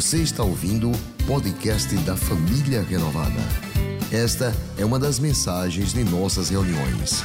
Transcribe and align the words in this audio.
Você 0.00 0.22
está 0.22 0.42
ouvindo 0.42 0.90
o 0.90 1.26
podcast 1.26 1.94
da 1.98 2.16
Família 2.16 2.80
Renovada. 2.80 3.38
Esta 4.10 4.50
é 4.78 4.82
uma 4.82 4.98
das 4.98 5.18
mensagens 5.18 5.92
de 5.92 6.02
nossas 6.04 6.48
reuniões. 6.48 7.22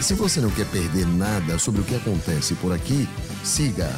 Se 0.00 0.14
você 0.14 0.40
não 0.40 0.50
quer 0.50 0.66
perder 0.66 1.06
nada 1.06 1.60
sobre 1.60 1.80
o 1.80 1.84
que 1.84 1.94
acontece 1.94 2.56
por 2.56 2.72
aqui, 2.72 3.08
siga 3.44 3.88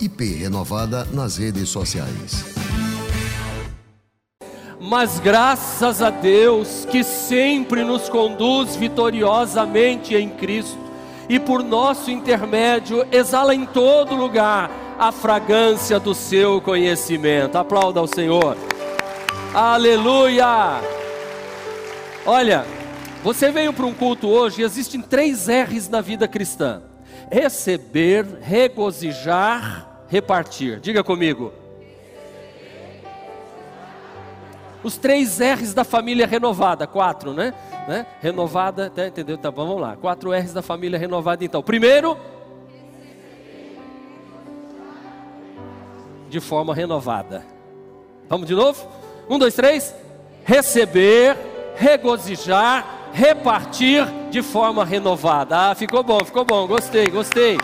@iprenovada 0.00 1.04
nas 1.12 1.36
redes 1.36 1.68
sociais. 1.68 2.42
Mas 4.80 5.20
graças 5.20 6.00
a 6.00 6.08
Deus 6.08 6.86
que 6.90 7.04
sempre 7.04 7.84
nos 7.84 8.08
conduz 8.08 8.76
vitoriosamente 8.76 10.14
em 10.14 10.30
Cristo 10.30 10.78
e 11.28 11.38
por 11.38 11.62
nosso 11.62 12.10
intermédio 12.10 13.06
exala 13.12 13.54
em 13.54 13.66
todo 13.66 14.14
lugar 14.14 14.83
a 14.98 15.10
fragrância 15.12 15.98
do 15.98 16.14
seu 16.14 16.60
conhecimento. 16.60 17.56
Aplauda 17.56 18.00
ao 18.00 18.06
Senhor. 18.06 18.56
Aleluia! 19.52 20.80
Olha, 22.26 22.64
você 23.22 23.50
veio 23.50 23.72
para 23.72 23.86
um 23.86 23.94
culto 23.94 24.28
hoje 24.28 24.62
e 24.62 24.64
existem 24.64 25.00
três 25.00 25.46
R's 25.48 25.88
na 25.88 26.00
vida 26.00 26.26
cristã: 26.26 26.82
receber, 27.30 28.26
regozijar, 28.40 29.88
repartir. 30.08 30.80
Diga 30.80 31.04
comigo. 31.04 31.52
Os 34.82 34.98
três 34.98 35.38
R's 35.38 35.72
da 35.72 35.82
família 35.82 36.26
renovada, 36.26 36.86
quatro, 36.86 37.32
né? 37.32 37.54
né? 37.88 38.06
Renovada, 38.20 38.90
tá, 38.90 39.06
entendeu? 39.06 39.38
Tá 39.38 39.48
vamos 39.48 39.80
lá. 39.80 39.96
Quatro 39.96 40.30
R's 40.30 40.52
da 40.52 40.60
família 40.60 40.98
renovada, 40.98 41.42
então. 41.42 41.62
Primeiro, 41.62 42.18
de 46.34 46.40
forma 46.40 46.74
renovada. 46.74 47.46
Vamos 48.28 48.48
de 48.48 48.56
novo? 48.56 48.88
Um, 49.30 49.38
dois, 49.38 49.54
três. 49.54 49.94
Receber, 50.44 51.36
regozijar, 51.76 53.10
repartir 53.12 54.04
de 54.32 54.42
forma 54.42 54.84
renovada. 54.84 55.70
Ah, 55.70 55.74
ficou 55.76 56.02
bom, 56.02 56.18
ficou 56.24 56.44
bom, 56.44 56.66
gostei, 56.66 57.06
gostei. 57.06 57.56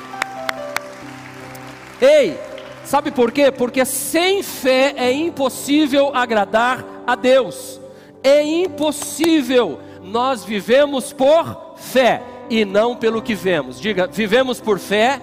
Ei, 2.00 2.38
sabe 2.84 3.10
por 3.10 3.32
quê? 3.32 3.50
Porque 3.50 3.84
sem 3.84 4.40
fé 4.40 4.94
é 4.96 5.12
impossível 5.12 6.12
agradar 6.14 6.84
a 7.04 7.16
Deus. 7.16 7.80
É 8.22 8.40
impossível. 8.40 9.80
Nós 10.00 10.44
vivemos 10.44 11.12
por 11.12 11.74
fé 11.74 12.22
e 12.48 12.64
não 12.64 12.94
pelo 12.94 13.20
que 13.20 13.34
vemos. 13.34 13.80
Diga, 13.80 14.06
vivemos 14.06 14.60
por 14.60 14.78
fé 14.78 15.20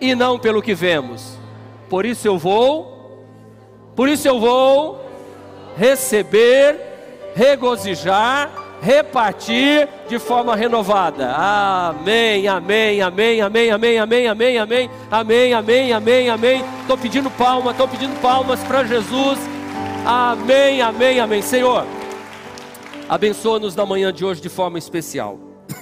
e 0.00 0.14
não 0.14 0.38
pelo 0.38 0.62
que 0.62 0.72
vemos. 0.72 1.36
Por 1.88 2.04
isso 2.04 2.26
eu 2.26 2.36
vou, 2.36 3.24
por 3.94 4.08
isso 4.08 4.26
eu 4.26 4.40
vou 4.40 5.00
receber, 5.76 6.76
regozijar, 7.34 8.50
repartir 8.80 9.88
de 10.08 10.18
forma 10.18 10.56
renovada. 10.56 11.32
Amém, 11.32 12.48
amém, 12.48 13.00
amém, 13.00 13.40
amém, 13.40 13.70
amém, 13.70 13.98
amém, 13.98 14.28
amém, 14.28 14.58
amém, 14.58 14.90
amém, 15.10 15.52
amém, 15.54 15.92
amém, 15.92 16.30
amém. 16.30 16.64
Estou 16.80 16.98
pedindo 16.98 17.30
palmas, 17.30 17.72
estou 17.72 17.88
pedindo 17.88 18.20
palmas 18.20 18.62
para 18.64 18.84
Jesus. 18.84 19.38
Amém, 20.04 20.80
amém, 20.82 21.20
amém. 21.20 21.42
Senhor, 21.42 21.86
abençoa-nos 23.08 23.74
na 23.74 23.84
manhã 23.84 24.12
de 24.12 24.24
hoje 24.24 24.40
de 24.40 24.48
forma 24.48 24.78
especial. 24.78 25.38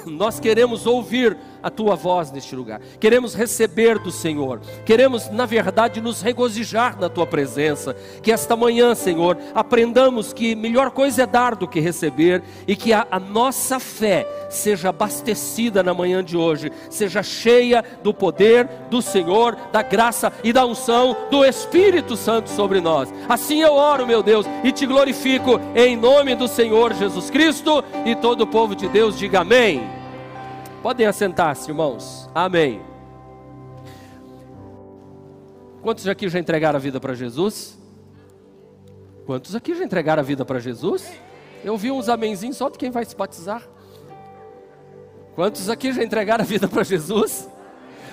Nós 0.06 0.40
queremos 0.40 0.86
ouvir 0.86 1.36
a 1.64 1.70
tua 1.70 1.96
voz 1.96 2.30
neste 2.30 2.54
lugar. 2.54 2.78
Queremos 3.00 3.34
receber 3.34 3.98
do 3.98 4.12
Senhor. 4.12 4.60
Queremos, 4.84 5.30
na 5.30 5.46
verdade, 5.46 5.98
nos 5.98 6.20
regozijar 6.20 7.00
na 7.00 7.08
tua 7.08 7.26
presença. 7.26 7.96
Que 8.22 8.30
esta 8.30 8.54
manhã, 8.54 8.94
Senhor, 8.94 9.38
aprendamos 9.54 10.34
que 10.34 10.54
melhor 10.54 10.90
coisa 10.90 11.22
é 11.22 11.26
dar 11.26 11.56
do 11.56 11.66
que 11.66 11.80
receber 11.80 12.42
e 12.68 12.76
que 12.76 12.92
a, 12.92 13.06
a 13.10 13.18
nossa 13.18 13.80
fé 13.80 14.26
seja 14.50 14.90
abastecida 14.90 15.82
na 15.82 15.94
manhã 15.94 16.22
de 16.22 16.36
hoje, 16.36 16.70
seja 16.90 17.22
cheia 17.22 17.82
do 18.02 18.12
poder 18.12 18.68
do 18.90 19.00
Senhor, 19.00 19.56
da 19.72 19.80
graça 19.80 20.30
e 20.44 20.52
da 20.52 20.66
unção 20.66 21.16
do 21.30 21.46
Espírito 21.46 22.14
Santo 22.14 22.50
sobre 22.50 22.82
nós. 22.82 23.12
Assim 23.26 23.62
eu 23.62 23.72
oro, 23.72 24.06
meu 24.06 24.22
Deus, 24.22 24.44
e 24.62 24.70
te 24.70 24.84
glorifico 24.84 25.58
em 25.74 25.96
nome 25.96 26.34
do 26.34 26.46
Senhor 26.46 26.92
Jesus 26.92 27.30
Cristo 27.30 27.82
e 28.04 28.14
todo 28.14 28.42
o 28.42 28.46
povo 28.46 28.76
de 28.76 28.86
Deus 28.86 29.18
diga 29.18 29.40
amém. 29.40 30.03
Podem 30.84 31.06
assentar-se, 31.06 31.70
irmãos. 31.70 32.28
Amém. 32.34 32.82
Quantos 35.80 36.06
aqui 36.06 36.28
já 36.28 36.38
entregaram 36.38 36.76
a 36.76 36.78
vida 36.78 37.00
para 37.00 37.14
Jesus? 37.14 37.78
Quantos 39.24 39.54
aqui 39.54 39.74
já 39.74 39.82
entregaram 39.82 40.20
a 40.20 40.22
vida 40.22 40.44
para 40.44 40.60
Jesus? 40.60 41.10
Eu 41.64 41.78
vi 41.78 41.90
uns 41.90 42.10
amenzinhos 42.10 42.58
só 42.58 42.68
de 42.68 42.76
quem 42.76 42.90
vai 42.90 43.02
se 43.06 43.16
batizar. 43.16 43.66
Quantos 45.34 45.70
aqui 45.70 45.90
já 45.90 46.04
entregaram 46.04 46.44
a 46.44 46.46
vida 46.46 46.68
para 46.68 46.82
Jesus? 46.82 47.48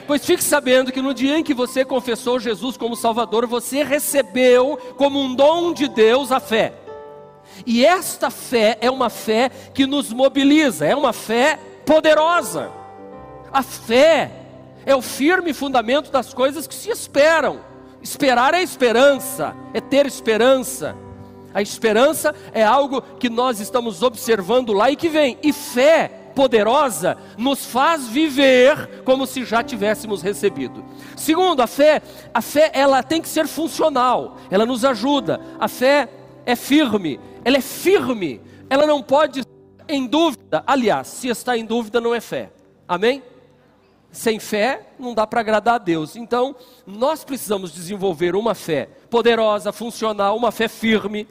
Pois 0.07 0.25
fique 0.25 0.41
sabendo 0.41 0.93
que 0.93 1.01
no 1.01 1.13
dia 1.13 1.37
em 1.37 1.43
que 1.43 1.53
você 1.53 1.83
confessou 1.83 2.39
Jesus 2.39 2.77
como 2.77 2.95
Salvador, 2.95 3.45
você 3.47 3.83
recebeu 3.83 4.77
como 4.95 5.19
um 5.19 5.35
dom 5.35 5.73
de 5.73 5.89
Deus 5.89 6.31
a 6.31 6.39
fé. 6.39 6.73
E 7.65 7.85
esta 7.85 8.29
fé 8.29 8.77
é 8.79 8.89
uma 8.89 9.09
fé 9.09 9.49
que 9.73 9.85
nos 9.85 10.13
mobiliza, 10.13 10.85
é 10.85 10.95
uma 10.95 11.11
fé 11.11 11.59
poderosa. 11.91 12.71
A 13.51 13.61
fé 13.61 14.31
é 14.85 14.95
o 14.95 15.01
firme 15.01 15.53
fundamento 15.53 16.09
das 16.09 16.33
coisas 16.33 16.65
que 16.65 16.73
se 16.73 16.89
esperam. 16.89 17.59
Esperar 18.01 18.53
é 18.53 18.61
esperança, 18.61 19.53
é 19.73 19.81
ter 19.81 20.05
esperança. 20.05 20.95
A 21.53 21.61
esperança 21.61 22.33
é 22.53 22.63
algo 22.63 23.01
que 23.01 23.29
nós 23.29 23.59
estamos 23.59 24.01
observando 24.01 24.71
lá 24.71 24.89
e 24.89 24.95
que 24.95 25.09
vem. 25.09 25.37
E 25.43 25.51
fé 25.51 26.09
poderosa 26.33 27.17
nos 27.37 27.65
faz 27.65 28.07
viver 28.07 29.03
como 29.03 29.27
se 29.27 29.43
já 29.43 29.61
tivéssemos 29.61 30.21
recebido. 30.21 30.85
Segundo, 31.17 31.59
a 31.59 31.67
fé, 31.67 32.01
a 32.33 32.41
fé 32.41 32.71
ela 32.73 33.03
tem 33.03 33.21
que 33.21 33.27
ser 33.27 33.47
funcional. 33.47 34.37
Ela 34.49 34.65
nos 34.65 34.85
ajuda. 34.85 35.41
A 35.59 35.67
fé 35.67 36.07
é 36.45 36.55
firme. 36.55 37.19
Ela 37.43 37.57
é 37.57 37.61
firme. 37.61 38.39
Ela 38.69 38.87
não 38.87 39.03
pode 39.03 39.43
em 39.91 40.07
dúvida, 40.07 40.63
aliás, 40.65 41.07
se 41.07 41.27
está 41.27 41.57
em 41.57 41.65
dúvida 41.65 41.99
não 41.99 42.15
é 42.15 42.21
fé. 42.21 42.51
Amém? 42.87 43.21
Sem 44.11 44.39
fé 44.39 44.87
não 44.99 45.13
dá 45.13 45.25
para 45.25 45.39
agradar 45.39 45.75
a 45.75 45.77
Deus. 45.77 46.15
Então, 46.15 46.55
nós 46.85 47.23
precisamos 47.23 47.71
desenvolver 47.71 48.35
uma 48.35 48.53
fé 48.53 48.89
poderosa, 49.09 49.71
funcional, 49.71 50.35
uma 50.35 50.51
fé 50.51 50.67
firme, 50.67 51.27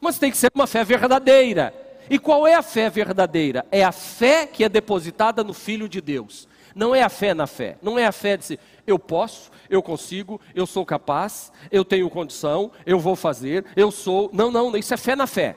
mas 0.00 0.18
tem 0.18 0.30
que 0.30 0.36
ser 0.36 0.50
uma 0.54 0.66
fé 0.66 0.84
verdadeira. 0.84 1.74
E 2.10 2.18
qual 2.18 2.46
é 2.46 2.54
a 2.54 2.62
fé 2.62 2.88
verdadeira? 2.88 3.66
É 3.70 3.84
a 3.84 3.92
fé 3.92 4.46
que 4.46 4.64
é 4.64 4.68
depositada 4.68 5.44
no 5.44 5.52
Filho 5.52 5.88
de 5.88 6.00
Deus. 6.00 6.48
Não 6.74 6.94
é 6.94 7.02
a 7.02 7.08
fé 7.08 7.34
na 7.34 7.46
fé. 7.46 7.76
Não 7.82 7.98
é 7.98 8.06
a 8.06 8.12
fé 8.12 8.36
de 8.36 8.42
dizer, 8.42 8.60
eu 8.86 8.98
posso, 8.98 9.50
eu 9.68 9.82
consigo, 9.82 10.40
eu 10.54 10.66
sou 10.66 10.86
capaz, 10.86 11.52
eu 11.70 11.84
tenho 11.84 12.08
condição, 12.08 12.70
eu 12.86 12.98
vou 12.98 13.14
fazer, 13.14 13.64
eu 13.76 13.90
sou. 13.90 14.30
Não, 14.32 14.50
não, 14.50 14.76
isso 14.76 14.94
é 14.94 14.96
fé 14.96 15.14
na 15.14 15.26
fé. 15.26 15.56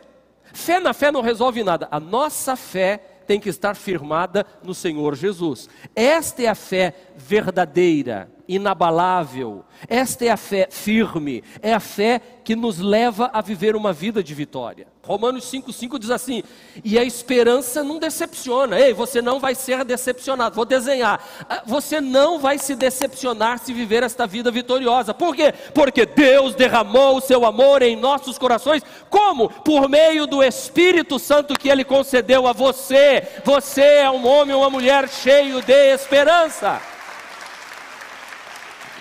Fé 0.53 0.79
na 0.79 0.93
fé 0.93 1.11
não 1.11 1.21
resolve 1.21 1.63
nada. 1.63 1.87
A 1.91 1.99
nossa 1.99 2.55
fé 2.55 2.97
tem 3.25 3.39
que 3.39 3.49
estar 3.49 3.75
firmada 3.75 4.45
no 4.63 4.73
Senhor 4.73 5.15
Jesus. 5.15 5.69
Esta 5.95 6.43
é 6.43 6.47
a 6.47 6.55
fé 6.55 6.93
verdadeira, 7.15 8.29
inabalável. 8.55 9.63
Esta 9.87 10.25
é 10.25 10.29
a 10.29 10.37
fé 10.37 10.67
firme, 10.69 11.43
é 11.61 11.73
a 11.73 11.79
fé 11.79 12.21
que 12.43 12.55
nos 12.55 12.79
leva 12.79 13.29
a 13.33 13.41
viver 13.41 13.75
uma 13.75 13.93
vida 13.93 14.23
de 14.23 14.33
vitória. 14.33 14.87
Romanos 15.03 15.51
5,5 15.51 15.97
diz 15.97 16.11
assim: 16.11 16.43
e 16.83 16.97
a 16.97 17.03
esperança 17.03 17.83
não 17.83 17.97
decepciona. 17.97 18.79
Ei, 18.79 18.93
você 18.93 19.21
não 19.21 19.39
vai 19.39 19.55
ser 19.55 19.83
decepcionado. 19.83 20.55
Vou 20.55 20.65
desenhar. 20.65 21.23
Ah, 21.49 21.63
você 21.65 21.99
não 21.99 22.39
vai 22.39 22.57
se 22.57 22.75
decepcionar 22.75 23.59
se 23.59 23.73
viver 23.73 24.03
esta 24.03 24.27
vida 24.27 24.51
vitoriosa. 24.51 25.13
Por 25.13 25.35
quê? 25.35 25.53
Porque 25.73 26.05
Deus 26.05 26.53
derramou 26.53 27.17
o 27.17 27.21
seu 27.21 27.45
amor 27.45 27.81
em 27.81 27.95
nossos 27.95 28.37
corações. 28.37 28.83
Como? 29.09 29.49
Por 29.49 29.89
meio 29.89 30.27
do 30.27 30.43
Espírito 30.43 31.17
Santo 31.17 31.57
que 31.57 31.69
Ele 31.69 31.83
concedeu 31.83 32.45
a 32.45 32.53
você. 32.53 33.27
Você 33.43 33.81
é 33.81 34.11
um 34.11 34.27
homem 34.27 34.55
ou 34.55 34.61
uma 34.61 34.69
mulher 34.69 35.09
cheio 35.09 35.61
de 35.61 35.93
esperança. 35.93 36.90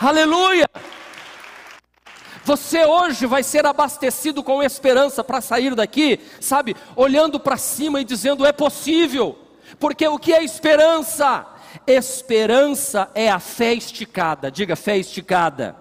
Aleluia! 0.01 0.67
Você 2.43 2.87
hoje 2.87 3.27
vai 3.27 3.43
ser 3.43 3.67
abastecido 3.67 4.43
com 4.43 4.63
esperança 4.63 5.23
para 5.23 5.43
sair 5.43 5.75
daqui, 5.75 6.19
sabe, 6.41 6.75
olhando 6.97 7.39
para 7.39 7.59
cima 7.59 8.01
e 8.01 8.05
dizendo: 8.05 8.47
é 8.47 8.51
possível, 8.51 9.39
porque 9.79 10.09
o 10.09 10.19
que 10.19 10.33
é 10.33 10.43
esperança? 10.43 11.47
Esperança 11.87 13.11
é 13.15 13.31
a 13.31 13.39
fé 13.39 13.75
esticada, 13.75 14.51
diga 14.51 14.75
fé 14.75 14.97
esticada. 14.97 15.77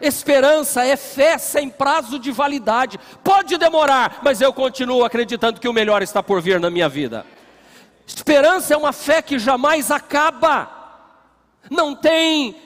Esperança 0.00 0.84
é 0.84 0.96
fé 0.96 1.36
sem 1.36 1.68
prazo 1.68 2.20
de 2.20 2.30
validade. 2.30 3.00
Pode 3.24 3.58
demorar, 3.58 4.20
mas 4.22 4.40
eu 4.40 4.52
continuo 4.52 5.04
acreditando 5.04 5.60
que 5.60 5.68
o 5.68 5.72
melhor 5.72 6.02
está 6.02 6.22
por 6.22 6.40
vir 6.40 6.60
na 6.60 6.70
minha 6.70 6.88
vida. 6.88 7.26
Esperança 8.06 8.74
é 8.74 8.76
uma 8.76 8.92
fé 8.92 9.20
que 9.20 9.40
jamais 9.40 9.90
acaba. 9.90 10.70
Não 11.68 11.96
tem 11.96 12.56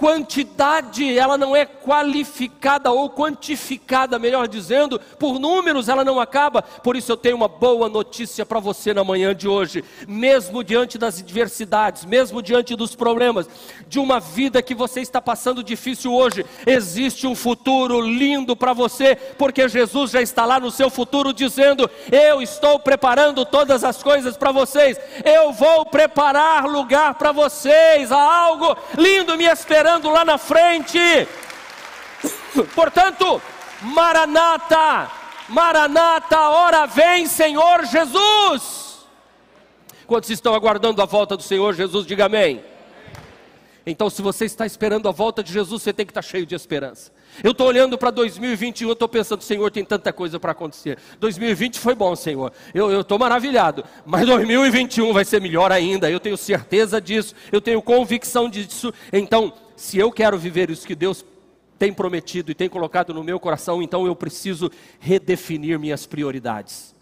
quantidade, 0.00 1.18
ela 1.18 1.36
não 1.36 1.54
é 1.54 1.66
qualificada 1.66 2.90
ou 2.90 3.10
quantificada, 3.10 4.18
melhor 4.18 4.48
dizendo, 4.48 4.98
por 5.18 5.38
números 5.38 5.90
ela 5.90 6.02
não 6.02 6.18
acaba. 6.18 6.62
Por 6.62 6.96
isso 6.96 7.12
eu 7.12 7.18
tenho 7.18 7.36
uma 7.36 7.46
boa 7.46 7.86
notícia 7.86 8.46
para 8.46 8.58
você 8.58 8.94
na 8.94 9.04
manhã 9.04 9.34
de 9.34 9.46
hoje. 9.46 9.84
Mesmo 10.08 10.64
diante 10.64 10.96
das 10.96 11.20
adversidades, 11.20 12.06
mesmo 12.06 12.40
diante 12.40 12.74
dos 12.74 12.94
problemas, 12.94 13.46
de 13.86 13.98
uma 13.98 14.18
vida 14.18 14.62
que 14.62 14.74
você 14.74 15.02
está 15.02 15.20
passando 15.20 15.62
difícil 15.62 16.14
hoje, 16.14 16.46
existe 16.66 17.26
um 17.26 17.34
futuro 17.34 18.00
lindo 18.00 18.56
para 18.56 18.72
você, 18.72 19.14
porque 19.36 19.68
Jesus 19.68 20.12
já 20.12 20.22
está 20.22 20.46
lá 20.46 20.58
no 20.58 20.70
seu 20.70 20.88
futuro 20.88 21.30
dizendo: 21.30 21.90
Eu 22.10 22.40
estou 22.40 22.78
preparando 22.78 23.44
todas 23.44 23.84
as 23.84 24.02
coisas 24.02 24.34
para 24.34 24.50
vocês, 24.50 24.98
eu 25.26 25.52
vou 25.52 25.84
preparar 25.84 26.64
lugar 26.64 27.16
para 27.16 27.32
vocês, 27.32 28.10
há 28.10 28.46
algo 28.46 28.74
lindo 28.96 29.36
me 29.36 29.44
esperando 29.44 29.89
esperando 29.90 30.10
lá 30.10 30.24
na 30.24 30.38
frente. 30.38 30.98
Portanto, 32.74 33.42
Maranata, 33.82 35.10
Maranata, 35.48 36.38
hora 36.48 36.86
vem, 36.86 37.26
Senhor 37.26 37.84
Jesus. 37.84 39.00
Quantos 40.06 40.30
estão 40.30 40.54
aguardando 40.54 41.02
a 41.02 41.06
volta 41.06 41.36
do 41.36 41.42
Senhor 41.42 41.74
Jesus, 41.74 42.06
diga 42.06 42.26
amém. 42.26 42.62
Então, 43.84 44.10
se 44.10 44.22
você 44.22 44.44
está 44.44 44.64
esperando 44.64 45.08
a 45.08 45.12
volta 45.12 45.42
de 45.42 45.52
Jesus, 45.52 45.82
você 45.82 45.92
tem 45.92 46.06
que 46.06 46.10
estar 46.10 46.22
cheio 46.22 46.46
de 46.46 46.54
esperança. 46.54 47.10
Eu 47.42 47.52
estou 47.52 47.66
olhando 47.66 47.96
para 47.96 48.10
2021, 48.10 48.88
eu 48.88 48.92
estou 48.92 49.08
pensando, 49.08 49.42
Senhor, 49.42 49.70
tem 49.70 49.84
tanta 49.84 50.12
coisa 50.12 50.38
para 50.38 50.52
acontecer. 50.52 50.98
2020 51.18 51.78
foi 51.78 51.94
bom, 51.94 52.14
Senhor. 52.14 52.52
Eu 52.74 53.00
estou 53.00 53.18
maravilhado. 53.18 53.84
Mas 54.04 54.26
2021 54.26 55.12
vai 55.12 55.24
ser 55.24 55.40
melhor 55.40 55.72
ainda. 55.72 56.10
Eu 56.10 56.20
tenho 56.20 56.36
certeza 56.36 57.00
disso. 57.00 57.34
Eu 57.50 57.60
tenho 57.60 57.80
convicção 57.80 58.48
disso. 58.50 58.92
Então, 59.12 59.52
se 59.80 59.96
eu 59.96 60.12
quero 60.12 60.36
viver 60.36 60.68
isso 60.68 60.86
que 60.86 60.94
Deus 60.94 61.24
tem 61.78 61.90
prometido 61.90 62.50
e 62.50 62.54
tem 62.54 62.68
colocado 62.68 63.14
no 63.14 63.24
meu 63.24 63.40
coração, 63.40 63.82
então 63.82 64.06
eu 64.06 64.14
preciso 64.14 64.70
redefinir 64.98 65.80
minhas 65.80 66.04
prioridades. 66.04 66.94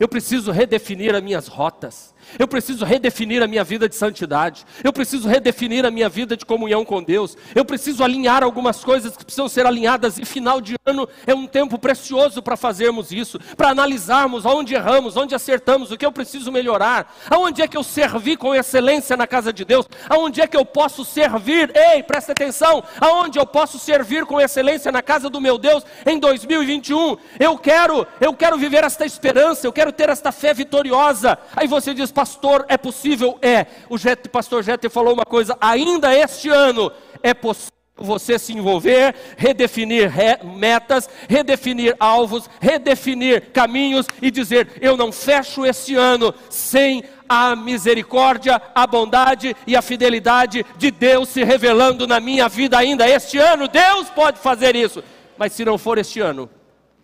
Eu 0.00 0.08
preciso 0.08 0.50
redefinir 0.50 1.14
as 1.14 1.22
minhas 1.22 1.46
rotas. 1.46 2.12
Eu 2.38 2.48
preciso 2.48 2.84
redefinir 2.84 3.42
a 3.42 3.46
minha 3.46 3.64
vida 3.64 3.88
de 3.88 3.94
santidade. 3.94 4.64
Eu 4.82 4.92
preciso 4.92 5.28
redefinir 5.28 5.84
a 5.84 5.90
minha 5.90 6.08
vida 6.08 6.36
de 6.36 6.44
comunhão 6.44 6.84
com 6.84 7.02
Deus. 7.02 7.36
Eu 7.54 7.64
preciso 7.64 8.02
alinhar 8.02 8.42
algumas 8.42 8.84
coisas 8.84 9.16
que 9.16 9.24
precisam 9.24 9.48
ser 9.48 9.66
alinhadas. 9.66 10.18
E 10.18 10.24
final 10.24 10.60
de 10.60 10.76
ano 10.86 11.08
é 11.26 11.34
um 11.34 11.46
tempo 11.46 11.78
precioso 11.78 12.42
para 12.42 12.56
fazermos 12.56 13.12
isso, 13.12 13.38
para 13.56 13.70
analisarmos 13.70 14.44
onde 14.44 14.74
erramos, 14.74 15.16
onde 15.16 15.34
acertamos, 15.34 15.90
o 15.90 15.96
que 15.96 16.06
eu 16.06 16.12
preciso 16.12 16.52
melhorar, 16.52 17.14
aonde 17.30 17.62
é 17.62 17.68
que 17.68 17.76
eu 17.76 17.82
servi 17.82 18.36
com 18.36 18.54
excelência 18.54 19.16
na 19.16 19.26
casa 19.26 19.52
de 19.52 19.64
Deus, 19.64 19.88
aonde 20.08 20.40
é 20.40 20.46
que 20.46 20.56
eu 20.56 20.64
posso 20.64 21.04
servir. 21.04 21.70
Ei, 21.74 22.02
presta 22.02 22.32
atenção, 22.32 22.82
aonde 23.00 23.38
eu 23.38 23.46
posso 23.46 23.78
servir 23.78 24.24
com 24.24 24.40
excelência 24.40 24.92
na 24.92 25.02
casa 25.02 25.28
do 25.28 25.40
meu 25.40 25.58
Deus 25.58 25.84
em 26.06 26.18
2021. 26.18 27.16
Eu 27.40 27.58
quero, 27.58 28.06
eu 28.20 28.32
quero 28.34 28.56
viver 28.56 28.84
esta 28.84 29.04
esperança, 29.04 29.66
eu 29.66 29.72
quero 29.72 29.92
ter 29.92 30.08
esta 30.08 30.30
fé 30.30 30.54
vitoriosa. 30.54 31.38
Aí 31.56 31.66
você 31.66 31.94
diz, 31.94 32.11
pastor, 32.12 32.64
é 32.68 32.76
possível? 32.76 33.38
É. 33.42 33.66
O 33.88 33.96
pastor 34.30 34.62
Jeter 34.62 34.90
falou 34.90 35.14
uma 35.14 35.24
coisa: 35.24 35.56
ainda 35.60 36.16
este 36.16 36.48
ano 36.48 36.92
é 37.22 37.34
possível 37.34 37.72
você 37.96 38.38
se 38.38 38.52
envolver, 38.52 39.14
redefinir 39.36 40.10
metas, 40.44 41.08
redefinir 41.28 41.94
alvos, 42.00 42.48
redefinir 42.60 43.50
caminhos 43.52 44.06
e 44.20 44.30
dizer: 44.30 44.68
eu 44.80 44.96
não 44.96 45.12
fecho 45.12 45.64
esse 45.64 45.94
ano 45.94 46.34
sem 46.48 47.04
a 47.28 47.56
misericórdia, 47.56 48.60
a 48.74 48.86
bondade 48.86 49.56
e 49.66 49.76
a 49.76 49.82
fidelidade 49.82 50.64
de 50.76 50.90
Deus 50.90 51.28
se 51.28 51.44
revelando 51.44 52.06
na 52.06 52.20
minha 52.20 52.48
vida 52.48 52.78
ainda 52.78 53.08
este 53.08 53.38
ano. 53.38 53.68
Deus 53.68 54.10
pode 54.10 54.38
fazer 54.38 54.76
isso, 54.76 55.02
mas 55.38 55.52
se 55.52 55.64
não 55.64 55.78
for 55.78 55.98
este 55.98 56.20
ano, 56.20 56.50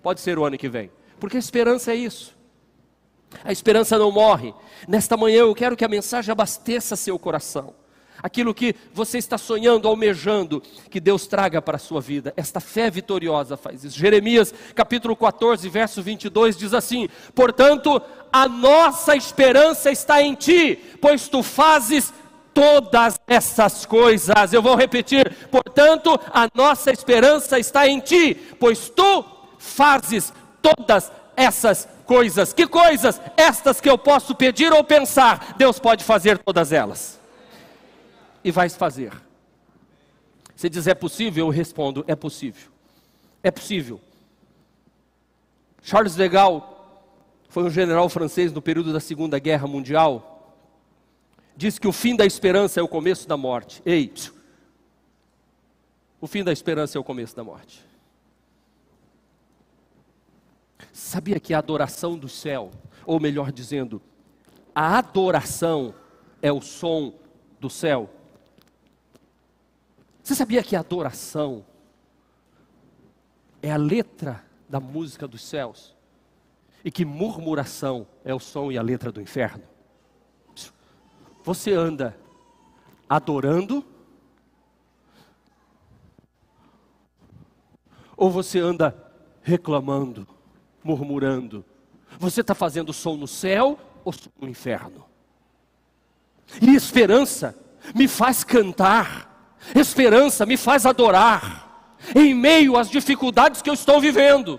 pode 0.03 0.21
ser 0.21 0.39
o 0.39 0.45
ano 0.45 0.59
que 0.59 0.69
vem, 0.69 0.91
porque 1.19 1.39
esperança 1.39 1.93
é 1.93 1.97
isso. 1.97 2.38
A 3.45 3.53
esperança 3.53 3.99
não 3.99 4.11
morre. 4.11 4.55
Nesta 4.87 5.17
manhã 5.17 5.41
eu 5.41 5.55
quero 5.55 5.77
que 5.77 5.85
a 5.85 5.89
mensagem 5.89 6.33
abasteça 6.33 6.97
seu 6.97 7.19
coração. 7.19 7.75
Aquilo 8.21 8.53
que 8.53 8.75
você 8.93 9.17
está 9.17 9.39
sonhando, 9.39 9.87
almejando, 9.87 10.61
que 10.91 10.99
Deus 10.99 11.27
traga 11.29 11.63
para 11.63 11.77
a 11.77 11.79
sua 11.79 12.01
vida. 12.01 12.35
Esta 12.37 12.59
fé 12.59 12.91
vitoriosa 12.91 13.57
faz 13.57 13.85
isso. 13.85 13.97
Jeremias 13.97 14.53
capítulo 14.75 15.15
14, 15.15 15.69
verso 15.69 16.03
22 16.03 16.57
diz 16.57 16.75
assim: 16.75 17.09
Portanto, 17.33 18.03
a 18.33 18.49
nossa 18.49 19.15
esperança 19.15 19.91
está 19.93 20.21
em 20.21 20.35
ti, 20.35 20.77
pois 21.01 21.29
tu 21.29 21.45
fazes 21.45 22.13
todas 22.53 23.21
essas 23.25 23.87
coisas. 23.87 24.53
Eu 24.53 24.63
vou 24.63 24.75
repetir: 24.75 25.33
portanto, 25.49 26.19
a 26.33 26.49
nossa 26.53 26.91
esperança 26.91 27.57
está 27.57 27.87
em 27.87 28.01
ti, 28.01 28.35
pois 28.59 28.89
tu 28.89 29.25
fazes 29.59 30.33
todas 30.61 31.13
essas 31.37 31.85
coisas. 31.85 31.98
Que 32.55 32.67
coisas? 32.67 33.21
Estas 33.37 33.81
que 33.81 33.89
eu 33.89 33.99
posso 33.99 34.35
pedir 34.35 34.73
ou 34.73 34.83
pensar, 34.83 35.55
Deus 35.59 35.79
pode 35.79 36.03
fazer 36.03 36.39
todas 36.39 36.73
elas. 36.73 37.21
E 38.43 38.51
vai 38.51 38.69
fazer. 38.71 39.13
Você 40.57 40.69
diz, 40.69 40.87
é 40.87 40.95
possível? 40.95 41.47
Eu 41.47 41.51
respondo, 41.51 42.05
é 42.09 42.17
possível. 42.17 42.71
É 43.43 43.51
possível. 43.51 44.01
Charles 45.83 46.15
de 46.15 46.29
Gaulle 46.29 46.63
foi 47.49 47.65
um 47.65 47.71
general 47.71 48.09
francês 48.09 48.53
no 48.53 48.61
período 48.61 48.93
da 48.93 49.01
Segunda 49.01 49.39
Guerra 49.39 49.67
Mundial. 49.67 50.55
Diz 51.57 51.79
que 51.79 51.89
o 51.89 51.93
fim 51.93 52.17
da 52.17 52.25
esperança 52.25 52.81
é 52.81 52.83
o 52.83 52.89
começo 52.89 53.29
da 53.29 53.37
morte. 53.37 53.83
Ei, 53.85 54.13
o 56.21 56.27
fim 56.27 56.43
da 56.43 56.53
esperança 56.53 56.99
é 56.99 57.01
o 57.01 57.05
começo 57.05 57.37
da 57.37 57.45
morte. 57.45 57.88
Sabia 60.93 61.41
que 61.41 61.55
a 61.55 61.59
adoração 61.59 62.17
do 62.17 62.29
céu, 62.29 62.71
ou 63.05 63.21
melhor 63.21 63.53
dizendo, 63.53 64.01
a 64.75 64.99
adoração 64.99 65.95
é 66.41 66.53
o 66.53 66.61
som 66.61 67.15
do 67.61 67.69
céu? 67.69 68.11
Você 70.23 70.35
sabia 70.35 70.63
que 70.63 70.77
a 70.77 70.81
adoração 70.81 71.65
é 73.63 73.71
a 73.71 73.77
letra 73.77 74.45
da 74.69 74.79
música 74.79 75.27
dos 75.27 75.43
céus? 75.43 75.97
E 76.85 76.91
que 76.91 77.05
murmuração 77.05 78.07
é 78.25 78.35
o 78.35 78.39
som 78.39 78.71
e 78.71 78.79
a 78.79 78.83
letra 78.83 79.11
do 79.11 79.21
inferno? 79.21 79.65
Você 81.43 81.73
anda 81.73 82.17
adorando? 83.09 83.85
Ou 88.17 88.31
você 88.31 88.59
anda 88.59 88.95
reclamando? 89.43 90.27
Murmurando. 90.89 91.65
Você 92.19 92.41
está 92.41 92.55
fazendo 92.55 92.93
som 92.93 93.17
no 93.17 93.29
céu 93.29 93.79
ou 94.05 94.13
som 94.13 94.31
no 94.41 94.49
inferno? 94.49 95.05
E 96.63 96.75
esperança 96.75 97.55
me 97.95 98.09
faz 98.09 98.43
cantar, 98.43 99.59
esperança 99.75 100.47
me 100.47 100.57
faz 100.57 100.87
adorar, 100.87 101.95
em 102.15 102.33
meio 102.33 102.79
às 102.79 102.89
dificuldades 102.89 103.61
que 103.61 103.69
eu 103.69 103.75
estou 103.75 104.01
vivendo. 104.01 104.59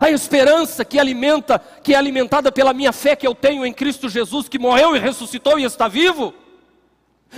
A 0.00 0.08
esperança 0.08 0.84
que 0.84 0.98
alimenta, 0.98 1.58
que 1.58 1.94
é 1.94 1.98
alimentada 1.98 2.52
pela 2.52 2.72
minha 2.72 2.92
fé 2.92 3.16
que 3.16 3.26
eu 3.26 3.34
tenho 3.34 3.66
em 3.66 3.72
Cristo 3.72 4.08
Jesus, 4.08 4.48
que 4.48 4.58
morreu 4.58 4.94
e 4.94 5.00
ressuscitou 5.00 5.58
e 5.58 5.64
está 5.64 5.88
vivo, 5.88 6.32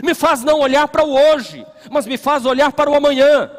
me 0.02 0.14
faz 0.14 0.44
não 0.44 0.60
olhar 0.60 0.86
para 0.88 1.02
o 1.02 1.14
hoje, 1.14 1.66
mas 1.90 2.06
me 2.06 2.18
faz 2.18 2.44
olhar 2.44 2.72
para 2.72 2.90
o 2.90 2.94
amanhã 2.94 3.50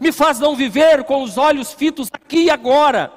me 0.00 0.12
faz 0.12 0.38
não 0.38 0.56
viver 0.56 1.04
com 1.04 1.22
os 1.22 1.36
olhos 1.36 1.72
fitos 1.72 2.08
aqui 2.12 2.44
e 2.44 2.50
agora, 2.50 3.12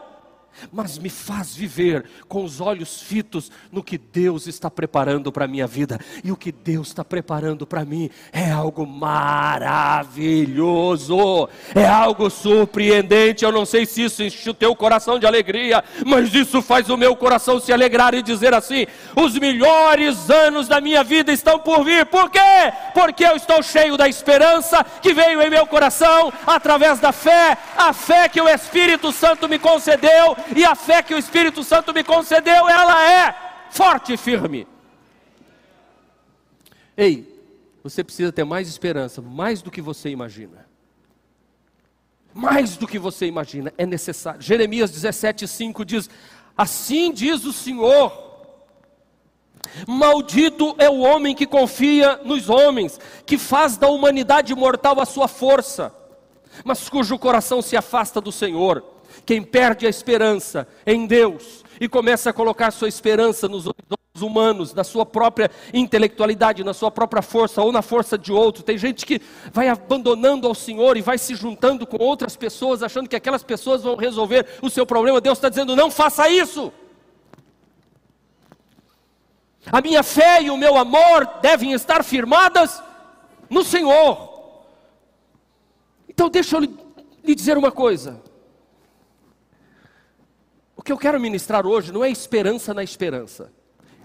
mas 0.71 0.97
me 0.97 1.09
faz 1.09 1.55
viver 1.55 2.05
com 2.27 2.43
os 2.43 2.59
olhos 2.61 3.01
fitos 3.01 3.51
no 3.71 3.83
que 3.83 3.97
Deus 3.97 4.47
está 4.47 4.69
preparando 4.69 5.31
para 5.31 5.45
a 5.45 5.47
minha 5.47 5.65
vida. 5.67 5.99
E 6.23 6.31
o 6.31 6.37
que 6.37 6.51
Deus 6.51 6.87
está 6.87 7.03
preparando 7.03 7.65
para 7.67 7.85
mim 7.85 8.09
é 8.31 8.51
algo 8.51 8.85
maravilhoso, 8.85 9.57
é 11.73 11.87
algo 11.87 12.29
surpreendente. 12.29 13.43
Eu 13.43 13.51
não 13.51 13.65
sei 13.65 13.85
se 13.85 14.03
isso 14.03 14.23
enche 14.23 14.49
o 14.49 14.53
teu 14.53 14.75
coração 14.75 15.17
de 15.19 15.25
alegria, 15.25 15.83
mas 16.05 16.33
isso 16.33 16.61
faz 16.61 16.89
o 16.89 16.97
meu 16.97 17.15
coração 17.15 17.59
se 17.59 17.73
alegrar 17.73 18.13
e 18.13 18.21
dizer 18.21 18.53
assim: 18.53 18.85
os 19.15 19.37
melhores 19.37 20.29
anos 20.29 20.67
da 20.67 20.79
minha 20.81 21.03
vida 21.03 21.31
estão 21.31 21.59
por 21.59 21.83
vir. 21.83 22.05
Por 22.05 22.29
quê? 22.29 22.39
Porque 22.93 23.25
eu 23.25 23.35
estou 23.35 23.61
cheio 23.61 23.97
da 23.97 24.07
esperança 24.07 24.85
que 25.01 25.13
veio 25.13 25.41
em 25.41 25.49
meu 25.49 25.65
coração 25.65 26.31
através 26.45 26.99
da 26.99 27.11
fé, 27.11 27.57
a 27.77 27.93
fé 27.93 28.29
que 28.29 28.41
o 28.41 28.47
Espírito 28.47 29.11
Santo 29.11 29.47
me 29.47 29.59
concedeu 29.59 30.35
e 30.53 30.65
a 30.65 30.75
fé 30.75 31.01
que 31.01 31.13
o 31.13 31.17
Espírito 31.17 31.63
Santo 31.63 31.93
me 31.93 32.03
concedeu, 32.03 32.67
ela 32.67 33.09
é 33.09 33.35
forte 33.69 34.13
e 34.13 34.17
firme. 34.17 34.67
Ei, 36.97 37.43
você 37.83 38.03
precisa 38.03 38.31
ter 38.31 38.43
mais 38.43 38.67
esperança, 38.67 39.21
mais 39.21 39.61
do 39.61 39.69
que 39.69 39.81
você 39.81 40.09
imagina. 40.09 40.65
Mais 42.33 42.75
do 42.75 42.87
que 42.87 42.99
você 42.99 43.25
imagina, 43.25 43.73
é 43.77 43.85
necessário. 43.85 44.41
Jeremias 44.41 44.91
17,5 44.91 45.85
diz: 45.85 46.09
Assim 46.57 47.11
diz 47.11 47.45
o 47.45 47.53
Senhor, 47.53 48.25
Maldito 49.87 50.75
é 50.77 50.89
o 50.89 50.99
homem 50.99 51.35
que 51.35 51.45
confia 51.45 52.19
nos 52.23 52.49
homens, 52.49 52.99
que 53.25 53.37
faz 53.37 53.77
da 53.77 53.87
humanidade 53.87 54.53
mortal 54.55 54.99
a 54.99 55.05
sua 55.05 55.27
força, 55.27 55.93
mas 56.63 56.87
cujo 56.89 57.19
coração 57.19 57.61
se 57.61 57.75
afasta 57.75 58.21
do 58.21 58.31
Senhor. 58.31 58.94
Quem 59.25 59.41
perde 59.41 59.87
a 59.87 59.89
esperança 59.89 60.67
em 60.85 61.07
Deus 61.07 61.63
e 61.79 61.89
começa 61.89 62.29
a 62.29 62.33
colocar 62.33 62.71
sua 62.71 62.87
esperança 62.87 63.47
nos 63.47 63.65
humanos, 64.21 64.73
na 64.73 64.83
sua 64.83 65.05
própria 65.05 65.51
intelectualidade, 65.73 66.63
na 66.63 66.73
sua 66.73 66.91
própria 66.91 67.21
força 67.21 67.61
ou 67.61 67.71
na 67.71 67.81
força 67.81 68.17
de 68.17 68.31
outro. 68.31 68.63
Tem 68.63 68.77
gente 68.77 69.05
que 69.05 69.21
vai 69.51 69.67
abandonando 69.67 70.47
ao 70.47 70.55
Senhor 70.55 70.95
e 70.95 71.01
vai 71.01 71.17
se 71.17 71.35
juntando 71.35 71.85
com 71.85 72.01
outras 72.01 72.37
pessoas, 72.37 72.83
achando 72.83 73.09
que 73.09 73.15
aquelas 73.15 73.43
pessoas 73.43 73.83
vão 73.83 73.95
resolver 73.95 74.45
o 74.61 74.69
seu 74.69 74.85
problema. 74.85 75.19
Deus 75.19 75.37
está 75.37 75.49
dizendo: 75.49 75.75
não 75.75 75.91
faça 75.91 76.29
isso. 76.29 76.71
A 79.71 79.81
minha 79.81 80.03
fé 80.03 80.43
e 80.43 80.51
o 80.51 80.57
meu 80.57 80.77
amor 80.77 81.27
devem 81.41 81.73
estar 81.73 82.03
firmadas 82.03 82.81
no 83.49 83.63
Senhor. 83.63 84.35
Então, 86.07 86.29
deixa 86.29 86.55
eu 86.55 86.61
lhe 86.61 87.35
dizer 87.35 87.57
uma 87.57 87.71
coisa. 87.71 88.21
Que 90.85 90.91
eu 90.91 90.97
quero 90.99 91.19
ministrar 91.19 91.65
hoje 91.65 91.91
não 91.91 92.03
é 92.03 92.11
esperança 92.11 92.71
na 92.71 92.83
esperança. 92.83 93.51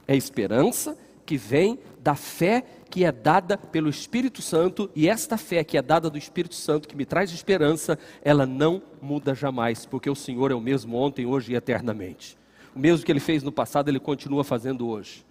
É 0.08 0.16
esperança 0.16 0.96
que 1.26 1.36
vem 1.36 1.78
da 2.00 2.14
fé 2.14 2.64
que 2.88 3.04
é 3.04 3.12
dada 3.12 3.58
pelo 3.58 3.90
Espírito 3.90 4.40
Santo, 4.40 4.90
e 4.96 5.06
esta 5.06 5.36
fé 5.36 5.62
que 5.62 5.76
é 5.76 5.82
dada 5.82 6.08
do 6.08 6.16
Espírito 6.16 6.54
Santo, 6.56 6.88
que 6.88 6.96
me 6.96 7.04
traz 7.04 7.30
esperança, 7.30 7.98
ela 8.20 8.46
não 8.46 8.82
muda 9.00 9.32
jamais, 9.34 9.84
porque 9.86 10.10
o 10.10 10.14
Senhor 10.16 10.50
é 10.50 10.54
o 10.54 10.60
mesmo 10.60 10.96
ontem, 10.96 11.26
hoje 11.26 11.52
e 11.52 11.54
eternamente. 11.54 12.36
O 12.74 12.78
mesmo 12.78 13.04
que 13.04 13.12
ele 13.12 13.20
fez 13.20 13.42
no 13.42 13.52
passado, 13.52 13.88
ele 13.88 14.00
continua 14.00 14.42
fazendo 14.42 14.88
hoje. 14.88 15.24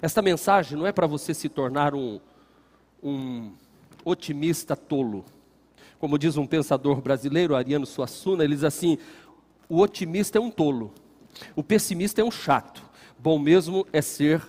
Esta 0.00 0.22
mensagem 0.22 0.76
não 0.76 0.86
é 0.86 0.90
para 0.90 1.06
você 1.06 1.34
se 1.34 1.50
tornar 1.50 1.94
um, 1.94 2.18
um 3.00 3.52
otimista 4.04 4.74
tolo. 4.74 5.24
Como 6.00 6.18
diz 6.18 6.36
um 6.36 6.48
pensador 6.48 7.00
brasileiro, 7.00 7.54
Ariano 7.54 7.86
Suassuna, 7.86 8.42
ele 8.42 8.56
diz 8.56 8.64
assim: 8.64 8.98
o 9.72 9.80
otimista 9.80 10.36
é 10.36 10.40
um 10.40 10.50
tolo, 10.50 10.92
o 11.56 11.62
pessimista 11.62 12.20
é 12.20 12.24
um 12.24 12.30
chato, 12.30 12.82
Bom 13.22 13.38
mesmo 13.38 13.86
é 13.92 14.02
ser 14.02 14.42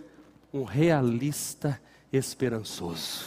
um 0.52 0.64
realista 0.64 1.80
esperançoso. 2.12 3.26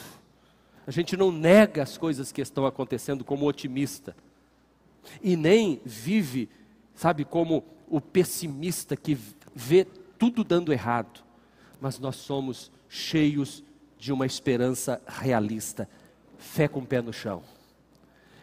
A 0.85 0.91
gente 0.91 1.17
não 1.17 1.31
nega 1.31 1.85
as 1.85 1.97
coisas 1.97 2.33
que 2.33 2.41
estão 2.41 2.67
acontecendo 2.67 3.25
como 3.25 3.47
otimista. 3.47 4.17
E 5.23 5.37
nem 5.37 5.81
vive, 5.85 6.49
sabe, 6.97 7.25
como 7.25 7.63
o 7.89 8.01
pessimista 8.01 8.97
que 8.97 9.17
vê 9.55 9.87
tudo 10.19 10.43
dando 10.43 10.73
errado. 10.73 11.23
Mas 11.81 12.01
nós 12.01 12.17
somos 12.17 12.73
cheios 12.89 13.63
de 13.97 14.13
uma 14.13 14.27
esperança 14.27 15.01
realista. 15.07 15.89
Fé 16.37 16.67
com 16.67 16.85
pé 16.85 17.01
no 17.01 17.13
chão. 17.13 17.41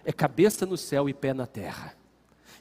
É 0.05 0.13
cabeça 0.13 0.65
no 0.65 0.77
céu 0.77 1.09
e 1.09 1.13
pé 1.13 1.33
na 1.33 1.45
terra. 1.45 1.93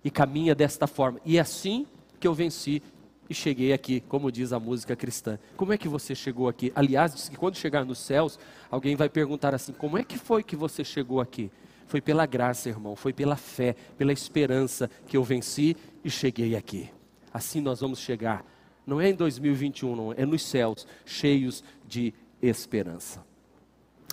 E 0.05 0.11
caminha 0.11 0.55
desta 0.55 0.87
forma. 0.87 1.21
E 1.25 1.39
é 1.39 1.41
assim 1.41 1.87
que 2.19 2.27
eu 2.27 2.35
venci 2.35 2.83
e 3.29 3.35
cheguei 3.35 3.73
aqui, 3.73 4.01
como 4.01 4.31
diz 4.31 4.53
a 4.53 4.61
música 4.61 4.95
cristã. 4.95 5.39
Como 5.57 5.73
é 5.73 5.79
que 5.79 5.89
você 5.89 6.15
chegou 6.15 6.49
aqui? 6.49 6.73
Aliás, 6.75 7.15
diz 7.15 7.29
que 7.29 7.37
quando 7.37 7.57
chegar 7.57 7.85
nos 7.85 7.99
céus, 7.99 8.39
alguém 8.71 8.95
vai 8.95 9.09
perguntar 9.09 9.55
assim: 9.55 9.73
como 9.73 9.97
é 9.97 10.05
que 10.05 10.19
foi 10.19 10.43
que 10.43 10.57
você 10.57 10.85
chegou 10.85 11.21
aqui? 11.21 11.51
Foi 11.87 12.01
pela 12.01 12.27
graça, 12.27 12.69
irmão, 12.69 12.97
foi 12.97 13.13
pela 13.13 13.37
fé, 13.37 13.75
pela 13.99 14.13
esperança 14.13 14.91
que 15.07 15.17
eu 15.17 15.25
venci 15.25 15.77
e 16.05 16.11
cheguei 16.11 16.57
aqui. 16.57 16.91
Assim 17.33 17.61
nós 17.61 17.81
vamos 17.81 17.99
chegar. 17.99 18.45
Não 18.87 19.01
é 19.01 19.09
em 19.11 19.15
2021, 19.15 19.97
não, 19.97 20.13
é 20.13 20.27
nos 20.27 20.43
céus, 20.43 20.87
cheios 21.05 21.63
de 21.87 22.13
esperança. 22.41 23.25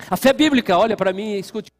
A 0.09 0.15
fé 0.15 0.31
bíblica, 0.31 0.77
olha 0.77 0.95
para 0.95 1.11
mim 1.11 1.33
e 1.33 1.39
escute, 1.39 1.71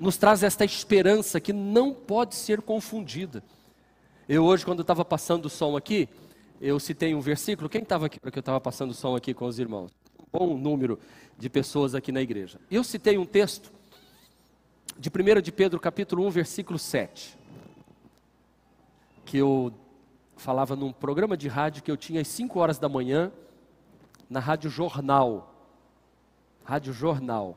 nos 0.00 0.16
traz 0.16 0.42
esta 0.42 0.64
esperança 0.64 1.40
que 1.40 1.52
não 1.52 1.92
pode 1.92 2.34
ser 2.34 2.60
confundida. 2.60 3.42
Eu 4.28 4.44
hoje, 4.44 4.64
quando 4.64 4.82
estava 4.82 5.04
passando 5.04 5.46
o 5.46 5.50
som 5.50 5.76
aqui, 5.76 6.08
eu 6.60 6.80
citei 6.80 7.14
um 7.14 7.20
versículo. 7.20 7.68
Quem 7.68 7.82
estava 7.82 8.06
aqui 8.06 8.18
para 8.18 8.30
que 8.30 8.38
eu 8.38 8.40
estava 8.40 8.60
passando 8.60 8.90
o 8.90 8.94
som 8.94 9.14
aqui 9.14 9.32
com 9.32 9.46
os 9.46 9.58
irmãos? 9.58 9.90
Um 10.18 10.38
bom 10.38 10.56
número 10.56 10.98
de 11.38 11.48
pessoas 11.48 11.94
aqui 11.94 12.10
na 12.10 12.20
igreja. 12.20 12.58
Eu 12.70 12.82
citei 12.82 13.18
um 13.18 13.26
texto 13.26 13.70
de 14.98 15.10
1 15.10 15.40
de 15.40 15.52
Pedro, 15.52 15.78
capítulo 15.78 16.26
1, 16.26 16.30
versículo 16.30 16.78
7. 16.78 17.36
Que 19.24 19.38
eu 19.38 19.72
falava 20.36 20.74
num 20.74 20.92
programa 20.92 21.36
de 21.36 21.48
rádio 21.48 21.82
que 21.82 21.90
eu 21.90 21.96
tinha 21.96 22.20
às 22.20 22.28
5 22.28 22.58
horas 22.58 22.78
da 22.78 22.88
manhã, 22.88 23.30
na 24.28 24.40
Rádio 24.40 24.70
Jornal. 24.70 25.54
Rádio 26.64 26.92
Jornal. 26.92 27.56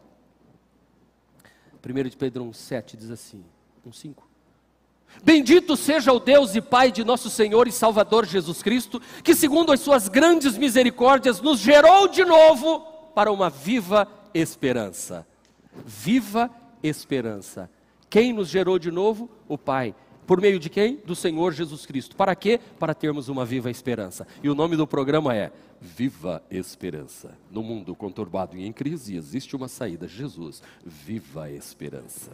1 1.86 2.10
de 2.10 2.18
Pedro 2.18 2.44
1, 2.44 2.54
7 2.54 2.98
diz 2.98 3.10
assim: 3.12 3.44
1, 3.86 3.92
5. 3.92 4.30
Bendito 5.24 5.76
seja 5.76 6.14
o 6.14 6.20
Deus 6.20 6.56
e 6.56 6.62
Pai 6.62 6.92
de 6.92 7.04
nosso 7.04 7.30
Senhor 7.30 7.68
e 7.68 7.72
Salvador 7.72 8.26
Jesus 8.26 8.62
Cristo, 8.62 9.02
que, 9.24 9.34
segundo 9.34 9.72
as 9.72 9.80
suas 9.80 10.08
grandes 10.08 10.58
misericórdias, 10.58 11.42
nos 11.42 11.60
gerou 11.60 12.08
de 12.08 12.24
novo 12.24 12.82
para 13.16 13.32
uma 13.32 13.50
viva 13.50 14.08
esperança. 14.34 15.28
Viva 15.86 16.50
esperança. 16.84 17.70
Quem 18.10 18.34
nos 18.34 18.50
gerou 18.50 18.80
de 18.80 18.92
novo? 18.92 19.30
O 19.48 19.58
Pai. 19.58 19.96
Por 20.30 20.40
meio 20.40 20.60
de 20.60 20.70
quem? 20.70 20.98
Do 20.98 21.16
Senhor 21.16 21.52
Jesus 21.54 21.88
Cristo. 21.88 22.16
Para 22.16 22.36
quê? 22.36 22.60
Para 22.78 22.94
termos 22.94 23.30
uma 23.30 23.44
viva 23.44 23.72
esperança. 23.72 24.28
E 24.44 24.48
o 24.48 24.54
nome 24.54 24.76
do 24.76 24.86
programa 24.86 25.36
é 25.36 25.52
Viva 25.82 26.44
Esperança. 26.52 27.36
No 27.50 27.64
mundo 27.64 27.96
conturbado 27.96 28.56
e 28.56 28.64
em 28.64 28.72
crise 28.72 29.16
existe 29.16 29.56
uma 29.56 29.68
saída. 29.68 30.08
Jesus, 30.08 30.62
viva 30.86 31.50
esperança 31.50 32.30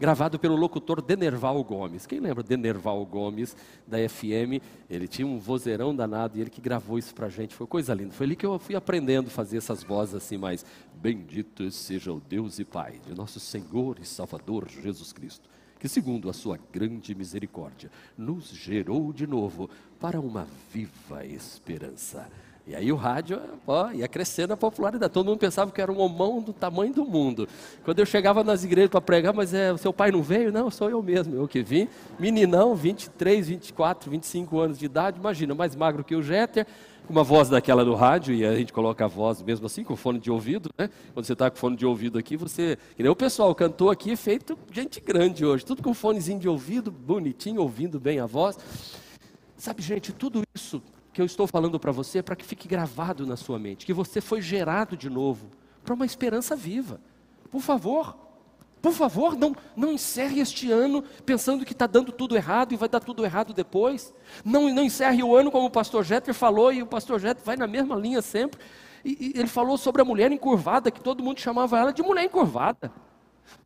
gravado 0.00 0.38
pelo 0.38 0.54
locutor 0.54 1.02
Denerval 1.02 1.62
Gomes. 1.64 2.06
Quem 2.06 2.20
lembra 2.20 2.42
Denerval 2.42 3.04
Gomes, 3.04 3.56
da 3.86 3.98
FM? 4.08 4.62
Ele 4.88 5.08
tinha 5.08 5.26
um 5.26 5.38
vozeirão 5.38 5.94
danado 5.94 6.38
e 6.38 6.40
ele 6.40 6.50
que 6.50 6.60
gravou 6.60 6.98
isso 6.98 7.12
pra 7.14 7.28
gente. 7.28 7.54
Foi 7.54 7.66
coisa 7.66 7.94
linda. 7.94 8.12
Foi 8.12 8.26
ali 8.26 8.36
que 8.36 8.46
eu 8.46 8.58
fui 8.60 8.76
aprendendo 8.76 9.26
a 9.26 9.30
fazer 9.30 9.56
essas 9.56 9.82
vozes 9.82 10.14
assim 10.14 10.36
mais. 10.36 10.64
Bendito 10.94 11.68
seja 11.70 12.12
o 12.12 12.20
Deus 12.20 12.58
e 12.58 12.64
Pai 12.64 13.00
de 13.04 13.14
nosso 13.14 13.40
Senhor 13.40 13.98
e 14.00 14.04
Salvador 14.04 14.68
Jesus 14.68 15.12
Cristo, 15.12 15.48
que, 15.78 15.88
segundo 15.88 16.28
a 16.28 16.32
sua 16.32 16.58
grande 16.72 17.14
misericórdia, 17.14 17.90
nos 18.16 18.50
gerou 18.50 19.12
de 19.12 19.26
novo 19.26 19.70
para 20.00 20.20
uma 20.20 20.46
viva 20.72 21.24
esperança 21.24 22.28
e 22.68 22.76
aí 22.76 22.92
o 22.92 22.96
rádio 22.96 23.40
ó, 23.66 23.90
ia 23.92 24.06
crescendo 24.06 24.52
a 24.52 24.56
popularidade. 24.56 25.10
Todo 25.10 25.24
mundo 25.24 25.38
pensava 25.38 25.70
que 25.70 25.80
era 25.80 25.90
um 25.90 25.98
homão 26.00 26.42
do 26.42 26.52
tamanho 26.52 26.92
do 26.92 27.02
mundo. 27.02 27.48
Quando 27.82 27.98
eu 27.98 28.04
chegava 28.04 28.44
nas 28.44 28.62
igrejas 28.62 28.90
para 28.90 29.00
pregar, 29.00 29.32
mas 29.32 29.54
é, 29.54 29.74
seu 29.78 29.90
pai 29.90 30.10
não 30.10 30.22
veio? 30.22 30.52
Não, 30.52 30.70
sou 30.70 30.90
eu 30.90 31.02
mesmo, 31.02 31.34
eu 31.34 31.48
que 31.48 31.62
vim. 31.62 31.88
Meninão, 32.18 32.74
23, 32.74 33.48
24, 33.48 34.10
25 34.10 34.58
anos 34.58 34.78
de 34.78 34.84
idade, 34.84 35.18
imagina, 35.18 35.54
mais 35.54 35.74
magro 35.74 36.04
que 36.04 36.14
o 36.14 36.22
Jeter, 36.22 36.66
com 37.08 37.12
uma 37.12 37.24
voz 37.24 37.48
daquela 37.48 37.82
do 37.86 37.94
rádio, 37.94 38.34
e 38.34 38.44
a 38.44 38.54
gente 38.54 38.70
coloca 38.70 39.02
a 39.02 39.08
voz 39.08 39.42
mesmo 39.42 39.64
assim, 39.64 39.82
com 39.82 39.96
fone 39.96 40.18
de 40.18 40.30
ouvido, 40.30 40.68
né? 40.78 40.90
Quando 41.14 41.24
você 41.24 41.32
está 41.32 41.50
com 41.50 41.56
fone 41.56 41.74
de 41.74 41.86
ouvido 41.86 42.18
aqui, 42.18 42.36
você. 42.36 42.78
Que 42.94 43.02
nem 43.02 43.10
o 43.10 43.16
pessoal 43.16 43.54
cantou 43.54 43.90
aqui, 43.90 44.14
feito 44.14 44.58
gente 44.70 45.00
grande 45.00 45.44
hoje, 45.44 45.64
tudo 45.64 45.82
com 45.82 45.94
fonezinho 45.94 46.38
de 46.38 46.46
ouvido, 46.46 46.90
bonitinho, 46.90 47.62
ouvindo 47.62 47.98
bem 47.98 48.20
a 48.20 48.26
voz. 48.26 48.58
Sabe, 49.56 49.80
gente, 49.80 50.12
tudo 50.12 50.42
isso 50.54 50.82
que 51.10 51.22
eu 51.22 51.24
estou 51.24 51.46
falando 51.46 51.80
para 51.80 51.90
você 51.90 52.18
é 52.18 52.22
para 52.22 52.36
que 52.36 52.44
fique 52.44 52.68
gravado 52.68 53.26
na 53.26 53.36
sua 53.36 53.58
mente, 53.58 53.86
que 53.86 53.94
você 53.94 54.20
foi 54.20 54.42
gerado 54.42 54.94
de 54.94 55.08
novo 55.08 55.48
para 55.82 55.94
uma 55.94 56.04
esperança 56.04 56.54
viva. 56.54 57.00
Por 57.50 57.62
favor, 57.62 58.14
por 58.80 58.92
favor, 58.92 59.36
não, 59.36 59.54
não 59.76 59.92
encerre 59.92 60.40
este 60.40 60.70
ano 60.70 61.02
pensando 61.26 61.64
que 61.64 61.72
está 61.72 61.86
dando 61.86 62.12
tudo 62.12 62.36
errado 62.36 62.72
e 62.72 62.76
vai 62.76 62.88
dar 62.88 63.00
tudo 63.00 63.24
errado 63.24 63.52
depois. 63.52 64.14
Não, 64.44 64.72
não 64.72 64.84
encerre 64.84 65.22
o 65.22 65.36
ano 65.36 65.50
como 65.50 65.66
o 65.66 65.70
pastor 65.70 66.04
Jeter 66.04 66.34
falou, 66.34 66.72
e 66.72 66.82
o 66.82 66.86
pastor 66.86 67.18
Jeter 67.18 67.44
vai 67.44 67.56
na 67.56 67.66
mesma 67.66 67.96
linha 67.96 68.22
sempre. 68.22 68.60
E, 69.04 69.32
e 69.34 69.38
ele 69.38 69.48
falou 69.48 69.76
sobre 69.76 70.02
a 70.02 70.04
mulher 70.04 70.30
encurvada, 70.30 70.90
que 70.90 71.00
todo 71.00 71.22
mundo 71.22 71.40
chamava 71.40 71.78
ela 71.78 71.92
de 71.92 72.02
mulher 72.02 72.24
encurvada. 72.24 72.92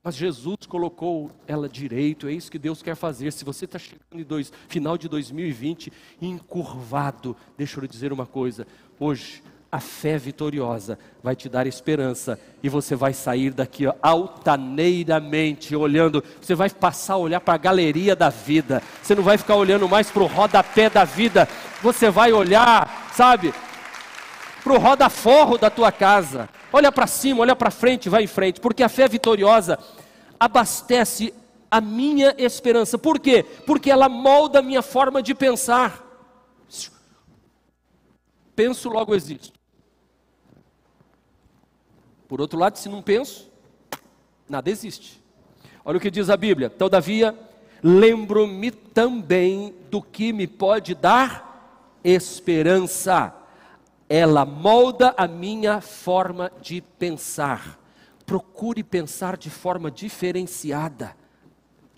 Mas 0.03 0.15
Jesus 0.15 0.59
colocou 0.69 1.31
ela 1.47 1.69
direito, 1.69 2.29
é 2.29 2.33
isso 2.33 2.51
que 2.51 2.59
Deus 2.59 2.83
quer 2.83 2.95
fazer. 2.95 3.33
Se 3.33 3.45
você 3.45 3.65
está 3.65 3.79
chegando 3.79 4.15
em 4.15 4.23
dois, 4.23 4.53
final 4.69 4.97
de 4.97 5.09
2020 5.09 5.93
encurvado, 6.21 7.37
deixa 7.57 7.79
eu 7.79 7.83
lhe 7.83 7.89
dizer 7.89 8.13
uma 8.13 8.27
coisa: 8.27 8.67
hoje 8.99 9.43
a 9.73 9.81
fé 9.81 10.19
vitoriosa 10.19 10.99
vai 11.23 11.35
te 11.35 11.49
dar 11.49 11.67
esperança 11.67 12.39
e 12.63 12.69
você 12.69 12.95
vai 12.95 13.15
sair 13.15 13.55
daqui 13.55 13.87
ó, 13.87 13.95
altaneiramente 14.03 15.75
olhando. 15.75 16.23
Você 16.43 16.55
vai 16.55 16.69
passar 16.69 17.15
a 17.15 17.17
olhar 17.17 17.41
para 17.41 17.55
a 17.55 17.59
galeria 17.59 18.15
da 18.15 18.29
vida. 18.29 18.83
Você 19.03 19.15
não 19.15 19.23
vai 19.23 19.39
ficar 19.39 19.57
olhando 19.57 19.89
mais 19.89 20.11
para 20.11 20.23
o 20.23 20.27
rodapé 20.27 20.91
da 20.91 21.05
vida. 21.05 21.49
Você 21.81 22.11
vai 22.11 22.35
olhar, 22.35 23.11
sabe, 23.15 23.55
para 24.63 24.75
o 24.75 24.79
roda-forro 24.79 25.57
da 25.57 25.71
tua 25.71 25.91
casa. 25.91 26.51
Olha 26.71 26.93
para 26.93 27.07
cima, 27.07 27.41
olha 27.41 27.57
para 27.57 27.71
frente, 27.71 28.11
vai 28.11 28.25
em 28.25 28.27
frente, 28.29 28.61
porque 28.61 28.83
a 28.83 28.91
fé 28.91 29.09
vitoriosa 29.09 29.79
abastece 30.39 31.33
a 31.71 31.81
minha 31.81 32.35
esperança. 32.37 32.99
Por 32.99 33.19
quê? 33.19 33.43
Porque 33.67 33.91
ela 33.91 34.07
molda 34.07 34.59
a 34.59 34.63
minha 34.63 34.83
forma 34.83 35.23
de 35.23 35.35
pensar. 35.35 35.99
penso, 38.55 38.91
logo 38.91 39.15
existo. 39.15 39.62
Por 42.33 42.41
outro 42.41 42.59
lado, 42.59 42.79
se 42.79 42.89
não 42.89 43.03
penso, 43.03 43.51
nada 44.49 44.71
existe. 44.71 45.23
Olha 45.85 45.99
o 45.99 46.01
que 46.01 46.11
diz 46.11 46.31
a 46.31 46.37
Bíblia: 46.37 46.71
Todavia, 46.71 47.39
lembro-me 47.83 48.71
também 48.71 49.75
do 49.91 50.01
que 50.01 50.33
me 50.33 50.47
pode 50.47 50.95
dar 50.95 52.01
esperança. 52.03 53.35
Ela 54.09 54.47
molda 54.47 55.13
a 55.15 55.29
minha 55.29 55.83
forma 55.83 56.51
de 56.63 56.81
pensar. 56.81 57.79
Procure 58.25 58.83
pensar 58.83 59.37
de 59.37 59.51
forma 59.51 59.91
diferenciada. 59.91 61.15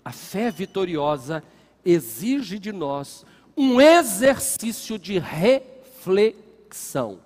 A 0.03 0.11
fé 0.11 0.51
vitoriosa 0.51 1.41
exige 1.85 2.59
de 2.59 2.73
nós 2.73 3.25
um 3.55 3.79
exercício 3.79 4.99
de 4.99 5.17
reflexão. 5.17 7.19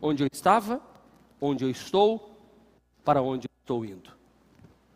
Onde 0.00 0.24
eu 0.24 0.28
estava, 0.32 0.82
onde 1.42 1.64
eu 1.64 1.70
estou, 1.70 2.38
para 3.04 3.20
onde 3.20 3.48
eu 3.48 3.50
estou 3.60 3.84
indo. 3.84 4.10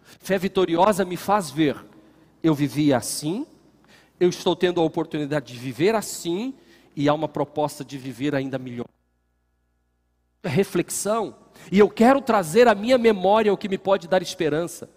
Fé 0.03 0.39
vitoriosa 0.39 1.05
me 1.05 1.19
faz 1.19 1.51
ver 1.51 1.77
eu 2.47 2.55
vivia 2.55 2.97
assim, 2.97 3.45
eu 4.21 4.29
estou 4.29 4.55
tendo 4.55 4.81
a 4.81 4.85
oportunidade 4.85 5.53
de 5.53 5.59
viver 5.59 5.95
assim, 5.95 6.55
e 6.95 7.09
há 7.09 7.15
uma 7.15 7.29
proposta 7.29 7.85
de 7.85 7.99
viver 7.99 8.35
ainda 8.35 8.59
melhor. 8.59 8.87
Reflexão, 10.45 11.35
e 11.73 11.79
eu 11.79 11.91
quero 11.91 12.21
trazer 12.21 12.69
à 12.69 12.75
minha 12.75 12.97
memória 12.97 13.53
o 13.53 13.57
que 13.57 13.69
me 13.69 13.77
pode 13.77 14.07
dar 14.07 14.23
esperança. 14.23 14.89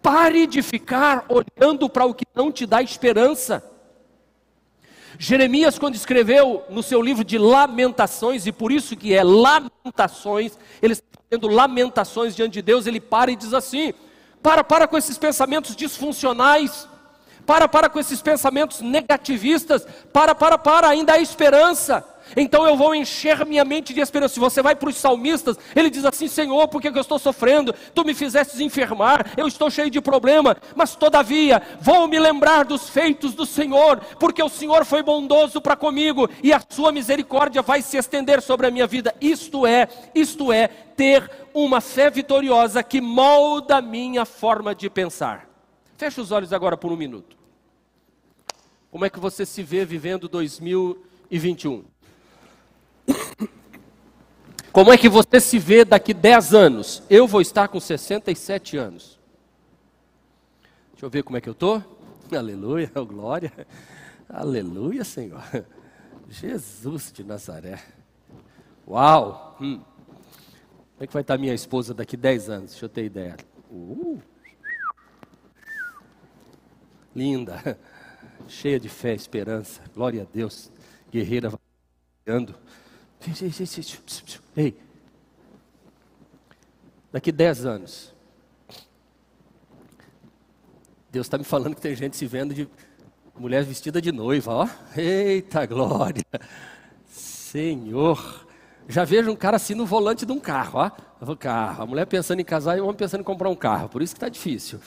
Pare 0.00 0.46
de 0.46 0.62
ficar 0.62 1.26
olhando 1.28 1.90
para 1.90 2.06
o 2.06 2.14
que 2.14 2.24
não 2.32 2.52
te 2.52 2.64
dá 2.64 2.80
esperança. 2.80 3.64
Jeremias, 5.18 5.78
quando 5.78 5.96
escreveu 5.96 6.62
no 6.70 6.80
seu 6.80 7.02
livro 7.02 7.24
de 7.24 7.36
Lamentações, 7.36 8.46
e 8.46 8.52
por 8.52 8.70
isso 8.70 8.96
que 8.96 9.12
é 9.12 9.24
Lamentações, 9.24 10.56
ele 10.80 10.92
está 10.92 11.04
fazendo 11.28 11.48
lamentações 11.48 12.36
diante 12.36 12.54
de 12.54 12.62
Deus, 12.62 12.86
ele 12.86 13.00
para 13.00 13.32
e 13.32 13.36
diz 13.36 13.52
assim: 13.52 13.92
para, 14.40 14.62
para 14.62 14.86
com 14.86 14.96
esses 14.96 15.18
pensamentos 15.18 15.74
disfuncionais. 15.74 16.88
Para, 17.44 17.66
para 17.66 17.88
com 17.88 17.98
esses 17.98 18.22
pensamentos 18.22 18.80
negativistas. 18.80 19.86
Para, 20.12 20.34
para, 20.34 20.56
para, 20.56 20.88
ainda 20.88 21.14
há 21.14 21.18
esperança. 21.18 22.04
Então 22.36 22.66
eu 22.66 22.76
vou 22.76 22.94
encher 22.94 23.44
minha 23.46 23.64
mente 23.64 23.92
de 23.92 24.00
esperança. 24.00 24.34
Se 24.34 24.40
você 24.40 24.62
vai 24.62 24.74
para 24.74 24.88
os 24.88 24.96
salmistas, 24.96 25.58
ele 25.74 25.90
diz 25.90 26.04
assim: 26.04 26.28
Senhor, 26.28 26.68
por 26.68 26.80
que 26.80 26.88
eu 26.88 27.00
estou 27.00 27.18
sofrendo? 27.18 27.74
Tu 27.94 28.04
me 28.04 28.14
fizestes 28.14 28.60
enfermar, 28.60 29.32
eu 29.36 29.46
estou 29.46 29.70
cheio 29.70 29.90
de 29.90 30.00
problema, 30.00 30.56
mas 30.74 30.94
todavia 30.94 31.62
vou 31.80 32.06
me 32.08 32.18
lembrar 32.18 32.64
dos 32.64 32.88
feitos 32.88 33.34
do 33.34 33.46
Senhor, 33.46 34.00
porque 34.18 34.42
o 34.42 34.48
Senhor 34.48 34.84
foi 34.84 35.02
bondoso 35.02 35.60
para 35.60 35.76
comigo 35.76 36.28
e 36.42 36.52
a 36.52 36.60
sua 36.68 36.92
misericórdia 36.92 37.62
vai 37.62 37.82
se 37.82 37.96
estender 37.96 38.42
sobre 38.42 38.66
a 38.66 38.70
minha 38.70 38.86
vida. 38.86 39.14
Isto 39.20 39.66
é, 39.66 39.88
isto 40.14 40.52
é, 40.52 40.68
ter 40.68 41.30
uma 41.54 41.80
fé 41.80 42.10
vitoriosa 42.10 42.82
que 42.82 43.00
molda 43.00 43.76
a 43.76 43.82
minha 43.82 44.24
forma 44.24 44.74
de 44.74 44.90
pensar. 44.90 45.48
Feche 45.96 46.20
os 46.20 46.30
olhos 46.30 46.52
agora 46.52 46.76
por 46.76 46.92
um 46.92 46.96
minuto. 46.96 47.36
Como 48.90 49.04
é 49.04 49.10
que 49.10 49.18
você 49.18 49.44
se 49.44 49.62
vê 49.62 49.84
vivendo 49.84 50.28
2021? 50.28 51.84
Como 54.72 54.92
é 54.92 54.98
que 54.98 55.08
você 55.08 55.40
se 55.40 55.58
vê 55.58 55.84
daqui 55.84 56.14
10 56.14 56.54
anos? 56.54 57.02
Eu 57.10 57.26
vou 57.26 57.40
estar 57.40 57.68
com 57.68 57.80
67 57.80 58.76
anos. 58.76 59.18
Deixa 60.92 61.06
eu 61.06 61.10
ver 61.10 61.22
como 61.22 61.36
é 61.36 61.40
que 61.40 61.48
eu 61.48 61.52
estou. 61.52 61.82
Aleluia, 62.36 62.90
glória. 63.06 63.52
Aleluia, 64.28 65.04
Senhor. 65.04 65.42
Jesus 66.28 67.10
de 67.12 67.24
Nazaré. 67.24 67.82
Uau! 68.86 69.56
Hum. 69.60 69.80
Como 69.80 71.04
é 71.04 71.06
que 71.06 71.12
vai 71.12 71.22
estar 71.22 71.38
minha 71.38 71.54
esposa 71.54 71.94
daqui 71.94 72.16
10 72.16 72.50
anos? 72.50 72.70
Deixa 72.70 72.84
eu 72.84 72.88
ter 72.88 73.04
ideia. 73.04 73.36
Uh. 73.70 74.20
Linda, 77.14 77.78
cheia 78.46 78.78
de 78.78 78.88
fé, 78.88 79.14
esperança. 79.14 79.82
Glória 79.94 80.22
a 80.22 80.26
Deus. 80.32 80.70
Guerreira 81.10 81.52
ando. 82.26 82.54
Ei, 84.56 84.76
daqui 87.12 87.32
10 87.32 87.66
anos, 87.66 88.14
Deus 91.10 91.26
está 91.26 91.38
me 91.38 91.44
falando 91.44 91.74
que 91.74 91.80
tem 91.80 91.94
gente 91.96 92.16
se 92.16 92.26
vendo 92.26 92.52
de 92.54 92.68
mulher 93.38 93.64
vestida 93.64 94.00
de 94.00 94.12
noiva, 94.12 94.52
ó. 94.52 94.68
Eita 94.96 95.64
glória! 95.66 96.24
Senhor! 97.06 98.46
Já 98.88 99.04
vejo 99.04 99.30
um 99.30 99.36
cara 99.36 99.56
assim 99.56 99.74
no 99.74 99.84
volante 99.84 100.24
de 100.24 100.32
um 100.32 100.40
carro, 100.40 100.80
ó. 100.80 101.34
Carro. 101.36 101.82
A 101.82 101.86
mulher 101.86 102.06
pensando 102.06 102.40
em 102.40 102.44
casar 102.44 102.78
e 102.78 102.80
o 102.80 102.84
homem 102.84 102.96
pensando 102.96 103.20
em 103.20 103.24
comprar 103.24 103.48
um 103.48 103.56
carro. 103.56 103.88
Por 103.88 104.00
isso 104.00 104.14
que 104.14 104.18
está 104.18 104.28
difícil. 104.28 104.80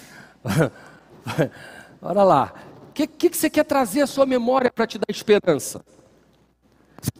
Olha 2.01 2.23
lá. 2.23 2.53
O 2.89 2.93
que, 2.93 3.05
que, 3.05 3.29
que 3.29 3.37
você 3.37 3.49
quer 3.49 3.63
trazer 3.63 4.01
à 4.01 4.07
sua 4.07 4.25
memória 4.25 4.71
para 4.71 4.87
te 4.87 4.97
dar 4.97 5.05
esperança? 5.09 5.83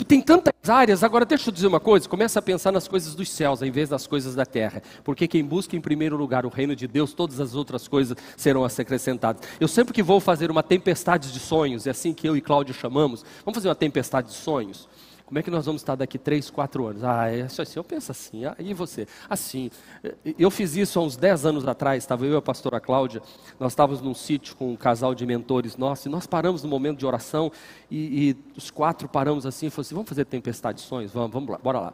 Tem 0.08 0.22
tantas 0.22 0.70
áreas, 0.70 1.04
agora 1.04 1.26
deixa 1.26 1.50
eu 1.50 1.54
dizer 1.54 1.66
uma 1.66 1.80
coisa, 1.80 2.08
começa 2.08 2.38
a 2.38 2.42
pensar 2.42 2.72
nas 2.72 2.88
coisas 2.88 3.16
dos 3.16 3.30
céus, 3.30 3.62
em 3.62 3.72
vez 3.72 3.90
das 3.90 4.06
coisas 4.06 4.36
da 4.36 4.46
terra. 4.46 4.82
Porque 5.04 5.28
quem 5.28 5.44
busca 5.44 5.76
em 5.76 5.82
primeiro 5.82 6.16
lugar 6.16 6.46
o 6.46 6.50
reino 6.50 6.76
de 6.76 6.88
Deus, 6.88 7.14
todas 7.14 7.40
as 7.40 7.56
outras 7.56 7.88
coisas 7.88 8.16
serão 8.38 8.64
acrescentadas. 8.64 9.42
Eu 9.60 9.68
sempre 9.68 9.94
que 9.94 10.04
vou 10.04 10.20
fazer 10.20 10.52
uma 10.52 10.62
tempestade 10.62 11.32
de 11.32 11.40
sonhos, 11.40 11.88
é 11.88 11.90
assim 11.90 12.14
que 12.14 12.28
eu 12.28 12.38
e 12.38 12.42
Cláudio 12.42 12.74
chamamos, 12.74 13.26
vamos 13.44 13.56
fazer 13.56 13.70
uma 13.70 13.76
tempestade 13.76 14.28
de 14.28 14.36
sonhos? 14.36 14.88
Como 15.32 15.40
é 15.40 15.42
que 15.42 15.50
nós 15.50 15.66
vamos 15.66 15.82
estar 15.82 15.96
daqui 15.96 16.18
três, 16.18 16.50
quatro 16.50 16.88
anos? 16.88 17.06
Ah, 17.06 17.32
é 17.32 17.44
assim, 17.44 17.78
eu 17.78 17.86
penso 17.86 18.12
assim, 18.12 18.44
ah, 18.44 18.54
e 18.60 18.74
você? 18.74 19.08
Assim, 19.30 19.72
eu 20.38 20.52
fiz 20.52 20.76
isso 20.76 21.00
há 21.00 21.02
uns 21.02 21.16
dez 21.16 21.46
anos 21.46 21.66
atrás, 21.66 22.04
estava 22.04 22.26
eu 22.26 22.34
e 22.34 22.36
a 22.36 22.42
pastora 22.42 22.82
Cláudia, 22.82 23.22
nós 23.58 23.72
estávamos 23.72 24.02
num 24.02 24.14
sítio 24.14 24.58
com 24.58 24.74
um 24.74 24.76
casal 24.76 25.16
de 25.16 25.26
mentores 25.26 25.78
nossos, 25.78 26.06
e 26.06 26.10
nós 26.10 26.28
paramos 26.28 26.64
no 26.64 26.70
momento 26.70 27.00
de 27.00 27.06
oração, 27.06 27.50
e, 27.90 28.30
e 28.30 28.58
os 28.58 28.70
quatro 28.70 29.08
paramos 29.08 29.46
assim, 29.46 29.68
e 29.68 29.70
falamos 29.70 29.88
assim, 29.88 29.96
vamos 29.96 30.10
fazer 30.10 30.26
tempestade 30.26 30.80
de 30.80 30.84
sonhos? 30.84 31.14
Vamos, 31.14 31.32
vamos 31.32 31.50
lá, 31.50 31.58
bora 31.64 31.80
lá. 31.80 31.94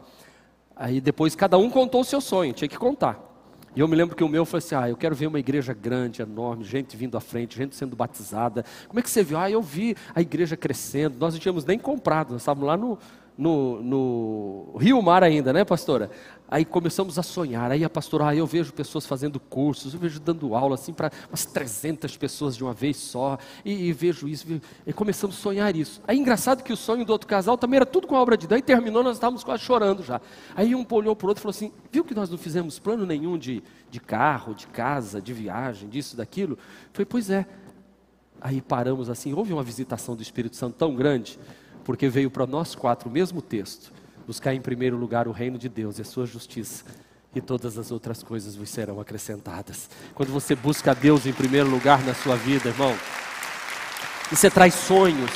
Aí 0.75 0.99
depois 0.99 1.35
cada 1.35 1.59
um 1.59 1.69
contou 1.69 2.01
o 2.01 2.03
seu 2.03 2.19
sonho, 2.19 2.53
tinha 2.53 2.67
que 2.67 2.75
contar. 2.75 3.23
E 3.75 3.79
eu 3.79 3.87
me 3.87 3.95
lembro 3.95 4.15
que 4.15 4.23
o 4.23 4.27
meu 4.27 4.45
foi 4.45 4.57
assim: 4.57 4.73
ah, 4.73 4.89
eu 4.89 4.97
quero 4.97 5.15
ver 5.15 5.27
uma 5.27 5.39
igreja 5.39 5.71
grande, 5.71 6.23
enorme, 6.23 6.63
gente 6.63 6.97
vindo 6.97 7.15
à 7.15 7.19
frente, 7.19 7.55
gente 7.55 7.75
sendo 7.75 7.95
batizada. 7.95 8.65
Como 8.87 8.99
é 8.99 9.03
que 9.03 9.09
você 9.09 9.21
viu? 9.21 9.37
Ah, 9.37 9.51
eu 9.51 9.61
vi 9.61 9.95
a 10.15 10.21
igreja 10.21 10.57
crescendo. 10.57 11.15
Nós 11.19 11.35
não 11.35 11.39
tínhamos 11.39 11.63
nem 11.63 11.77
comprado, 11.77 12.31
nós 12.31 12.41
estávamos 12.41 12.67
lá 12.67 12.75
no, 12.75 12.97
no, 13.37 13.81
no 13.83 14.77
Rio 14.79 15.01
Mar 15.01 15.23
ainda, 15.23 15.53
né, 15.53 15.63
pastora? 15.63 16.09
Aí 16.49 16.63
começamos 16.63 17.19
a 17.19 17.23
sonhar. 17.23 17.69
Aí 17.71 17.83
a 17.83 17.89
pastora, 17.89 18.29
ah, 18.29 18.35
eu 18.35 18.47
vejo 18.47 18.71
pessoas 18.71 19.05
fazendo 19.05 19.37
cursos, 19.37 19.93
eu 19.93 19.99
vejo 19.99 20.19
dando 20.19 20.55
aula 20.55 20.75
assim 20.75 20.93
para 20.93 21.11
umas 21.29 21.45
300 21.45 22.15
pessoas 22.15 22.55
de 22.55 22.63
uma 22.63 22.73
vez 22.73 22.95
só, 22.95 23.37
e, 23.65 23.89
e 23.89 23.93
vejo 23.93 24.27
isso, 24.27 24.47
e 24.85 24.93
começamos 24.93 25.37
a 25.37 25.39
sonhar 25.41 25.75
isso. 25.75 26.01
Aí 26.07 26.17
engraçado 26.17 26.63
que 26.63 26.71
o 26.71 26.77
sonho 26.77 27.05
do 27.05 27.11
outro 27.11 27.27
casal 27.27 27.57
também 27.57 27.77
era 27.77 27.85
tudo 27.85 28.07
com 28.07 28.15
a 28.15 28.21
obra 28.21 28.37
de 28.37 28.47
Deus, 28.47 28.59
e 28.59 28.63
terminou, 28.63 29.03
nós 29.03 29.17
estávamos 29.17 29.43
quase 29.43 29.63
chorando 29.63 30.01
já. 30.03 30.21
Aí 30.55 30.73
um 30.73 30.85
olhou 30.89 31.15
para 31.15 31.25
o 31.25 31.29
outro 31.29 31.41
e 31.41 31.43
falou 31.43 31.51
assim: 31.51 31.71
viu 31.91 32.05
que 32.05 32.15
nós 32.15 32.29
não 32.29 32.37
fizemos 32.37 32.79
plano 32.79 33.05
nenhum 33.05 33.37
de, 33.37 33.61
de 33.91 33.99
carro, 33.99 34.55
de 34.55 34.67
casa, 34.67 35.21
de 35.21 35.33
viagem, 35.33 35.89
disso, 35.89 36.15
daquilo? 36.15 36.57
Falei, 36.93 37.05
pois 37.05 37.29
é. 37.29 37.45
Aí 38.39 38.61
paramos 38.61 39.09
assim, 39.09 39.33
houve 39.33 39.51
uma 39.51 39.63
visitação 39.63 40.15
do 40.15 40.21
Espírito 40.21 40.55
Santo 40.55 40.75
tão 40.75 40.95
grande 40.95 41.39
porque 41.87 42.09
veio 42.09 42.29
para 42.29 42.45
nós 42.45 42.75
quatro 42.75 43.09
o 43.09 43.11
mesmo 43.11 43.41
texto: 43.41 43.93
buscar 44.27 44.53
em 44.53 44.59
primeiro 44.59 44.97
lugar 44.97 45.25
o 45.25 45.31
reino 45.31 45.57
de 45.57 45.69
Deus 45.69 45.97
e 45.97 46.01
a 46.01 46.05
sua 46.05 46.25
justiça, 46.25 46.83
e 47.33 47.39
todas 47.39 47.77
as 47.77 47.91
outras 47.91 48.21
coisas 48.21 48.57
vos 48.57 48.69
serão 48.69 48.99
acrescentadas. 48.99 49.89
Quando 50.13 50.33
você 50.33 50.53
busca 50.53 50.93
Deus 50.93 51.25
em 51.25 51.31
primeiro 51.31 51.69
lugar 51.69 52.03
na 52.03 52.13
sua 52.13 52.35
vida, 52.35 52.67
irmão, 52.67 52.93
e 54.29 54.35
você 54.35 54.49
traz 54.49 54.73
sonhos, 54.73 55.31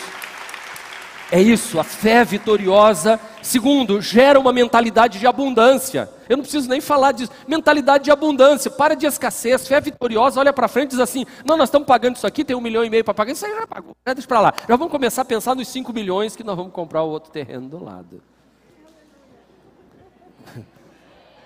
é 1.31 1.41
isso, 1.41 1.79
a 1.79 1.83
fé 1.83 2.25
vitoriosa. 2.25 3.17
Segundo, 3.41 4.01
gera 4.01 4.37
uma 4.37 4.51
mentalidade 4.51 5.17
de 5.17 5.25
abundância. 5.25 6.09
Eu 6.27 6.35
não 6.35 6.43
preciso 6.43 6.67
nem 6.67 6.81
falar 6.81 7.13
disso. 7.13 7.31
Mentalidade 7.47 8.03
de 8.03 8.11
abundância, 8.11 8.69
para 8.69 8.95
de 8.95 9.05
escassez. 9.05 9.65
Fé 9.65 9.79
vitoriosa, 9.79 10.41
olha 10.41 10.51
para 10.51 10.67
frente 10.67 10.87
e 10.87 10.89
diz 10.89 10.99
assim: 10.99 11.25
não, 11.45 11.55
nós 11.55 11.69
estamos 11.69 11.87
pagando 11.87 12.17
isso 12.17 12.27
aqui, 12.27 12.43
tem 12.43 12.53
um 12.53 12.59
milhão 12.61 12.83
e 12.83 12.89
meio 12.89 13.05
para 13.05 13.13
pagar. 13.13 13.31
Isso 13.31 13.45
aí 13.45 13.55
já 13.55 13.65
pagou. 13.65 13.95
Deixa 14.05 14.27
para 14.27 14.41
lá. 14.41 14.53
Já 14.67 14.75
vamos 14.75 14.91
começar 14.91 15.21
a 15.21 15.25
pensar 15.25 15.55
nos 15.55 15.69
cinco 15.69 15.93
milhões 15.93 16.35
que 16.35 16.43
nós 16.43 16.57
vamos 16.57 16.73
comprar 16.73 17.01
o 17.01 17.09
outro 17.09 17.31
terreno 17.31 17.69
do 17.69 17.81
lado. 17.81 18.21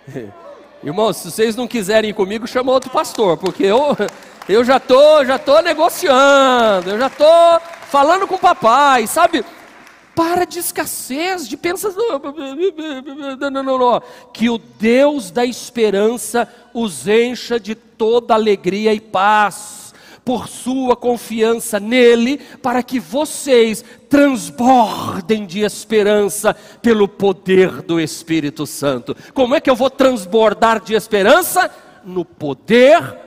Irmãos, 0.84 1.18
se 1.18 1.30
vocês 1.32 1.56
não 1.56 1.68
quiserem 1.68 2.10
ir 2.10 2.14
comigo, 2.14 2.48
chama 2.48 2.72
outro 2.72 2.90
pastor, 2.90 3.38
porque 3.38 3.64
eu, 3.64 3.96
eu 4.50 4.64
já 4.64 4.80
tô, 4.80 5.24
já 5.24 5.38
tô 5.38 5.62
negociando, 5.62 6.90
eu 6.90 6.98
já 6.98 7.10
tô 7.10 7.60
falando 7.88 8.28
com 8.28 8.36
o 8.36 8.40
papai, 8.40 9.06
sabe? 9.06 9.46
Para 10.16 10.46
de 10.46 10.60
escassez, 10.60 11.48
de 11.48 11.60
não. 13.52 14.02
Que 14.34 14.50
o 14.50 14.58
Deus 14.58 15.30
da 15.30 15.46
esperança 15.46 16.48
os 16.74 17.08
encha 17.08 17.60
de 17.60 17.76
toda 17.76 18.34
alegria 18.34 18.94
e 18.94 19.00
paz 19.00 19.94
por 20.26 20.48
sua 20.48 20.96
confiança 20.96 21.80
nele, 21.80 22.40
para 22.62 22.82
que 22.82 23.00
vocês 23.00 23.86
transbordem 24.10 25.46
de 25.46 25.60
esperança 25.60 26.56
pelo 26.82 27.08
poder 27.08 27.84
do 27.84 28.00
Espírito 28.00 28.66
Santo. 28.66 29.16
Como 29.36 29.54
é 29.54 29.62
que 29.62 29.70
eu 29.70 29.76
vou 29.76 29.90
transbordar 29.90 30.84
de 30.84 30.96
esperança? 30.96 31.70
No 32.04 32.26
poder 32.26 33.20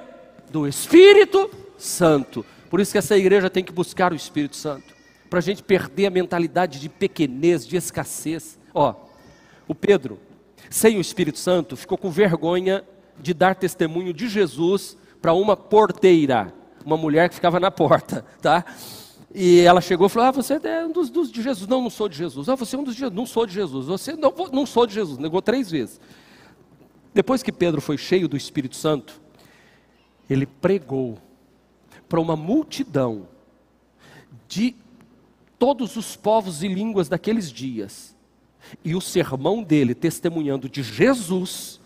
do 0.51 0.67
Espírito 0.67 1.49
Santo. 1.79 2.45
Por 2.69 2.81
isso 2.81 2.91
que 2.91 2.99
essa 2.99 3.17
igreja 3.17 3.49
tem 3.49 3.63
que 3.63 3.73
buscar 3.73 4.13
o 4.13 4.17
Espírito 4.17 4.57
Santo, 4.57 4.93
para 5.29 5.39
a 5.39 5.43
gente 5.43 5.63
perder 5.63 6.07
a 6.07 6.11
mentalidade 6.11 6.81
de 6.81 6.89
pequenez, 6.89 7.67
de 7.67 7.77
escassez. 7.77 8.59
Ó, 8.75 8.95
o 9.67 9.75
Pedro, 9.75 10.19
sem 10.71 10.97
o 10.97 11.01
Espírito 11.01 11.39
Santo, 11.39 11.77
ficou 11.77 11.99
com 11.99 12.11
vergonha 12.11 12.85
de 13.21 13.35
dar 13.35 13.55
testemunho 13.55 14.13
de 14.13 14.29
Jesus 14.29 14.97
para 15.21 15.33
uma 15.33 15.57
porteira, 15.57 16.53
uma 16.85 16.97
mulher 16.97 17.29
que 17.29 17.35
ficava 17.35 17.59
na 17.59 17.71
porta, 17.71 18.25
tá? 18.41 18.65
E 19.35 19.61
ela 19.61 19.81
chegou 19.81 20.07
e 20.07 20.11
falou: 20.11 20.29
Ah, 20.29 20.33
você 20.33 20.55
é 20.55 20.87
um 20.87 20.93
dos, 20.93 21.11
dos, 21.11 21.31
de 21.31 21.43
Jesus. 21.43 21.69
Não, 21.69 21.83
não 21.83 21.91
sou 21.91 22.09
de 22.09 22.17
Jesus. 22.17 22.49
Ah, 22.49 22.55
você 22.55 22.77
é 22.77 22.79
um 22.79 22.85
dos 22.85 22.95
de 22.95 23.01
Jesus. 23.01 23.17
Não 23.17 23.27
sou 23.27 23.47
de 23.47 23.53
Jesus. 23.53 23.87
Você 23.87 24.15
não, 24.15 24.33
não 24.53 24.65
sou 24.65 24.87
de 24.87 24.95
Jesus. 24.95 25.19
Negou 25.19 25.43
três 25.43 25.71
vezes. 25.71 26.01
Depois 27.13 27.43
que 27.43 27.53
Pedro 27.53 27.81
foi 27.81 27.99
cheio 27.99 28.29
do 28.29 28.37
Espírito 28.37 28.77
Santo, 28.77 29.21
ele 30.31 30.47
pregou 30.47 31.19
para 32.09 32.21
uma 32.21 32.37
multidão 32.37 33.29
de 34.47 34.75
todos 35.59 35.97
os 35.97 36.17
povos 36.17 36.63
e 36.63 36.69
línguas 36.69 37.09
daqueles 37.09 37.51
dias. 37.51 38.17
E 38.85 38.95
o 38.95 39.01
sermão 39.01 39.63
dele, 39.63 39.95
testemunhando 39.95 40.69
de 40.69 40.83
Jesus, 40.83 41.81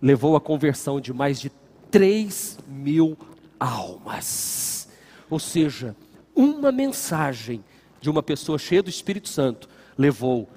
levou 0.00 0.36
à 0.36 0.40
conversão 0.40 1.00
de 1.00 1.12
mais 1.12 1.40
de 1.40 1.50
3 1.90 2.58
mil 2.68 3.16
almas. 3.58 4.88
Ou 5.30 5.38
seja, 5.38 5.96
uma 6.34 6.70
mensagem 6.72 7.64
de 8.00 8.10
uma 8.10 8.22
pessoa 8.22 8.58
cheia 8.58 8.82
do 8.82 8.90
Espírito 8.90 9.28
Santo 9.28 9.68
levou 9.96 10.48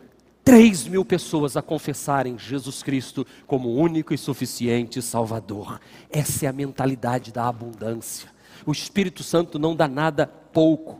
3 0.43 0.87
mil 0.87 1.05
pessoas 1.05 1.55
a 1.55 1.61
confessarem 1.61 2.37
Jesus 2.37 2.81
Cristo 2.81 3.25
como 3.45 3.75
único 3.75 4.13
e 4.13 4.17
suficiente 4.17 5.01
Salvador. 5.01 5.79
Essa 6.09 6.45
é 6.45 6.49
a 6.49 6.53
mentalidade 6.53 7.31
da 7.31 7.47
abundância. 7.47 8.29
O 8.65 8.71
Espírito 8.71 9.23
Santo 9.23 9.59
não 9.59 9.75
dá 9.75 9.87
nada 9.87 10.25
pouco. 10.25 10.99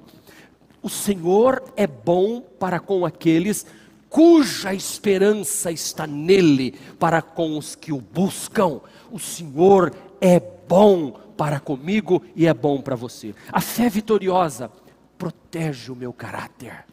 O 0.82 0.90
Senhor 0.90 1.64
é 1.76 1.88
bom 1.88 2.42
para 2.42 2.80
com 2.80 3.06
aqueles 3.06 3.66
cuja 4.10 4.74
esperança 4.74 5.72
está 5.72 6.08
nele, 6.08 6.72
para 7.00 7.22
com 7.22 7.58
os 7.58 7.76
que 7.76 7.92
o 7.92 8.00
buscam. 8.00 8.80
O 9.12 9.20
Senhor 9.20 9.94
é 10.22 10.40
bom 10.40 11.12
para 11.38 11.60
comigo 11.60 12.24
e 12.36 12.48
é 12.48 12.54
bom 12.54 12.82
para 12.82 12.96
você. 12.96 13.36
A 13.52 13.62
fé 13.62 13.90
vitoriosa 13.90 14.72
protege 15.18 15.92
o 15.92 15.96
meu 15.96 16.14
caráter. 16.14 16.86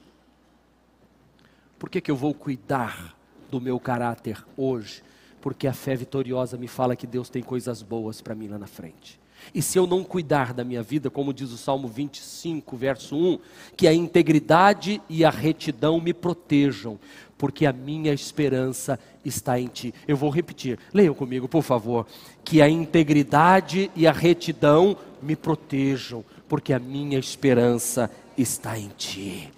Por 1.78 1.90
que, 1.90 2.00
que 2.00 2.10
eu 2.10 2.16
vou 2.16 2.34
cuidar 2.34 3.16
do 3.50 3.60
meu 3.60 3.78
caráter 3.78 4.44
hoje? 4.56 5.02
Porque 5.40 5.66
a 5.66 5.72
fé 5.72 5.94
vitoriosa 5.94 6.56
me 6.56 6.66
fala 6.66 6.96
que 6.96 7.06
Deus 7.06 7.28
tem 7.28 7.42
coisas 7.42 7.82
boas 7.82 8.20
para 8.20 8.34
mim 8.34 8.48
lá 8.48 8.58
na 8.58 8.66
frente. 8.66 9.20
E 9.52 9.60
se 9.60 9.78
eu 9.78 9.86
não 9.86 10.04
cuidar 10.04 10.52
da 10.52 10.64
minha 10.64 10.82
vida, 10.82 11.10
como 11.10 11.34
diz 11.34 11.50
o 11.50 11.56
Salmo 11.56 11.88
25, 11.88 12.76
verso 12.76 13.16
1, 13.16 13.38
que 13.76 13.88
a 13.88 13.92
integridade 13.92 15.02
e 15.08 15.24
a 15.24 15.30
retidão 15.30 16.00
me 16.00 16.14
protejam, 16.14 16.98
porque 17.36 17.66
a 17.66 17.72
minha 17.72 18.12
esperança 18.12 18.98
está 19.24 19.58
em 19.58 19.66
ti. 19.66 19.92
Eu 20.06 20.16
vou 20.16 20.30
repetir, 20.30 20.78
leiam 20.92 21.14
comigo, 21.14 21.48
por 21.48 21.62
favor. 21.62 22.06
Que 22.44 22.62
a 22.62 22.68
integridade 22.68 23.90
e 23.94 24.06
a 24.06 24.12
retidão 24.12 24.96
me 25.20 25.34
protejam, 25.34 26.24
porque 26.48 26.72
a 26.72 26.78
minha 26.78 27.18
esperança 27.18 28.10
está 28.36 28.78
em 28.78 28.88
ti. 28.96 29.50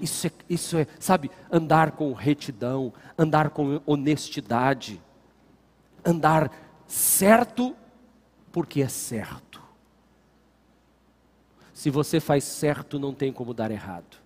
Isso 0.00 0.26
é, 0.26 0.30
isso 0.50 0.76
é, 0.76 0.86
sabe, 0.98 1.30
andar 1.50 1.92
com 1.92 2.12
retidão, 2.12 2.92
andar 3.16 3.50
com 3.50 3.80
honestidade, 3.86 5.00
andar 6.04 6.50
certo 6.88 7.76
porque 8.52 8.82
é 8.82 8.88
certo. 8.88 9.60
Se 11.72 11.90
você 11.90 12.20
faz 12.20 12.44
certo, 12.44 12.98
não 12.98 13.12
tem 13.14 13.32
como 13.32 13.54
dar 13.54 13.70
errado. 13.70 14.18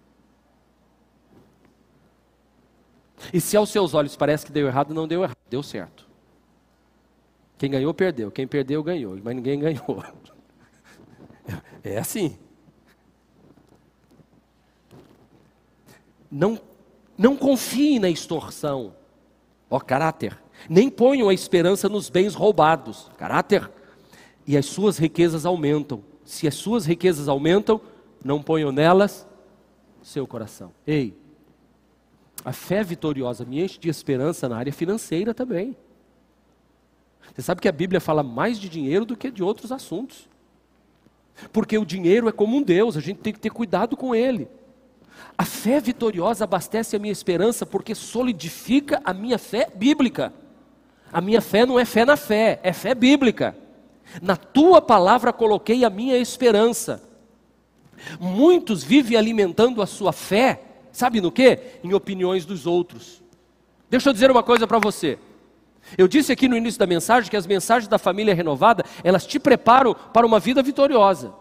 E 3.32 3.40
se 3.40 3.56
aos 3.56 3.70
seus 3.70 3.94
olhos 3.94 4.16
parece 4.16 4.44
que 4.44 4.52
deu 4.52 4.66
errado, 4.66 4.92
não 4.92 5.08
deu 5.08 5.22
errado, 5.22 5.38
deu 5.48 5.62
certo. 5.62 6.06
Quem 7.56 7.70
ganhou, 7.70 7.94
perdeu. 7.94 8.30
Quem 8.30 8.46
perdeu, 8.46 8.82
ganhou. 8.82 9.18
Mas 9.22 9.34
ninguém 9.34 9.58
ganhou. 9.58 10.04
É 11.84 11.98
assim. 11.98 12.36
Não, 16.28 16.60
não 17.16 17.36
confie 17.36 18.00
na 18.00 18.10
extorsão. 18.10 18.96
Ó, 19.70 19.78
caráter. 19.78 20.36
Nem 20.68 20.90
ponham 20.90 21.28
a 21.28 21.34
esperança 21.34 21.88
nos 21.88 22.10
bens 22.10 22.34
roubados. 22.34 23.08
Caráter 23.16 23.70
e 24.46 24.56
as 24.56 24.66
suas 24.66 24.98
riquezas 24.98 25.44
aumentam. 25.44 26.02
Se 26.24 26.46
as 26.46 26.54
suas 26.54 26.86
riquezas 26.86 27.28
aumentam, 27.28 27.80
não 28.24 28.42
ponham 28.42 28.70
nelas 28.70 29.26
seu 30.02 30.26
coração. 30.26 30.72
Ei, 30.86 31.16
a 32.44 32.52
fé 32.52 32.84
vitoriosa 32.84 33.44
me 33.44 33.62
enche 33.62 33.78
de 33.78 33.88
esperança 33.88 34.48
na 34.48 34.56
área 34.56 34.72
financeira 34.72 35.34
também. 35.34 35.76
Você 37.34 37.42
sabe 37.42 37.60
que 37.60 37.68
a 37.68 37.72
Bíblia 37.72 38.00
fala 38.00 38.22
mais 38.22 38.58
de 38.58 38.68
dinheiro 38.68 39.04
do 39.04 39.16
que 39.16 39.30
de 39.30 39.42
outros 39.42 39.72
assuntos. 39.72 40.28
Porque 41.52 41.76
o 41.76 41.84
dinheiro 41.84 42.28
é 42.28 42.32
como 42.32 42.56
um 42.56 42.62
Deus, 42.62 42.96
a 42.96 43.00
gente 43.00 43.18
tem 43.18 43.32
que 43.32 43.40
ter 43.40 43.50
cuidado 43.50 43.96
com 43.96 44.14
ele. 44.14 44.48
A 45.36 45.44
fé 45.44 45.80
vitoriosa 45.80 46.44
abastece 46.44 46.96
a 46.96 46.98
minha 46.98 47.12
esperança 47.12 47.66
porque 47.66 47.94
solidifica 47.94 49.02
a 49.04 49.12
minha 49.12 49.38
fé 49.38 49.68
bíblica. 49.74 50.32
A 51.12 51.20
minha 51.20 51.40
fé 51.40 51.66
não 51.66 51.78
é 51.78 51.84
fé 51.84 52.04
na 52.04 52.16
fé, 52.16 52.60
é 52.62 52.72
fé 52.72 52.94
bíblica. 52.94 53.56
Na 54.22 54.36
tua 54.36 54.80
palavra 54.80 55.32
coloquei 55.32 55.84
a 55.84 55.90
minha 55.90 56.16
esperança. 56.16 57.02
Muitos 58.20 58.82
vivem 58.82 59.16
alimentando 59.16 59.82
a 59.82 59.86
sua 59.86 60.12
fé, 60.12 60.60
sabe 60.92 61.20
no 61.20 61.32
que? 61.32 61.58
Em 61.82 61.92
opiniões 61.94 62.44
dos 62.44 62.66
outros. 62.66 63.22
Deixa 63.88 64.08
eu 64.08 64.12
dizer 64.12 64.30
uma 64.30 64.42
coisa 64.42 64.66
para 64.66 64.78
você. 64.78 65.18
Eu 65.96 66.08
disse 66.08 66.32
aqui 66.32 66.48
no 66.48 66.56
início 66.56 66.78
da 66.78 66.86
mensagem 66.86 67.30
que 67.30 67.36
as 67.36 67.46
mensagens 67.46 67.88
da 67.88 67.98
família 67.98 68.34
renovada, 68.34 68.84
elas 69.04 69.26
te 69.26 69.38
preparam 69.38 69.94
para 69.94 70.26
uma 70.26 70.40
vida 70.40 70.62
vitoriosa. 70.62 71.32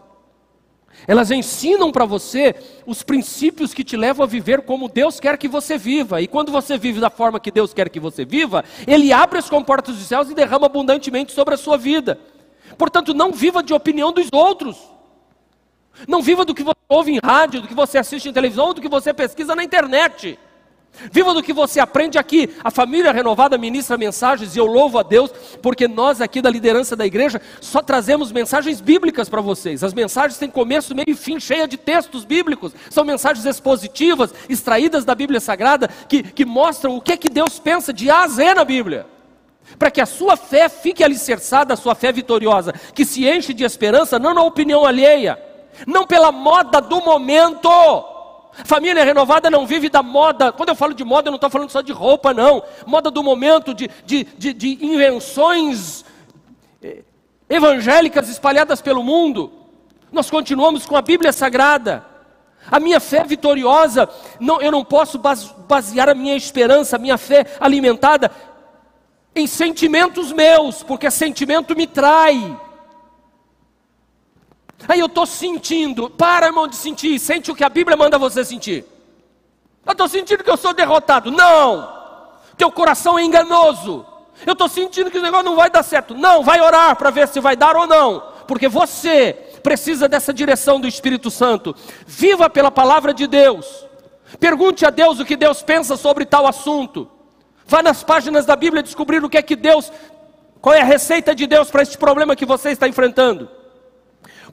Elas 1.08 1.30
ensinam 1.30 1.91
para 1.91 2.06
você 2.06 2.56
os 2.86 3.04
princípios 3.04 3.73
que 3.73 3.84
te 3.84 3.97
levam 3.97 4.23
a 4.23 4.28
viver 4.28 4.62
como 4.62 4.88
Deus 4.88 5.19
quer 5.19 5.38
que 5.38 5.47
você 5.47 5.78
viva. 5.78 6.21
E 6.21 6.28
quando 6.28 6.51
você 6.51 6.78
vive 6.78 6.99
da 6.99 7.10
forma 7.10 7.39
que 7.39 7.51
Deus 7.51 7.73
quer 7.73 7.89
que 7.89 7.99
você 7.99 8.23
viva, 8.23 8.63
Ele 8.88 9.12
abre 9.12 9.39
as 9.39 9.49
comportas 9.49 9.95
dos 9.95 10.06
céus 10.06 10.30
e 10.30 10.36
derrama 10.36 10.67
abundantemente 10.67 11.34
sobre 11.34 11.54
a 11.54 11.58
sua 11.58 11.78
vida. 11.78 12.19
Portanto, 12.78 13.13
não 13.13 13.32
viva 13.32 13.63
de 13.63 13.73
opinião 13.73 14.12
dos 14.12 14.28
outros. 14.32 14.78
Não 16.08 16.21
viva 16.21 16.43
do 16.43 16.54
que 16.54 16.63
você 16.63 16.75
ouve 16.89 17.12
em 17.13 17.19
rádio, 17.23 17.62
do 17.62 17.67
que 17.67 17.73
você 17.73 17.97
assiste 17.97 18.28
em 18.28 18.34
televisão, 18.34 18.73
do 18.73 18.82
que 18.82 18.89
você 18.89 19.13
pesquisa 19.13 19.56
na 19.56 19.63
internet. 19.63 20.38
Viva 21.12 21.34
do 21.34 21.43
que 21.43 21.54
você 21.54 21.80
aprende 21.80 22.17
aqui. 22.17 22.56
A 22.63 22.71
família 22.71 23.12
renovada 23.12 23.58
ministra 23.58 23.97
mensagens 23.97 24.56
e 24.56 24.60
eu 24.60 24.65
louvo 24.65 24.97
a 24.97 25.04
Deus, 25.04 25.32
porque 25.62 25.88
nós 25.88 26.21
aqui 26.21 26.41
da 26.41 26.49
liderança 26.49 26.95
da 26.95 27.06
igreja 27.06 27.41
só 27.60 27.82
trazemos 27.82 28.32
mensagens 28.32 28.82
bíblicas 28.82 29.30
para 29.30 29.41
vocês. 29.41 29.84
As 29.84 29.93
mensagens 29.93 30.38
têm 30.38 30.49
começo, 30.49 30.95
meio 30.95 31.10
e 31.10 31.15
fim, 31.15 31.39
cheia 31.39 31.67
de 31.67 31.78
textos 31.78 32.23
bíblicos. 32.23 32.73
São 32.89 33.04
mensagens 33.04 33.45
expositivas, 33.45 34.34
extraídas 34.47 35.04
da 35.04 35.15
Bíblia 35.15 35.39
Sagrada, 35.39 35.89
que, 36.08 36.23
que 36.23 36.45
mostram 36.45 36.95
o 36.95 37.01
que 37.01 37.13
é 37.13 37.17
que 37.17 37.30
Deus 37.30 37.60
pensa 37.60 37.91
de 37.91 38.10
A 38.10 38.23
a 38.23 38.28
Z 38.28 38.56
na 38.56 38.63
Bíblia 38.63 39.14
para 39.78 39.91
que 39.91 40.01
a 40.01 40.06
sua 40.06 40.38
fé 40.38 40.69
fique 40.69 41.04
alicerçada, 41.04 41.73
a 41.73 41.78
sua 41.78 41.95
fé 41.95 42.12
vitoriosa, 42.12 42.73
que 42.93 43.06
se 43.06 43.28
enche 43.28 43.54
de 43.54 43.63
esperança, 43.63 44.19
não 44.19 44.34
na 44.34 44.41
opinião 44.41 44.86
alheia, 44.86 45.41
não 45.86 46.06
pela 46.06 46.32
moda 46.32 46.80
do 46.80 47.01
momento. 47.01 47.69
Família 48.63 49.04
renovada 49.04 49.49
não 49.49 49.67
vive 49.67 49.89
da 49.89 50.01
moda. 50.01 50.51
Quando 50.51 50.69
eu 50.69 50.75
falo 50.75 50.93
de 50.93 51.04
moda, 51.04 51.28
eu 51.28 51.32
não 51.32 51.36
estou 51.36 51.49
falando 51.49 51.69
só 51.69 51.82
de 51.82 51.91
roupa, 51.91 52.34
não. 52.34 52.63
Moda 52.86 53.12
do 53.12 53.21
momento, 53.21 53.73
de, 53.73 53.89
de, 54.06 54.23
de, 54.23 54.54
de 54.54 54.86
invenções 54.86 56.06
eh, 56.82 57.04
evangélicas 57.49 58.30
espalhadas 58.30 58.82
pelo 58.82 59.04
mundo. 59.04 59.51
Nós 60.10 60.30
continuamos 60.30 60.86
com 60.86 60.95
a 60.95 61.01
Bíblia 61.01 61.34
Sagrada. 61.34 62.06
A 62.71 62.80
minha 62.80 62.99
fé 62.99 63.23
vitoriosa, 63.23 64.10
não, 64.39 64.62
eu 64.62 64.71
não 64.71 64.84
posso 64.84 65.19
basear 65.67 66.10
a 66.10 66.15
minha 66.15 66.36
esperança, 66.36 66.95
a 66.95 66.99
minha 66.99 67.17
fé 67.17 67.45
alimentada 67.60 68.32
em 69.35 69.45
sentimentos 69.45 70.31
meus, 70.31 70.81
porque 70.81 71.11
sentimento 71.11 71.75
me 71.75 71.85
trai. 71.85 72.57
Aí 74.87 74.99
eu 74.99 75.07
estou 75.07 75.25
sentindo, 75.25 76.09
para 76.09 76.47
irmão 76.47 76.67
de 76.67 76.75
sentir, 76.75 77.19
sente 77.19 77.51
o 77.51 77.55
que 77.55 77.63
a 77.63 77.69
Bíblia 77.69 77.97
manda 77.97 78.17
você 78.17 78.45
sentir. 78.45 78.85
Eu 79.85 79.91
estou 79.91 80.07
sentindo 80.07 80.43
que 80.43 80.49
eu 80.49 80.57
sou 80.57 80.73
derrotado. 80.73 81.31
Não! 81.31 81.93
Teu 82.57 82.71
coração 82.71 83.19
é 83.19 83.23
enganoso. 83.23 84.05
Eu 84.45 84.53
estou 84.53 84.69
sentindo 84.69 85.11
que 85.11 85.17
o 85.17 85.21
negócio 85.21 85.45
não 85.45 85.55
vai 85.55 85.69
dar 85.69 85.83
certo. 85.83 86.15
Não, 86.15 86.43
vai 86.43 86.61
orar 86.61 86.95
para 86.95 87.09
ver 87.09 87.27
se 87.27 87.39
vai 87.39 87.55
dar 87.55 87.75
ou 87.75 87.85
não. 87.85 88.23
Porque 88.47 88.67
você 88.67 89.33
precisa 89.61 90.07
dessa 90.07 90.33
direção 90.33 90.79
do 90.79 90.87
Espírito 90.87 91.29
Santo. 91.29 91.75
Viva 92.05 92.49
pela 92.49 92.71
palavra 92.71 93.13
de 93.13 93.27
Deus. 93.27 93.85
Pergunte 94.39 94.85
a 94.85 94.89
Deus 94.89 95.19
o 95.19 95.25
que 95.25 95.35
Deus 95.35 95.61
pensa 95.61 95.97
sobre 95.97 96.25
tal 96.25 96.47
assunto. 96.47 97.09
Vá 97.67 97.82
nas 97.82 98.04
páginas 98.04 98.45
da 98.45 98.56
Bíblia 98.56 98.84
descobrir 98.84 99.23
o 99.23 99.30
que 99.30 99.38
é 99.38 99.41
que 99.41 99.56
Deus, 99.56 99.91
qual 100.62 100.75
é 100.75 100.82
a 100.82 100.86
receita 100.86 101.34
de 101.34 101.47
Deus 101.47 101.71
para 101.71 101.82
este 101.82 101.97
problema 101.97 102.36
que 102.36 102.45
você 102.45 102.69
está 102.69 102.88
enfrentando. 102.88 103.49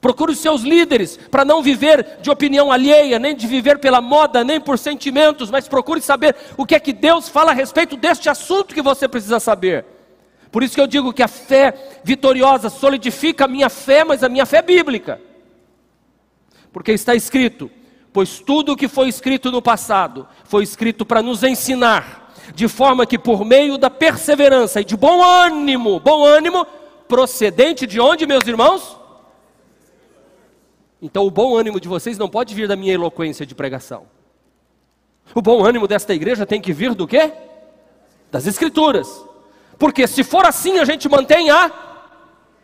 Procure 0.01 0.33
os 0.33 0.39
seus 0.39 0.63
líderes 0.63 1.17
para 1.31 1.45
não 1.45 1.63
viver 1.63 2.19
de 2.21 2.29
opinião 2.29 2.73
alheia, 2.73 3.21
nem 3.21 3.37
de 3.37 3.47
viver 3.47 3.79
pela 3.79 4.01
moda, 4.01 4.43
nem 4.43 4.61
por 4.61 4.77
sentimentos, 4.77 5.49
mas 5.49 5.69
procure 5.69 6.01
saber 6.01 6.35
o 6.57 6.67
que 6.67 6.75
é 6.75 6.81
que 6.81 6.93
Deus 6.93 7.29
fala 7.29 7.53
a 7.53 7.55
respeito 7.55 7.97
deste 7.97 8.29
assunto 8.29 8.75
que 8.75 8.83
você 8.83 9.07
precisa 9.07 9.39
saber. 9.39 9.85
Por 10.51 10.63
isso 10.63 10.75
que 10.75 10.81
eu 10.81 10.87
digo 10.87 11.13
que 11.13 11.23
a 11.23 11.29
fé 11.29 11.75
vitoriosa 12.03 12.69
solidifica 12.69 13.45
a 13.45 13.49
minha 13.49 13.71
fé, 13.71 14.03
mas 14.03 14.25
a 14.25 14.29
minha 14.29 14.45
fé 14.45 14.59
é 14.59 14.63
bíblica. 14.63 15.21
Porque 16.73 16.93
está 16.93 17.15
escrito: 17.15 17.71
pois 18.13 18.41
tudo 18.41 18.73
o 18.73 18.77
que 18.77 18.89
foi 18.89 19.09
escrito 19.09 19.51
no 19.51 19.63
passado 19.63 20.27
foi 20.45 20.63
escrito 20.63 21.07
para 21.07 21.23
nos 21.23 21.43
ensinar, 21.43 22.22
de 22.55 22.69
forma 22.69 23.07
que 23.07 23.19
por 23.19 23.45
meio 23.45 23.79
da 23.79 23.91
perseverança 23.91 24.81
e 24.81 24.85
de 24.85 24.97
bom 24.97 25.23
ânimo, 25.23 25.99
bom 26.01 26.25
ânimo, 26.25 26.67
procedente 27.09 27.87
de 27.87 28.01
onde, 28.01 28.27
meus 28.27 28.47
irmãos? 28.47 28.97
Então, 31.01 31.27
o 31.27 31.31
bom 31.31 31.57
ânimo 31.57 31.81
de 31.81 31.89
vocês 31.89 32.17
não 32.17 32.29
pode 32.29 32.55
vir 32.55 32.69
da 32.69 32.77
minha 32.77 32.95
eloquência 32.95 33.45
de 33.45 33.55
pregação. 33.55 34.07
O 35.35 35.41
bom 35.41 35.65
ânimo 35.65 35.89
desta 35.89 36.15
igreja 36.15 36.47
tem 36.47 36.61
que 36.61 36.73
vir 36.73 36.95
do 36.95 37.07
quê? 37.07 37.33
Das 38.31 38.47
Escrituras. 38.47 39.25
Porque 39.79 40.07
se 40.07 40.23
for 40.23 40.45
assim, 40.45 40.79
a 40.79 40.85
gente 40.85 41.09
mantém 41.09 41.51
a 41.51 41.73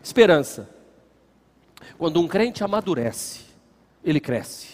esperança. 0.01 0.69
Quando 1.97 2.21
um 2.21 2.27
crente 2.27 2.63
amadurece, 2.63 3.41
ele 4.03 4.19
cresce. 4.19 4.68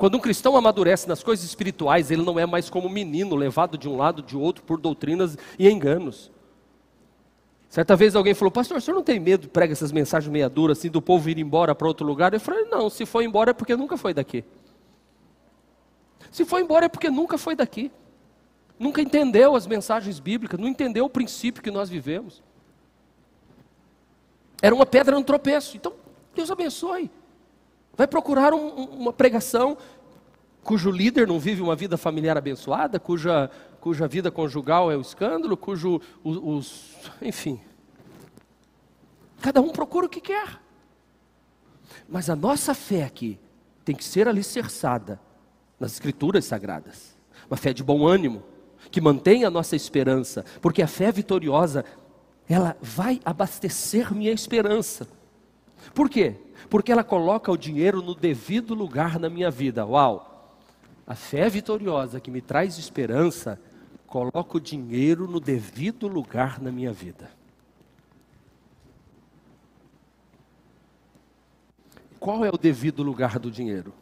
Quando 0.00 0.14
um 0.14 0.18
cristão 0.18 0.56
amadurece 0.56 1.06
nas 1.06 1.22
coisas 1.22 1.44
espirituais, 1.44 2.10
ele 2.10 2.22
não 2.22 2.38
é 2.38 2.46
mais 2.46 2.70
como 2.70 2.88
um 2.88 2.90
menino 2.90 3.36
levado 3.36 3.76
de 3.76 3.86
um 3.86 3.98
lado 3.98 4.22
de 4.22 4.34
outro 4.34 4.64
por 4.64 4.80
doutrinas 4.80 5.36
e 5.58 5.68
enganos. 5.68 6.32
Certa 7.68 7.94
vez 7.94 8.16
alguém 8.16 8.32
falou, 8.32 8.50
pastor, 8.50 8.78
o 8.78 8.80
senhor 8.80 8.96
não 8.96 9.02
tem 9.02 9.20
medo 9.20 9.42
de 9.42 9.48
pregar 9.48 9.72
essas 9.72 9.92
mensagens 9.92 10.32
meia 10.32 10.48
duras, 10.48 10.78
assim, 10.78 10.88
do 10.88 11.02
povo 11.02 11.28
ir 11.28 11.36
embora 11.36 11.74
para 11.74 11.86
outro 11.86 12.06
lugar? 12.06 12.32
Eu 12.32 12.40
falei, 12.40 12.64
não, 12.64 12.88
se 12.88 13.04
for 13.04 13.20
embora 13.22 13.50
é 13.50 13.52
porque 13.52 13.76
nunca 13.76 13.98
foi 13.98 14.14
daqui. 14.14 14.42
Se 16.32 16.46
for 16.46 16.60
embora 16.60 16.86
é 16.86 16.88
porque 16.88 17.10
nunca 17.10 17.36
foi 17.36 17.54
daqui. 17.54 17.92
Nunca 18.78 19.02
entendeu 19.02 19.54
as 19.54 19.66
mensagens 19.66 20.18
bíblicas, 20.18 20.58
não 20.58 20.66
entendeu 20.66 21.04
o 21.04 21.10
princípio 21.10 21.62
que 21.62 21.70
nós 21.70 21.90
vivemos. 21.90 22.42
Era 24.62 24.74
uma 24.74 24.86
pedra 24.86 25.14
no 25.14 25.24
tropeço. 25.24 25.76
Então, 25.76 25.92
Deus 26.34 26.50
abençoe. 26.50 27.10
Vai 27.96 28.06
procurar 28.06 28.52
um, 28.54 28.84
uma 28.84 29.12
pregação 29.12 29.76
cujo 30.62 30.90
líder 30.90 31.26
não 31.26 31.38
vive 31.38 31.62
uma 31.62 31.74
vida 31.74 31.96
familiar 31.96 32.36
abençoada, 32.36 32.98
cuja 33.00 33.50
cuja 33.80 34.06
vida 34.06 34.30
conjugal 34.30 34.92
é 34.92 34.96
o 34.96 35.00
escândalo, 35.00 35.56
cujo 35.56 36.00
os, 36.22 36.36
os 36.36 36.96
enfim. 37.22 37.60
Cada 39.40 39.60
um 39.60 39.70
procura 39.70 40.06
o 40.06 40.08
que 40.08 40.20
quer. 40.20 40.60
Mas 42.08 42.28
a 42.28 42.36
nossa 42.36 42.74
fé 42.74 43.04
aqui 43.04 43.38
tem 43.84 43.96
que 43.96 44.04
ser 44.04 44.28
alicerçada 44.28 45.18
nas 45.78 45.92
escrituras 45.92 46.44
sagradas. 46.44 47.16
Uma 47.50 47.56
fé 47.56 47.72
de 47.72 47.82
bom 47.82 48.06
ânimo, 48.06 48.42
que 48.90 49.00
mantém 49.00 49.44
a 49.44 49.50
nossa 49.50 49.74
esperança, 49.74 50.44
porque 50.60 50.82
a 50.82 50.86
fé 50.86 51.10
vitoriosa, 51.10 51.84
ela 52.48 52.76
vai 52.80 53.20
abastecer 53.24 54.14
minha 54.14 54.32
esperança. 54.32 55.08
Por 55.94 56.10
quê? 56.10 56.36
Porque 56.68 56.92
ela 56.92 57.04
coloca 57.04 57.50
o 57.50 57.56
dinheiro 57.56 58.02
no 58.02 58.14
devido 58.14 58.74
lugar 58.74 59.18
na 59.18 59.30
minha 59.30 59.50
vida. 59.50 59.86
Uau! 59.86 60.30
A 61.06 61.14
fé 61.14 61.48
vitoriosa 61.48 62.20
que 62.20 62.30
me 62.30 62.40
traz 62.40 62.78
esperança, 62.78 63.60
coloca 64.06 64.56
o 64.56 64.60
dinheiro 64.60 65.26
no 65.26 65.40
devido 65.40 66.06
lugar 66.06 66.60
na 66.60 66.70
minha 66.70 66.92
vida. 66.92 67.30
Qual 72.18 72.44
é 72.44 72.50
o 72.50 72.58
devido 72.58 73.02
lugar 73.02 73.38
do 73.38 73.50
dinheiro? 73.50 73.94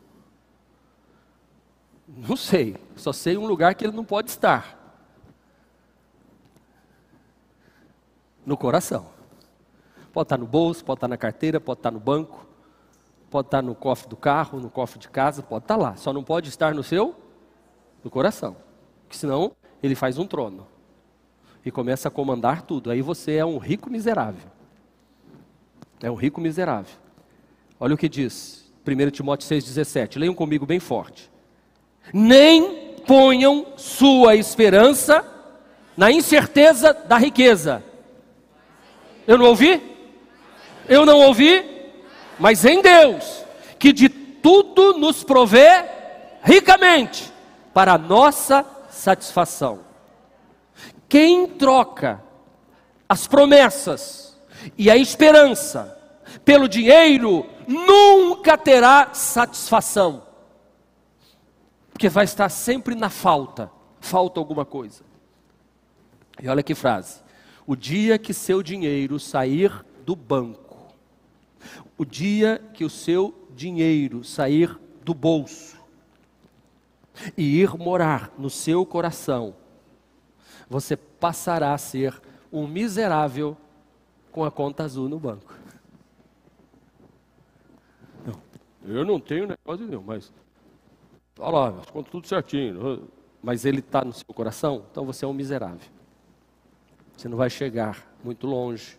Não 2.08 2.36
sei, 2.36 2.74
só 2.96 3.12
sei 3.12 3.36
um 3.36 3.46
lugar 3.46 3.74
que 3.74 3.84
ele 3.84 3.94
não 3.94 4.04
pode 4.04 4.30
estar. 4.30 4.76
No 8.44 8.56
coração. 8.56 9.10
Pode 10.10 10.24
estar 10.24 10.38
no 10.38 10.46
bolso, 10.46 10.84
pode 10.84 10.96
estar 10.96 11.08
na 11.08 11.18
carteira, 11.18 11.60
pode 11.60 11.80
estar 11.80 11.90
no 11.90 12.00
banco, 12.00 12.47
pode 13.30 13.48
estar 13.48 13.62
no 13.62 13.74
cofre 13.74 14.08
do 14.08 14.16
carro, 14.16 14.60
no 14.60 14.70
cofre 14.70 14.98
de 14.98 15.08
casa, 15.08 15.42
pode 15.42 15.64
estar 15.64 15.76
lá. 15.76 15.96
Só 15.96 16.12
não 16.12 16.24
pode 16.24 16.48
estar 16.48 16.74
no 16.74 16.82
seu 16.82 17.14
no 18.02 18.10
coração. 18.10 18.56
Porque 19.02 19.16
senão 19.16 19.52
ele 19.82 19.94
faz 19.94 20.18
um 20.18 20.26
trono 20.26 20.66
e 21.64 21.70
começa 21.70 22.08
a 22.08 22.10
comandar 22.10 22.62
tudo. 22.62 22.90
Aí 22.90 23.02
você 23.02 23.36
é 23.36 23.44
um 23.44 23.58
rico 23.58 23.90
miserável. 23.90 24.50
É 26.02 26.10
um 26.10 26.14
rico 26.14 26.40
miserável. 26.40 26.96
Olha 27.78 27.94
o 27.94 27.98
que 27.98 28.08
diz 28.08 28.72
1 28.86 29.10
Timóteo 29.10 29.48
6,17. 29.48 30.18
Leiam 30.18 30.34
comigo 30.34 30.64
bem 30.64 30.80
forte. 30.80 31.30
Nem 32.12 32.96
ponham 33.06 33.66
sua 33.76 34.34
esperança 34.36 35.24
na 35.96 36.10
incerteza 36.10 36.92
da 36.92 37.18
riqueza. 37.18 37.82
Eu 39.26 39.36
não 39.36 39.46
ouvi? 39.46 39.82
Eu 40.88 41.04
não 41.04 41.20
ouvi? 41.20 41.77
Mas 42.38 42.64
em 42.64 42.80
Deus, 42.80 43.44
que 43.78 43.92
de 43.92 44.08
tudo 44.08 44.94
nos 44.98 45.24
provê 45.24 45.84
ricamente 46.42 47.32
para 47.74 47.94
a 47.94 47.98
nossa 47.98 48.64
satisfação. 48.90 49.80
Quem 51.08 51.46
troca 51.46 52.22
as 53.08 53.26
promessas 53.26 54.36
e 54.76 54.90
a 54.90 54.96
esperança 54.96 55.96
pelo 56.44 56.68
dinheiro 56.68 57.46
nunca 57.66 58.58
terá 58.58 59.14
satisfação, 59.14 60.22
porque 61.90 62.08
vai 62.08 62.24
estar 62.24 62.48
sempre 62.48 62.94
na 62.94 63.08
falta, 63.08 63.70
falta 64.00 64.38
alguma 64.38 64.64
coisa. 64.64 65.02
E 66.40 66.48
olha 66.48 66.62
que 66.62 66.74
frase: 66.74 67.20
o 67.66 67.74
dia 67.74 68.18
que 68.18 68.34
seu 68.34 68.62
dinheiro 68.62 69.18
sair 69.18 69.84
do 70.04 70.14
banco, 70.14 70.67
o 71.96 72.04
dia 72.04 72.62
que 72.74 72.84
o 72.84 72.90
seu 72.90 73.48
dinheiro 73.54 74.22
sair 74.24 74.78
do 75.04 75.14
bolso, 75.14 75.78
e 77.36 77.60
ir 77.60 77.76
morar 77.76 78.32
no 78.38 78.48
seu 78.48 78.86
coração, 78.86 79.54
você 80.68 80.96
passará 80.96 81.72
a 81.72 81.78
ser 81.78 82.20
um 82.52 82.66
miserável 82.66 83.56
com 84.30 84.44
a 84.44 84.50
conta 84.50 84.84
azul 84.84 85.08
no 85.08 85.18
banco. 85.18 85.54
Não, 88.24 88.40
eu 88.84 89.04
não 89.04 89.18
tenho 89.18 89.46
negócio 89.46 89.86
nenhum, 89.86 90.02
mas 90.02 90.32
olha 91.38 91.72
lá, 91.72 91.80
as 91.80 91.90
contas 91.90 92.10
tudo 92.10 92.26
certinho. 92.26 93.08
Mas 93.42 93.64
ele 93.64 93.78
está 93.78 94.04
no 94.04 94.12
seu 94.12 94.26
coração, 94.34 94.84
então 94.90 95.04
você 95.04 95.24
é 95.24 95.28
um 95.28 95.32
miserável. 95.32 95.88
Você 97.16 97.28
não 97.28 97.36
vai 97.36 97.48
chegar 97.48 98.06
muito 98.22 98.46
longe. 98.46 98.98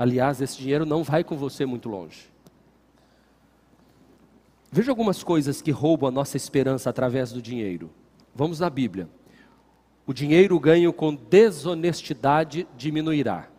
Aliás, 0.00 0.40
esse 0.40 0.56
dinheiro 0.56 0.86
não 0.86 1.04
vai 1.04 1.22
com 1.22 1.36
você 1.36 1.66
muito 1.66 1.86
longe. 1.86 2.32
Veja 4.72 4.90
algumas 4.90 5.22
coisas 5.22 5.60
que 5.60 5.70
roubam 5.70 6.08
a 6.08 6.10
nossa 6.10 6.38
esperança 6.38 6.88
através 6.88 7.32
do 7.32 7.42
dinheiro. 7.42 7.90
Vamos 8.34 8.60
na 8.60 8.70
Bíblia. 8.70 9.10
O 10.06 10.14
dinheiro 10.14 10.58
ganho 10.58 10.90
com 10.90 11.14
desonestidade 11.14 12.66
diminuirá. 12.78 13.50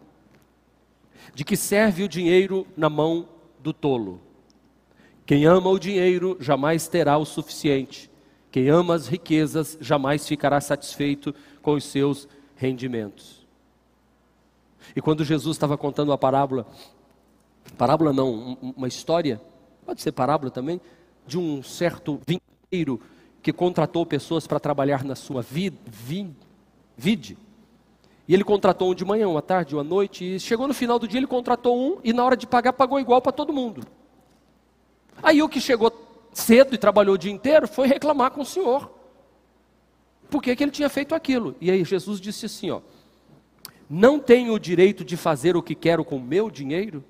De 1.35 1.45
que 1.45 1.55
serve 1.55 2.01
o 2.01 2.09
dinheiro 2.09 2.65
na 2.75 2.89
mão 2.89 3.29
do 3.59 3.71
tolo? 3.71 4.19
Quem 5.27 5.45
ama 5.45 5.69
o 5.69 5.77
dinheiro 5.77 6.37
jamais 6.39 6.87
terá 6.87 7.19
o 7.19 7.25
suficiente. 7.25 8.09
Quem 8.49 8.67
ama 8.67 8.95
as 8.95 9.05
riquezas 9.05 9.77
jamais 9.79 10.27
ficará 10.27 10.59
satisfeito 10.59 11.35
com 11.61 11.75
os 11.75 11.83
seus 11.83 12.27
rendimentos. 12.55 13.40
E 14.95 15.01
quando 15.01 15.23
Jesus 15.23 15.55
estava 15.55 15.77
contando 15.77 16.11
a 16.11 16.17
parábola, 16.17 16.65
parábola 17.77 18.11
não, 18.11 18.57
uma 18.75 18.87
história, 18.87 19.41
pode 19.85 20.01
ser 20.01 20.11
parábola 20.11 20.51
também, 20.51 20.79
de 21.25 21.37
um 21.37 21.61
certo 21.63 22.19
vinheiro 22.25 22.99
que 23.41 23.51
contratou 23.51 24.05
pessoas 24.05 24.45
para 24.45 24.59
trabalhar 24.59 25.03
na 25.03 25.15
sua 25.15 25.41
vid, 25.41 25.75
vid, 25.85 26.35
vide. 26.95 27.37
E 28.27 28.33
ele 28.33 28.43
contratou 28.43 28.91
um 28.91 28.95
de 28.95 29.03
manhã, 29.03 29.27
uma 29.27 29.41
tarde, 29.41 29.75
uma 29.75 29.83
noite, 29.83 30.23
e 30.23 30.39
chegou 30.39 30.67
no 30.67 30.73
final 30.73 30.99
do 30.99 31.07
dia, 31.07 31.19
ele 31.19 31.27
contratou 31.27 31.77
um, 31.77 31.99
e 32.03 32.13
na 32.13 32.23
hora 32.23 32.37
de 32.37 32.45
pagar, 32.47 32.73
pagou 32.73 32.99
igual 32.99 33.21
para 33.21 33.31
todo 33.31 33.51
mundo. 33.51 33.83
Aí 35.21 35.41
o 35.41 35.49
que 35.49 35.59
chegou 35.59 35.91
cedo 36.33 36.73
e 36.73 36.77
trabalhou 36.77 37.15
o 37.15 37.17
dia 37.17 37.31
inteiro 37.31 37.67
foi 37.67 37.87
reclamar 37.87 38.31
com 38.31 38.41
o 38.41 38.45
senhor. 38.45 38.91
Por 40.29 40.41
que, 40.41 40.55
que 40.55 40.63
ele 40.63 40.71
tinha 40.71 40.89
feito 40.89 41.13
aquilo? 41.13 41.55
E 41.59 41.69
aí 41.69 41.83
Jesus 41.83 42.21
disse 42.21 42.45
assim: 42.45 42.71
ó, 42.71 42.79
não 43.93 44.19
tenho 44.19 44.53
o 44.53 44.59
direito 44.59 45.03
de 45.03 45.17
fazer 45.17 45.57
o 45.57 45.61
que 45.61 45.75
quero 45.75 46.05
com 46.05 46.15
o 46.15 46.21
meu 46.21 46.49
dinheiro? 46.49 47.03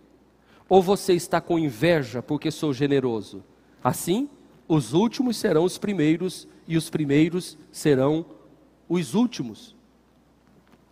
Ou 0.67 0.81
você 0.81 1.13
está 1.13 1.39
com 1.39 1.59
inveja 1.59 2.23
porque 2.23 2.49
sou 2.49 2.73
generoso? 2.73 3.43
Assim, 3.83 4.27
os 4.67 4.91
últimos 4.91 5.37
serão 5.37 5.63
os 5.63 5.77
primeiros 5.77 6.47
e 6.67 6.75
os 6.75 6.89
primeiros 6.89 7.55
serão 7.71 8.25
os 8.89 9.13
últimos. 9.13 9.75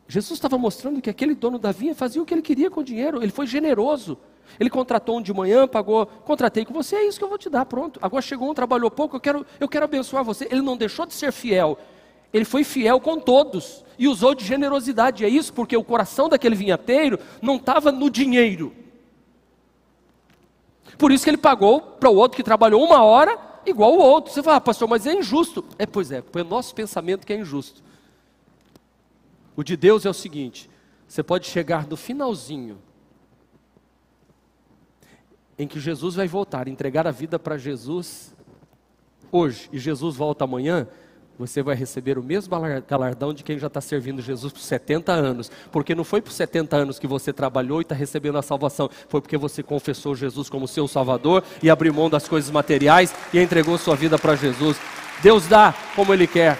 Jesus 0.07 0.37
estava 0.37 0.59
mostrando 0.59 1.01
que 1.01 1.09
aquele 1.09 1.33
dono 1.33 1.57
da 1.57 1.71
vinha 1.71 1.95
fazia 1.95 2.21
o 2.21 2.25
que 2.25 2.35
ele 2.35 2.43
queria 2.43 2.69
com 2.69 2.81
o 2.81 2.83
dinheiro, 2.83 3.23
ele 3.23 3.31
foi 3.31 3.47
generoso. 3.47 4.15
Ele 4.59 4.69
contratou 4.69 5.17
um 5.17 5.21
de 5.23 5.33
manhã, 5.33 5.67
pagou, 5.67 6.05
contratei 6.05 6.65
com 6.65 6.73
você, 6.73 6.97
é 6.97 7.07
isso 7.07 7.17
que 7.17 7.23
eu 7.23 7.29
vou 7.29 7.37
te 7.37 7.49
dar, 7.49 7.65
pronto. 7.65 7.99
Agora 7.99 8.21
chegou 8.21 8.49
um, 8.49 8.53
trabalhou 8.53 8.91
pouco, 8.91 9.15
eu 9.15 9.19
quero, 9.19 9.43
eu 9.59 9.67
quero 9.67 9.85
abençoar 9.85 10.23
você. 10.23 10.47
Ele 10.51 10.61
não 10.61 10.77
deixou 10.77 11.07
de 11.07 11.13
ser 11.15 11.31
fiel, 11.31 11.79
ele 12.31 12.45
foi 12.45 12.63
fiel 12.63 12.99
com 12.99 13.19
todos 13.19 13.83
e 13.97 14.07
usou 14.07 14.33
de 14.33 14.45
generosidade. 14.45 15.25
É 15.25 15.29
isso 15.29 15.53
porque 15.53 15.75
o 15.75 15.83
coração 15.83 16.29
daquele 16.29 16.55
vinhateiro 16.55 17.19
não 17.41 17.57
estava 17.57 17.91
no 17.91 18.09
dinheiro. 18.09 18.73
Por 20.97 21.11
isso 21.11 21.23
que 21.23 21.29
ele 21.29 21.37
pagou 21.37 21.81
para 21.81 22.09
o 22.09 22.15
outro 22.15 22.35
que 22.35 22.43
trabalhou 22.43 22.83
uma 22.83 23.03
hora, 23.03 23.37
igual 23.65 23.93
o 23.93 23.99
outro. 23.99 24.31
Você 24.31 24.43
fala, 24.43 24.57
ah, 24.57 24.61
pastor, 24.61 24.87
mas 24.87 25.05
é 25.07 25.13
injusto. 25.13 25.63
É, 25.77 25.85
pois 25.85 26.11
é, 26.11 26.21
foi 26.21 26.41
o 26.41 26.45
nosso 26.45 26.73
pensamento 26.75 27.25
que 27.25 27.33
é 27.33 27.37
injusto. 27.37 27.81
O 29.55 29.63
de 29.63 29.75
Deus 29.75 30.05
é 30.05 30.09
o 30.09 30.13
seguinte: 30.13 30.69
você 31.07 31.21
pode 31.23 31.47
chegar 31.47 31.87
no 31.87 31.97
finalzinho 31.97 32.77
em 35.57 35.67
que 35.67 35.79
Jesus 35.79 36.15
vai 36.15 36.27
voltar, 36.27 36.69
entregar 36.69 37.05
a 37.05 37.11
vida 37.11 37.37
para 37.37 37.57
Jesus 37.57 38.33
hoje 39.29 39.69
e 39.73 39.77
Jesus 39.77 40.15
volta 40.15 40.45
amanhã, 40.45 40.87
você 41.39 41.63
vai 41.63 41.73
receber 41.73 42.17
o 42.17 42.23
mesmo 42.23 42.53
galardão 42.85 43.33
de 43.33 43.45
quem 43.45 43.57
já 43.57 43.67
está 43.67 43.79
servindo 43.79 44.21
Jesus 44.21 44.51
por 44.51 44.59
70 44.59 45.13
anos. 45.13 45.49
Porque 45.71 45.95
não 45.95 46.03
foi 46.03 46.21
por 46.21 46.33
70 46.33 46.75
anos 46.75 46.99
que 46.99 47.07
você 47.07 47.31
trabalhou 47.31 47.79
e 47.79 47.83
está 47.83 47.95
recebendo 47.95 48.37
a 48.37 48.41
salvação, 48.41 48.89
foi 49.07 49.21
porque 49.21 49.37
você 49.37 49.63
confessou 49.63 50.13
Jesus 50.13 50.49
como 50.49 50.67
seu 50.67 50.85
Salvador 50.85 51.41
e 51.63 51.69
abriu 51.69 51.93
mão 51.93 52.09
das 52.09 52.27
coisas 52.27 52.51
materiais 52.51 53.15
e 53.33 53.39
entregou 53.39 53.77
sua 53.77 53.95
vida 53.95 54.19
para 54.19 54.35
Jesus. 54.35 54.75
Deus 55.23 55.47
dá 55.47 55.73
como 55.95 56.13
Ele 56.13 56.27
quer. 56.27 56.57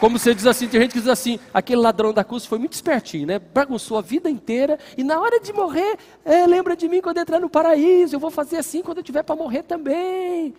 Como 0.00 0.18
você 0.18 0.34
diz 0.34 0.44
assim, 0.44 0.66
tem 0.66 0.80
gente 0.80 0.94
que 0.94 0.98
diz 0.98 1.08
assim, 1.08 1.38
aquele 1.52 1.80
ladrão 1.80 2.12
da 2.12 2.24
cruz 2.24 2.44
foi 2.44 2.58
muito 2.58 2.72
espertinho, 2.72 3.26
né? 3.26 3.38
Bagunçou 3.38 3.96
a 3.96 4.00
vida 4.02 4.28
inteira 4.28 4.80
e 4.98 5.04
na 5.04 5.20
hora 5.20 5.38
de 5.38 5.52
morrer, 5.52 5.96
é, 6.24 6.44
lembra 6.44 6.76
de 6.76 6.88
mim 6.88 7.00
quando 7.00 7.18
entrar 7.18 7.38
no 7.38 7.48
paraíso, 7.48 8.16
eu 8.16 8.20
vou 8.20 8.32
fazer 8.32 8.56
assim 8.56 8.82
quando 8.82 8.98
eu 8.98 9.04
tiver 9.04 9.22
para 9.22 9.36
morrer 9.36 9.62
também. 9.62 10.52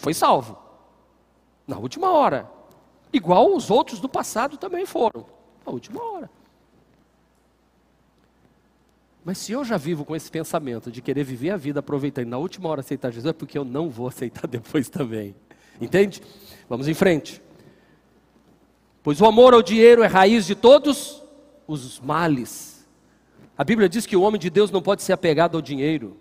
Foi 0.00 0.14
salvo. 0.14 0.58
Na 1.66 1.78
última 1.78 2.10
hora. 2.10 2.50
Igual 3.12 3.54
os 3.54 3.70
outros 3.70 4.00
do 4.00 4.08
passado 4.08 4.56
também 4.56 4.86
foram. 4.86 5.26
Na 5.64 5.72
última 5.72 6.02
hora. 6.02 6.30
Mas 9.22 9.36
se 9.38 9.52
eu 9.52 9.62
já 9.64 9.76
vivo 9.76 10.04
com 10.04 10.16
esse 10.16 10.30
pensamento 10.30 10.90
de 10.90 11.02
querer 11.02 11.22
viver 11.22 11.50
a 11.50 11.56
vida 11.56 11.80
aproveitando 11.80 12.28
na 12.28 12.38
última 12.38 12.68
hora 12.70 12.80
aceitar 12.80 13.10
Jesus, 13.10 13.30
é 13.30 13.32
porque 13.32 13.58
eu 13.58 13.64
não 13.64 13.90
vou 13.90 14.08
aceitar 14.08 14.46
depois 14.48 14.88
também. 14.88 15.34
Entende? 15.78 16.22
Vamos 16.68 16.88
em 16.88 16.94
frente. 16.94 17.42
Pois 19.02 19.20
o 19.20 19.26
amor 19.26 19.52
ao 19.52 19.62
dinheiro 19.62 20.02
é 20.02 20.06
raiz 20.06 20.46
de 20.46 20.54
todos 20.54 21.22
os 21.66 22.00
males. 22.00 22.86
A 23.56 23.64
Bíblia 23.64 23.88
diz 23.88 24.06
que 24.06 24.16
o 24.16 24.22
homem 24.22 24.40
de 24.40 24.48
Deus 24.48 24.70
não 24.70 24.80
pode 24.80 25.02
ser 25.02 25.12
apegado 25.12 25.56
ao 25.56 25.62
dinheiro. 25.62 26.16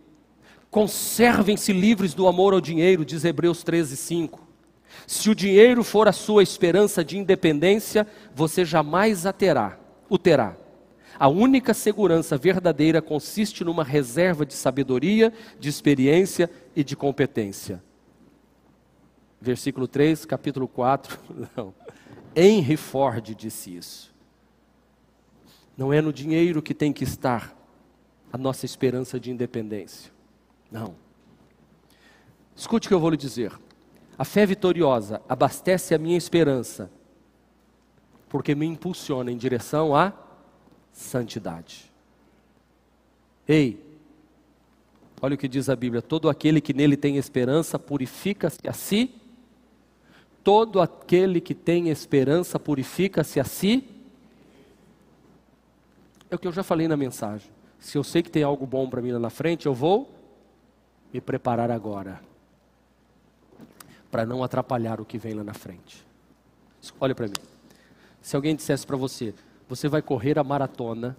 Conservem-se 0.69 1.73
livres 1.73 2.13
do 2.13 2.27
amor 2.27 2.53
ao 2.53 2.61
dinheiro, 2.61 3.03
diz 3.03 3.25
Hebreus 3.25 3.63
13, 3.63 3.97
5. 3.97 4.47
Se 5.07 5.29
o 5.29 5.35
dinheiro 5.35 5.83
for 5.83 6.07
a 6.07 6.11
sua 6.11 6.43
esperança 6.43 7.03
de 7.03 7.17
independência, 7.17 8.07
você 8.33 8.63
jamais 8.63 9.25
a 9.25 9.33
terá, 9.33 9.79
o 10.07 10.17
terá. 10.17 10.55
A 11.17 11.27
única 11.27 11.73
segurança 11.73 12.37
verdadeira 12.37 13.01
consiste 13.01 13.63
numa 13.63 13.83
reserva 13.83 14.45
de 14.45 14.53
sabedoria, 14.53 15.33
de 15.59 15.69
experiência 15.69 16.49
e 16.75 16.83
de 16.83 16.95
competência 16.95 17.81
versículo 19.41 19.87
3, 19.87 20.25
capítulo 20.25 20.67
4. 20.67 21.17
Não. 21.55 21.73
Henry 22.35 22.77
Ford 22.77 23.35
disse 23.35 23.75
isso. 23.75 24.13
Não 25.77 25.93
é 25.93 26.01
no 26.01 26.11
dinheiro 26.11 26.61
que 26.61 26.73
tem 26.73 26.91
que 26.91 27.03
estar 27.03 27.55
a 28.31 28.37
nossa 28.37 28.65
esperança 28.65 29.19
de 29.19 29.31
independência. 29.31 30.11
Não. 30.71 30.95
Escute 32.55 32.87
o 32.87 32.89
que 32.89 32.93
eu 32.93 32.99
vou 32.99 33.09
lhe 33.09 33.17
dizer. 33.17 33.51
A 34.17 34.25
fé 34.25 34.45
vitoriosa 34.45 35.21
abastece 35.27 35.95
a 35.95 35.97
minha 35.97 36.17
esperança, 36.17 36.91
porque 38.27 38.53
me 38.53 38.65
impulsiona 38.65 39.31
em 39.31 39.37
direção 39.37 39.95
à 39.95 40.13
santidade. 40.91 41.89
Ei, 43.47 43.83
olha 45.21 45.35
o 45.35 45.37
que 45.37 45.47
diz 45.47 45.69
a 45.69 45.75
Bíblia: 45.75 46.01
todo 46.01 46.29
aquele 46.29 46.59
que 46.59 46.73
nele 46.73 46.97
tem 46.97 47.17
esperança 47.17 47.79
purifica-se 47.79 48.67
a 48.67 48.73
si 48.73 49.15
Todo 50.43 50.79
aquele 50.79 51.41
que 51.41 51.53
tem 51.53 51.89
esperança 51.89 52.59
purifica-se 52.59 53.39
a 53.39 53.43
si. 53.43 53.83
É 56.29 56.35
o 56.35 56.39
que 56.39 56.47
eu 56.47 56.51
já 56.51 56.63
falei 56.63 56.87
na 56.87 56.95
mensagem. 56.95 57.49
Se 57.77 57.97
eu 57.97 58.03
sei 58.03 58.23
que 58.23 58.31
tem 58.31 58.43
algo 58.43 58.65
bom 58.65 58.89
para 58.89 59.01
mim 59.01 59.11
lá 59.11 59.19
na 59.19 59.29
frente, 59.29 59.65
eu 59.65 59.73
vou 59.73 60.09
me 61.13 61.19
preparar 61.19 61.71
agora. 61.71 62.21
Para 64.11 64.25
não 64.25 64.43
atrapalhar 64.43 64.99
o 64.99 65.05
que 65.05 65.17
vem 65.17 65.33
lá 65.33 65.43
na 65.43 65.53
frente. 65.53 66.05
Olha 66.99 67.13
para 67.13 67.27
mim. 67.27 67.33
Se 68.21 68.35
alguém 68.35 68.55
dissesse 68.55 68.85
para 68.85 68.97
você, 68.97 69.33
você 69.67 69.87
vai 69.87 70.01
correr 70.01 70.37
a 70.39 70.43
maratona, 70.43 71.15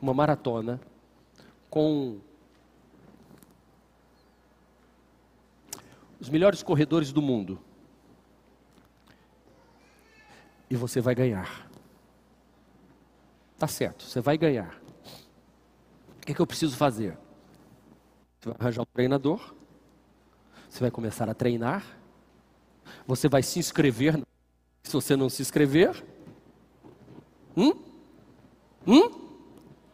uma 0.00 0.12
maratona, 0.12 0.80
com 1.70 2.18
os 6.20 6.28
melhores 6.28 6.62
corredores 6.62 7.12
do 7.12 7.22
mundo. 7.22 7.58
E 10.68 10.76
você 10.76 11.00
vai 11.00 11.14
ganhar. 11.14 11.68
Tá 13.58 13.66
certo, 13.66 14.04
você 14.04 14.20
vai 14.20 14.36
ganhar. 14.36 14.78
O 16.16 16.26
que, 16.26 16.32
é 16.32 16.34
que 16.34 16.40
eu 16.40 16.46
preciso 16.46 16.76
fazer? 16.76 17.16
Você 18.46 18.50
vai 18.50 18.56
arranjar 18.60 18.82
um 18.82 18.86
treinador. 18.86 19.54
Você 20.68 20.78
vai 20.80 20.90
começar 20.90 21.28
a 21.28 21.34
treinar. 21.34 21.84
Você 23.04 23.28
vai 23.28 23.42
se 23.42 23.58
inscrever. 23.58 24.22
Se 24.84 24.92
você 24.92 25.16
não 25.16 25.28
se 25.28 25.42
inscrever, 25.42 26.04
hum? 27.56 27.72
Hum? 28.86 29.10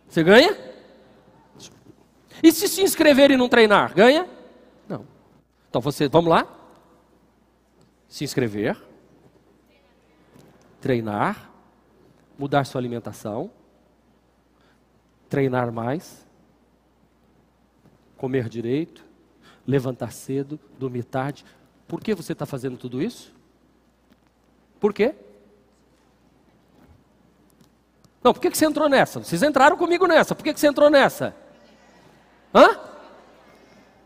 Você 0.07 0.23
ganha? 0.23 0.55
E 2.43 2.53
se 2.53 2.69
se 2.69 2.83
inscrever 2.83 3.31
e 3.31 3.39
não 3.39 3.49
treinar, 3.49 3.95
ganha? 3.95 4.29
Então 5.71 5.81
você, 5.81 6.07
vamos 6.07 6.29
lá? 6.29 6.47
Se 8.07 8.23
inscrever, 8.23 8.77
treinar, 10.79 11.51
mudar 12.39 12.65
sua 12.65 12.79
alimentação, 12.79 13.51
treinar 15.31 15.73
mais, 15.73 16.22
comer 18.23 18.49
direito, 18.49 19.05
levantar 19.67 20.13
cedo, 20.13 20.57
dormir 20.79 21.03
tarde. 21.03 21.45
Por 21.89 22.01
que 22.01 22.15
você 22.15 22.35
está 22.35 22.47
fazendo 22.47 22.77
tudo 22.77 23.03
isso? 23.03 23.35
Por 24.79 24.95
quê? 24.95 25.13
Não, 28.23 28.33
por 28.33 28.39
que, 28.39 28.49
que 28.49 28.57
você 28.57 28.65
entrou 28.65 28.89
nessa? 28.89 29.19
Vocês 29.19 29.43
entraram 29.43 29.77
comigo 29.77 30.07
nessa. 30.07 30.37
Por 30.37 30.45
que, 30.45 30.55
que 30.55 30.61
você 30.61 30.69
entrou 30.69 30.89
nessa? 30.89 31.35
Hã? 32.55 32.79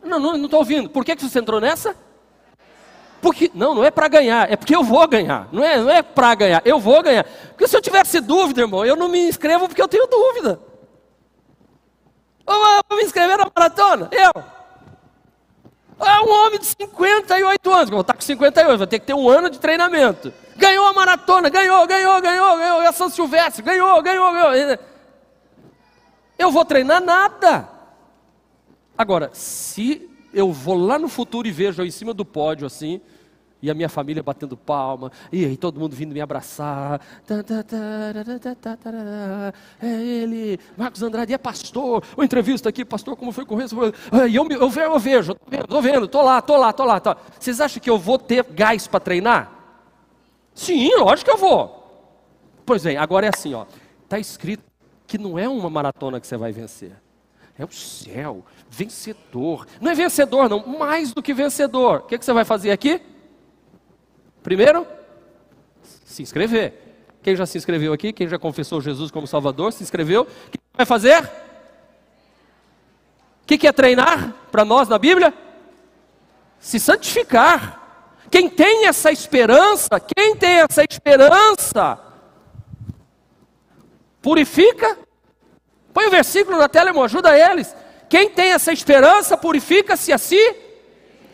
Não, 0.02 0.18
não 0.18 0.46
estou 0.46 0.60
ouvindo. 0.60 0.88
Por 0.88 1.04
que, 1.04 1.14
que 1.14 1.22
você 1.22 1.38
entrou 1.38 1.60
nessa? 1.60 1.94
Porque, 3.20 3.50
não, 3.52 3.74
não 3.74 3.84
é 3.84 3.90
para 3.90 4.08
ganhar, 4.08 4.50
é 4.50 4.56
porque 4.56 4.74
eu 4.74 4.82
vou 4.82 5.06
ganhar. 5.06 5.46
Não 5.52 5.62
é, 5.62 5.76
não 5.76 5.90
é 5.90 6.02
para 6.02 6.34
ganhar, 6.34 6.62
eu 6.64 6.80
vou 6.80 7.02
ganhar. 7.02 7.24
Porque 7.48 7.68
se 7.68 7.76
eu 7.76 7.82
tivesse 7.82 8.18
dúvida, 8.20 8.62
irmão, 8.62 8.82
eu 8.82 8.96
não 8.96 9.10
me 9.10 9.28
inscrevo 9.28 9.68
porque 9.68 9.82
eu 9.82 9.88
tenho 9.88 10.06
dúvida. 10.06 10.58
Eu 12.46 12.82
vou 12.88 12.98
me 12.98 13.04
inscrever 13.04 13.36
na 13.38 13.50
maratona? 13.54 14.08
Eu. 14.12 14.44
Ah, 15.98 16.22
um 16.22 16.30
homem 16.30 16.58
de 16.58 16.66
58 16.66 17.72
anos, 17.72 17.90
vou 17.90 18.00
estar 18.02 18.14
com 18.14 18.20
58, 18.20 18.78
vai 18.78 18.86
ter 18.86 18.98
que 18.98 19.06
ter 19.06 19.14
um 19.14 19.28
ano 19.28 19.48
de 19.48 19.58
treinamento. 19.58 20.32
Ganhou 20.54 20.86
a 20.86 20.92
maratona, 20.92 21.48
ganhou, 21.48 21.86
ganhou, 21.86 22.20
ganhou, 22.20 22.56
ganhou. 22.58 22.82
É 22.82 22.92
São 22.92 23.08
Silvestre, 23.08 23.62
ganhou, 23.62 24.00
ganhou, 24.02 24.32
ganhou. 24.32 24.78
Eu 26.38 26.50
vou 26.50 26.64
treinar 26.64 27.02
nada. 27.02 27.68
Agora, 28.96 29.30
se 29.32 30.08
eu 30.32 30.52
vou 30.52 30.76
lá 30.76 30.98
no 30.98 31.08
futuro 31.08 31.48
e 31.48 31.50
vejo 31.50 31.82
em 31.82 31.90
cima 31.90 32.12
do 32.12 32.24
pódio 32.24 32.66
assim, 32.66 33.00
e 33.62 33.70
a 33.70 33.74
minha 33.74 33.88
família 33.88 34.22
batendo 34.22 34.56
palma, 34.56 35.10
e 35.32 35.56
todo 35.56 35.80
mundo 35.80 35.96
vindo 35.96 36.12
me 36.12 36.20
abraçar. 36.20 37.00
É 39.82 40.02
ele, 40.02 40.58
Marcos 40.76 41.02
Andrade 41.02 41.32
é 41.32 41.38
pastor. 41.38 42.04
O 42.16 42.22
entrevista 42.22 42.68
aqui, 42.68 42.84
pastor, 42.84 43.16
como 43.16 43.32
foi 43.32 43.44
com 43.44 43.60
isso? 43.60 43.76
E 44.28 44.36
eu, 44.36 44.46
eu, 44.50 44.98
vejo, 44.98 45.32
estou 45.32 45.48
vendo, 45.48 45.64
estou 45.64 45.82
vendo, 45.82 46.04
estou 46.06 46.22
lá, 46.22 46.38
estou 46.38 46.56
lá, 46.56 46.70
estou 46.70 46.86
lá. 46.86 47.00
Tô. 47.00 47.16
Vocês 47.38 47.60
acham 47.60 47.80
que 47.80 47.90
eu 47.90 47.98
vou 47.98 48.18
ter 48.18 48.44
gás 48.44 48.86
para 48.86 49.00
treinar? 49.00 49.52
Sim, 50.54 50.90
lógico 50.98 51.30
que 51.30 51.36
eu 51.36 51.38
vou. 51.38 51.76
Pois 52.64 52.82
bem, 52.82 52.96
agora 52.96 53.26
é 53.26 53.30
assim, 53.34 53.54
ó. 53.54 53.66
Está 54.04 54.18
escrito 54.18 54.64
que 55.06 55.18
não 55.18 55.38
é 55.38 55.48
uma 55.48 55.70
maratona 55.70 56.20
que 56.20 56.26
você 56.26 56.36
vai 56.36 56.52
vencer. 56.52 56.92
É 57.58 57.64
o 57.64 57.72
céu, 57.72 58.44
vencedor. 58.68 59.66
Não 59.80 59.90
é 59.90 59.94
vencedor, 59.94 60.48
não, 60.48 60.66
mais 60.66 61.12
do 61.12 61.22
que 61.22 61.32
vencedor. 61.32 62.00
O 62.00 62.02
que, 62.02 62.18
que 62.18 62.24
você 62.24 62.32
vai 62.32 62.44
fazer 62.44 62.70
aqui? 62.70 63.00
Primeiro, 64.46 64.86
se 66.04 66.22
inscrever. 66.22 66.72
Quem 67.20 67.34
já 67.34 67.44
se 67.44 67.58
inscreveu 67.58 67.92
aqui? 67.92 68.12
Quem 68.12 68.28
já 68.28 68.38
confessou 68.38 68.80
Jesus 68.80 69.10
como 69.10 69.26
Salvador? 69.26 69.72
Se 69.72 69.82
inscreveu? 69.82 70.22
O 70.22 70.50
que 70.52 70.60
vai 70.72 70.86
fazer? 70.86 71.24
O 71.24 71.28
que, 73.44 73.58
que 73.58 73.66
é 73.66 73.72
treinar 73.72 74.32
para 74.52 74.64
nós 74.64 74.86
na 74.86 75.00
Bíblia? 75.00 75.34
Se 76.60 76.78
santificar. 76.78 78.14
Quem 78.30 78.48
tem 78.48 78.86
essa 78.86 79.10
esperança, 79.10 79.98
quem 79.98 80.36
tem 80.36 80.60
essa 80.60 80.84
esperança, 80.88 81.98
purifica. 84.22 84.96
Põe 85.92 86.06
o 86.06 86.10
versículo 86.10 86.56
na 86.56 86.68
tela, 86.68 86.90
irmão, 86.90 87.02
ajuda 87.02 87.36
eles. 87.36 87.74
Quem 88.08 88.30
tem 88.30 88.52
essa 88.52 88.72
esperança, 88.72 89.36
purifica-se 89.36 90.12
a 90.12 90.18
si 90.18 90.38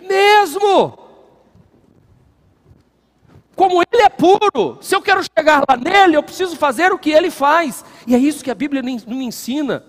mesmo. 0.00 1.01
Como 3.62 3.80
ele 3.80 4.02
é 4.02 4.08
puro, 4.08 4.78
se 4.80 4.92
eu 4.92 5.00
quero 5.00 5.22
chegar 5.22 5.62
lá 5.68 5.76
nele, 5.76 6.16
eu 6.16 6.22
preciso 6.24 6.56
fazer 6.56 6.90
o 6.90 6.98
que 6.98 7.12
ele 7.12 7.30
faz. 7.30 7.84
E 8.08 8.12
é 8.12 8.18
isso 8.18 8.42
que 8.42 8.50
a 8.50 8.56
Bíblia 8.56 8.82
não 8.82 9.22
ensina. 9.22 9.84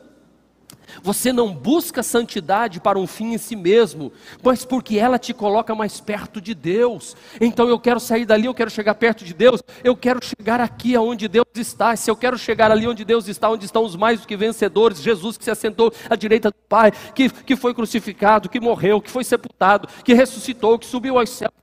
Você 1.01 1.33
não 1.33 1.51
busca 1.51 2.03
santidade 2.03 2.79
para 2.79 2.99
um 2.99 3.07
fim 3.07 3.33
em 3.33 3.37
si 3.39 3.55
mesmo, 3.55 4.13
mas 4.43 4.63
porque 4.63 4.99
ela 4.99 5.17
te 5.17 5.33
coloca 5.33 5.73
mais 5.73 5.99
perto 5.99 6.39
de 6.39 6.53
Deus. 6.53 7.17
Então 7.41 7.67
eu 7.67 7.79
quero 7.79 7.99
sair 7.99 8.25
dali, 8.25 8.45
eu 8.45 8.53
quero 8.53 8.69
chegar 8.69 8.93
perto 8.93 9.25
de 9.25 9.33
Deus, 9.33 9.59
eu 9.83 9.97
quero 9.97 10.23
chegar 10.23 10.61
aqui 10.61 10.95
aonde 10.95 11.27
Deus 11.27 11.47
está. 11.55 11.95
Se 11.95 12.11
eu 12.11 12.15
quero 12.15 12.37
chegar 12.37 12.71
ali 12.71 12.87
onde 12.87 13.03
Deus 13.03 13.27
está, 13.27 13.49
onde 13.49 13.65
estão 13.65 13.83
os 13.83 13.95
mais 13.95 14.21
do 14.21 14.27
que 14.27 14.37
vencedores, 14.37 15.01
Jesus 15.01 15.35
que 15.35 15.43
se 15.43 15.49
assentou 15.49 15.91
à 16.07 16.15
direita 16.15 16.51
do 16.51 16.57
Pai, 16.69 16.91
que, 17.15 17.27
que 17.27 17.55
foi 17.55 17.73
crucificado, 17.73 18.49
que 18.49 18.59
morreu, 18.59 19.01
que 19.01 19.09
foi 19.09 19.23
sepultado, 19.23 19.87
que 20.05 20.13
ressuscitou, 20.13 20.77
que 20.77 20.85
subiu 20.85 21.17
aos 21.17 21.31
céus 21.31 21.62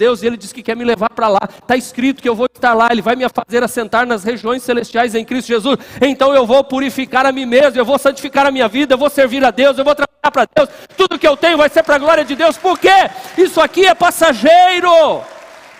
Deus, 0.00 0.22
e 0.22 0.26
Ele 0.26 0.38
diz 0.38 0.50
que 0.50 0.62
quer 0.62 0.74
me 0.74 0.82
levar 0.82 1.10
para 1.10 1.28
lá. 1.28 1.40
Está 1.60 1.76
escrito 1.76 2.22
que 2.22 2.28
eu 2.28 2.34
vou 2.34 2.46
estar 2.46 2.72
lá, 2.72 2.88
Ele 2.90 3.02
vai 3.02 3.14
me 3.14 3.26
fazer 3.28 3.62
assentar 3.62 4.06
nas 4.06 4.24
regiões 4.24 4.62
celestiais 4.62 5.14
em 5.14 5.22
Cristo 5.26 5.48
Jesus. 5.48 5.76
Então 6.00 6.34
eu 6.34 6.46
vou 6.46 6.64
purificar 6.64 7.26
a 7.26 7.32
mim 7.32 7.44
mesmo, 7.44 7.78
eu 7.78 7.84
vou 7.84 7.98
santificar 7.98 8.46
a 8.46 8.50
minha 8.50 8.66
vida, 8.66 8.94
eu 8.94 8.98
vou 8.98 9.10
servir 9.10 9.44
a 9.44 9.50
Deus, 9.50 9.76
eu 9.76 9.84
vou 9.84 9.94
trabalhar 9.94 10.30
para 10.32 10.46
Deus. 10.56 10.70
Tudo 10.96 11.18
que 11.18 11.28
eu 11.28 11.36
tenho 11.36 11.58
vai 11.58 11.68
ser 11.68 11.82
para 11.82 11.96
a 11.96 11.98
glória 11.98 12.24
de 12.24 12.34
Deus. 12.34 12.56
Por 12.56 12.78
quê? 12.78 13.10
Isso 13.36 13.60
aqui 13.60 13.84
é 13.84 13.94
passageiro. 13.94 15.20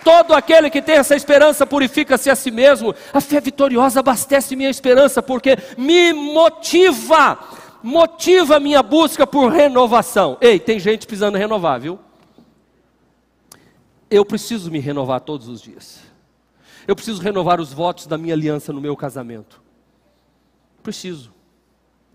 Todo 0.03 0.35
aquele 0.35 0.69
que 0.69 0.83
tem 0.83 0.97
essa 0.97 1.15
esperança 1.15 1.65
purifica-se 1.65 2.29
a 2.29 2.35
si 2.35 2.51
mesmo. 2.51 2.93
A 3.11 3.19
fé 3.19 3.41
vitoriosa 3.41 4.01
abastece 4.01 4.55
minha 4.55 4.69
esperança, 4.69 5.23
porque 5.23 5.57
me 5.79 6.13
motiva, 6.13 7.39
motiva 7.81 8.59
minha 8.59 8.83
busca 8.83 9.25
por 9.25 9.51
renovação. 9.51 10.37
Ei, 10.39 10.59
tem 10.59 10.79
gente 10.79 11.07
precisando 11.07 11.39
renovar, 11.39 11.79
viu? 11.79 11.99
Eu 14.11 14.25
preciso 14.25 14.69
me 14.69 14.77
renovar 14.77 15.21
todos 15.21 15.47
os 15.47 15.61
dias. 15.61 16.01
Eu 16.85 16.95
preciso 16.95 17.21
renovar 17.21 17.61
os 17.61 17.71
votos 17.71 18.05
da 18.05 18.17
minha 18.17 18.33
aliança 18.33 18.73
no 18.73 18.81
meu 18.81 18.95
casamento. 18.95 19.61
Preciso. 20.83 21.33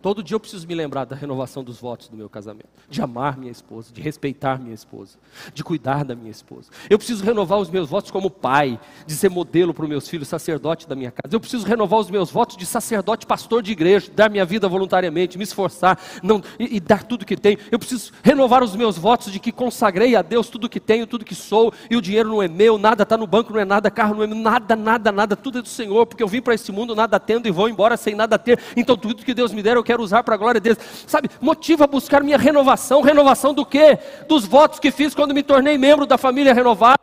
Todo 0.02 0.22
dia 0.22 0.34
eu 0.34 0.40
preciso 0.40 0.66
me 0.68 0.74
lembrar 0.74 1.04
da 1.04 1.16
renovação 1.16 1.64
dos 1.64 1.80
votos 1.80 2.08
do 2.08 2.16
meu 2.16 2.28
casamento, 2.28 2.68
de 2.88 3.02
amar 3.02 3.36
minha 3.36 3.50
esposa, 3.50 3.92
de 3.92 4.00
respeitar 4.00 4.60
minha 4.60 4.74
esposa, 4.74 5.18
de 5.52 5.64
cuidar 5.64 6.04
da 6.04 6.14
minha 6.14 6.30
esposa. 6.30 6.70
Eu 6.88 6.98
preciso 6.98 7.24
renovar 7.24 7.58
os 7.58 7.70
meus 7.70 7.88
votos 7.88 8.10
como 8.10 8.30
pai, 8.30 8.78
de 9.06 9.14
ser 9.14 9.30
modelo 9.30 9.74
para 9.74 9.82
os 9.82 9.88
meus 9.88 10.08
filhos, 10.08 10.28
sacerdote 10.28 10.86
da 10.86 10.94
minha 10.94 11.10
casa. 11.10 11.34
Eu 11.34 11.40
preciso 11.40 11.66
renovar 11.66 11.98
os 11.98 12.10
meus 12.10 12.30
votos 12.30 12.56
de 12.56 12.66
sacerdote, 12.66 13.26
pastor 13.26 13.62
de 13.62 13.72
igreja, 13.72 14.12
dar 14.14 14.30
minha 14.30 14.44
vida 14.44 14.68
voluntariamente, 14.68 15.38
me 15.38 15.44
esforçar 15.44 15.98
não, 16.22 16.42
e, 16.58 16.76
e 16.76 16.80
dar 16.80 17.02
tudo 17.02 17.24
que 17.24 17.36
tenho. 17.36 17.58
Eu 17.72 17.78
preciso 17.78 18.12
renovar 18.22 18.62
os 18.62 18.76
meus 18.76 18.98
votos 18.98 19.32
de 19.32 19.40
que 19.40 19.50
consagrei 19.50 20.14
a 20.14 20.22
Deus 20.22 20.48
tudo 20.48 20.68
que 20.68 20.78
tenho, 20.78 21.06
tudo 21.06 21.24
que 21.24 21.34
sou, 21.34 21.72
e 21.90 21.96
o 21.96 22.02
dinheiro 22.02 22.28
não 22.28 22.42
é 22.42 22.48
meu, 22.48 22.78
nada 22.78 23.02
está 23.02 23.16
no 23.16 23.26
banco, 23.26 23.52
não 23.52 23.60
é 23.60 23.64
nada, 23.64 23.90
carro 23.90 24.14
não 24.14 24.22
é 24.22 24.26
meu, 24.26 24.36
nada, 24.36 24.76
nada, 24.76 25.10
nada, 25.10 25.34
tudo 25.34 25.58
é 25.58 25.62
do 25.62 25.68
Senhor, 25.68 26.06
porque 26.06 26.22
eu 26.22 26.28
vim 26.28 26.42
para 26.42 26.54
esse 26.54 26.70
mundo 26.70 26.94
nada 26.94 27.18
tendo 27.18 27.48
e 27.48 27.50
vou 27.50 27.68
embora 27.68 27.96
sem 27.96 28.14
nada 28.14 28.38
ter. 28.38 28.60
Então 28.76 28.96
tudo 28.96 29.24
que 29.24 29.34
Deus 29.34 29.52
me 29.52 29.62
der 29.62 29.76
eu 29.76 29.85
quero 29.86 30.02
usar 30.02 30.22
para 30.22 30.34
a 30.34 30.38
glória 30.38 30.60
de 30.60 30.74
Deus. 30.74 30.78
Sabe, 31.06 31.30
motiva 31.40 31.84
a 31.84 31.86
buscar 31.86 32.22
minha 32.22 32.36
renovação. 32.36 33.00
Renovação 33.00 33.54
do 33.54 33.64
quê? 33.64 33.98
Dos 34.28 34.44
votos 34.44 34.78
que 34.78 34.90
fiz 34.90 35.14
quando 35.14 35.32
me 35.32 35.42
tornei 35.42 35.78
membro 35.78 36.04
da 36.04 36.18
família 36.18 36.52
renovada 36.52 36.96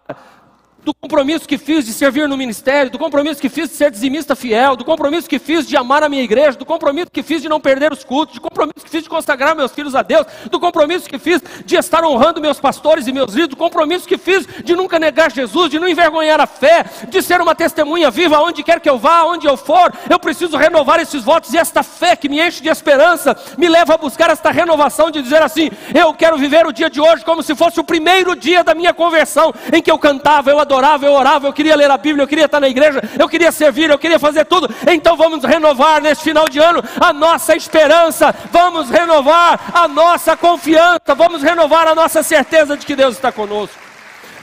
do 0.84 0.94
compromisso 0.94 1.48
que 1.48 1.58
fiz 1.58 1.86
de 1.86 1.94
servir 1.94 2.28
no 2.28 2.36
ministério, 2.36 2.92
do 2.92 3.00
compromisso 3.00 3.42
que 3.42 3.50
fiz 3.50 3.70
de 3.70 3.76
ser 3.76 3.90
dizimista 3.90 4.36
fiel, 4.36 4.76
do 4.76 4.84
compromisso 4.84 5.30
que 5.30 5.40
fiz 5.40 5.66
de 5.66 5.78
amar 5.78 6.04
a 6.04 6.10
minha 6.10 6.24
igreja, 6.24 6.58
do 6.58 6.66
compromisso 6.66 7.10
que 7.12 7.24
fiz 7.24 7.42
de 7.42 7.48
não 7.48 7.60
perder 7.60 7.94
os 7.94 8.04
cultos, 8.04 8.36
do 8.36 8.42
compromisso 8.42 8.84
que 8.84 8.90
fiz 8.90 9.04
de 9.04 9.10
consagrar 9.10 9.56
meus 9.56 9.72
filhos 9.72 9.96
a 9.96 10.02
Deus, 10.02 10.26
do 10.52 10.60
compromisso 10.60 11.08
que 11.10 11.18
fiz 11.18 11.42
de 11.66 11.76
estar 11.76 12.04
honrando 12.04 12.42
meus 12.42 12.60
pastores 12.60 13.08
e 13.08 13.14
meus 13.14 13.30
líderes, 13.30 13.50
do 13.50 13.56
compromisso 13.56 14.08
que 14.08 14.18
fiz 14.18 14.46
de 14.64 14.76
nunca 14.76 15.00
negar 15.00 15.32
Jesus, 15.32 15.70
de 15.70 15.80
não 15.80 15.88
envergonhar 15.88 16.42
a 16.42 16.48
fé, 16.48 16.86
de 17.08 17.22
ser 17.22 17.40
uma 17.40 17.56
testemunha 17.56 18.12
viva 18.12 18.40
onde 18.40 18.62
quer 18.62 18.80
que 18.82 18.90
eu 18.90 18.98
vá, 18.98 19.24
onde 19.24 19.48
eu 19.48 19.56
for. 19.56 19.94
Eu 20.10 20.20
preciso 20.20 20.58
renovar 20.58 21.00
esses 21.00 21.24
votos 21.24 21.54
e 21.54 21.58
esta 21.58 21.82
fé 21.82 22.16
que 22.16 22.28
me 22.28 22.46
enche 22.46 22.62
de 22.62 22.70
esperança 22.70 23.38
me 23.58 23.70
leva 23.70 23.94
a 23.94 23.98
buscar 23.98 24.30
esta 24.30 24.52
renovação 24.52 25.10
de 25.10 25.22
dizer 25.22 25.42
assim: 25.42 25.72
eu 25.94 26.14
quero 26.14 26.38
viver 26.38 26.66
o 26.66 26.74
dia 26.74 26.90
de 26.90 27.00
hoje 27.00 27.24
como 27.24 27.42
se 27.42 27.56
fosse 27.56 27.80
o 27.80 27.84
primeiro 27.84 28.36
dia 28.36 28.64
da 28.64 28.76
minha 28.76 28.94
conversão, 28.94 29.54
em 29.72 29.82
que 29.82 29.90
eu 29.90 29.98
cantava, 29.98 30.50
eu 30.50 30.60
adorava 30.60 30.73
adorava, 30.74 31.06
eu 31.06 31.14
orava, 31.14 31.48
eu 31.48 31.54
queria 31.54 31.76
ler 31.76 31.90
a 31.92 31.98
Bíblia, 31.98 32.24
eu 32.24 32.28
queria 32.28 32.46
estar 32.46 32.60
na 32.60 32.68
igreja, 32.68 33.02
eu 33.18 33.30
queria 33.30 33.52
servir, 33.52 33.90
eu 33.90 33.98
queria 34.00 34.20
fazer 34.20 34.46
tudo. 34.46 34.68
Então 34.92 35.16
vamos 35.16 35.44
renovar 35.44 36.02
neste 36.02 36.24
final 36.24 36.50
de 36.50 36.60
ano 36.60 36.84
a 37.00 37.14
nossa 37.14 37.56
esperança, 37.56 38.34
vamos 38.52 38.90
renovar 38.90 39.72
a 39.74 39.88
nossa 39.88 40.36
confiança, 40.36 41.14
vamos 41.16 41.44
renovar 41.44 41.88
a 41.88 41.96
nossa 41.96 42.24
certeza 42.24 42.76
de 42.76 42.86
que 42.86 42.96
Deus 42.96 43.16
está 43.16 43.32
conosco. 43.32 43.78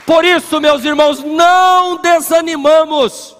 Por 0.05 0.23
isso, 0.23 0.59
meus 0.61 0.83
irmãos, 0.85 1.23
não 1.23 1.97
desanimamos. 1.97 3.35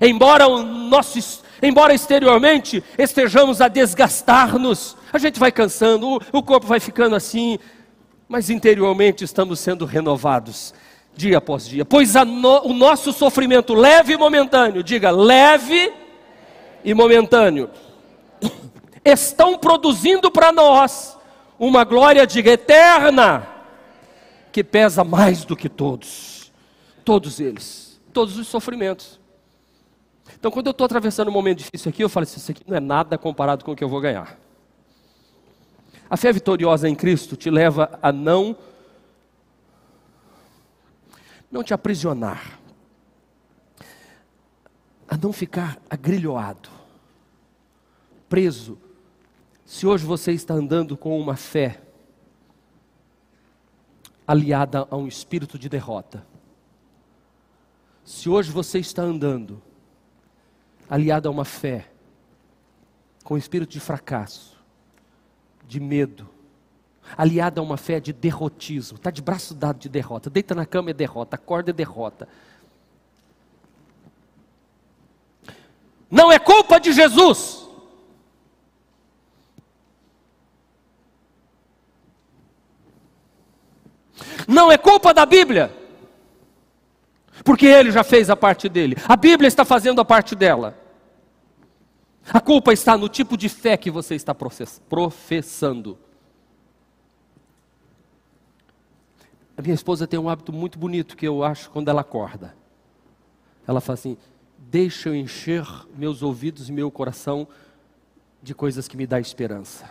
Embora 0.00 0.48
o 0.48 0.62
nosso 0.62 1.42
embora 1.64 1.94
exteriormente 1.94 2.82
estejamos 2.98 3.60
a 3.60 3.68
desgastar-nos, 3.68 4.96
a 5.12 5.18
gente 5.18 5.38
vai 5.38 5.52
cansando, 5.52 6.08
o, 6.08 6.20
o 6.32 6.42
corpo 6.42 6.66
vai 6.66 6.80
ficando 6.80 7.14
assim, 7.14 7.56
mas 8.28 8.50
interiormente 8.50 9.22
estamos 9.22 9.60
sendo 9.60 9.84
renovados 9.84 10.74
dia 11.14 11.38
após 11.38 11.66
dia. 11.66 11.84
Pois 11.84 12.14
no, 12.14 12.66
o 12.66 12.72
nosso 12.72 13.12
sofrimento 13.12 13.74
leve 13.74 14.14
e 14.14 14.16
momentâneo, 14.16 14.82
diga 14.82 15.10
leve 15.10 15.92
e 16.84 16.94
momentâneo, 16.94 17.70
estão 19.04 19.58
produzindo 19.58 20.30
para 20.30 20.52
nós 20.52 21.16
uma 21.58 21.84
glória, 21.84 22.26
diga 22.26 22.52
eterna, 22.52 23.46
que 24.50 24.64
pesa 24.64 25.04
mais 25.04 25.44
do 25.44 25.56
que 25.56 25.68
todos, 25.68 26.52
todos 27.04 27.40
eles, 27.40 28.00
todos 28.12 28.36
os 28.36 28.48
sofrimentos. 28.48 29.20
Então, 30.38 30.50
quando 30.50 30.66
eu 30.66 30.72
estou 30.72 30.84
atravessando 30.84 31.28
um 31.28 31.32
momento 31.32 31.58
difícil 31.58 31.88
aqui, 31.88 32.02
eu 32.02 32.08
falo 32.08 32.24
assim: 32.24 32.38
isso 32.38 32.50
aqui 32.50 32.62
não 32.66 32.76
é 32.76 32.80
nada 32.80 33.16
comparado 33.16 33.64
com 33.64 33.72
o 33.72 33.76
que 33.76 33.84
eu 33.84 33.88
vou 33.88 34.00
ganhar. 34.00 34.38
A 36.10 36.16
fé 36.16 36.32
vitoriosa 36.32 36.88
em 36.88 36.94
Cristo 36.94 37.36
te 37.36 37.48
leva 37.48 37.98
a 38.02 38.12
não 38.12 38.56
não 41.52 41.62
te 41.62 41.74
aprisionar, 41.74 42.58
a 45.06 45.18
não 45.18 45.34
ficar 45.34 45.78
agrilhoado, 45.90 46.70
preso. 48.26 48.78
Se 49.66 49.86
hoje 49.86 50.06
você 50.06 50.32
está 50.32 50.54
andando 50.54 50.96
com 50.96 51.20
uma 51.20 51.36
fé 51.36 51.82
aliada 54.26 54.88
a 54.90 54.96
um 54.96 55.06
espírito 55.06 55.58
de 55.58 55.68
derrota, 55.68 56.26
se 58.02 58.30
hoje 58.30 58.50
você 58.50 58.78
está 58.78 59.02
andando 59.02 59.62
aliado 60.88 61.28
a 61.28 61.30
uma 61.30 61.44
fé 61.44 61.92
com 63.22 63.36
espírito 63.36 63.70
de 63.70 63.80
fracasso, 63.80 64.58
de 65.68 65.78
medo, 65.78 66.31
aliada 67.16 67.60
a 67.60 67.64
uma 67.64 67.76
fé 67.76 68.00
de 68.00 68.12
derrotismo. 68.12 68.96
Está 68.96 69.10
de 69.10 69.22
braço 69.22 69.54
dado 69.54 69.78
de 69.78 69.88
derrota. 69.88 70.30
Deita 70.30 70.54
na 70.54 70.66
cama 70.66 70.90
é 70.90 70.94
derrota, 70.94 71.36
acorda 71.36 71.70
é 71.70 71.72
derrota. 71.72 72.28
Não 76.10 76.30
é 76.30 76.38
culpa 76.38 76.78
de 76.78 76.92
Jesus. 76.92 77.66
Não 84.46 84.70
é 84.70 84.76
culpa 84.76 85.14
da 85.14 85.24
Bíblia. 85.24 85.74
Porque 87.44 87.66
ele 87.66 87.90
já 87.90 88.04
fez 88.04 88.30
a 88.30 88.36
parte 88.36 88.68
dele. 88.68 88.96
A 89.08 89.16
Bíblia 89.16 89.48
está 89.48 89.64
fazendo 89.64 90.00
a 90.00 90.04
parte 90.04 90.34
dela. 90.34 90.78
A 92.30 92.40
culpa 92.40 92.72
está 92.72 92.96
no 92.96 93.08
tipo 93.08 93.36
de 93.36 93.48
fé 93.48 93.76
que 93.76 93.90
você 93.90 94.14
está 94.14 94.34
professando. 94.34 95.98
Minha 99.62 99.74
esposa 99.74 100.08
tem 100.08 100.18
um 100.18 100.28
hábito 100.28 100.52
muito 100.52 100.76
bonito 100.76 101.16
que 101.16 101.26
eu 101.26 101.44
acho 101.44 101.70
quando 101.70 101.88
ela 101.88 102.00
acorda. 102.00 102.52
Ela 103.64 103.80
fala 103.80 103.94
assim: 103.94 104.16
deixa 104.58 105.08
eu 105.08 105.14
encher 105.14 105.64
meus 105.96 106.20
ouvidos 106.20 106.68
e 106.68 106.72
meu 106.72 106.90
coração 106.90 107.46
de 108.42 108.54
coisas 108.54 108.88
que 108.88 108.96
me 108.96 109.06
dão 109.06 109.20
esperança. 109.20 109.88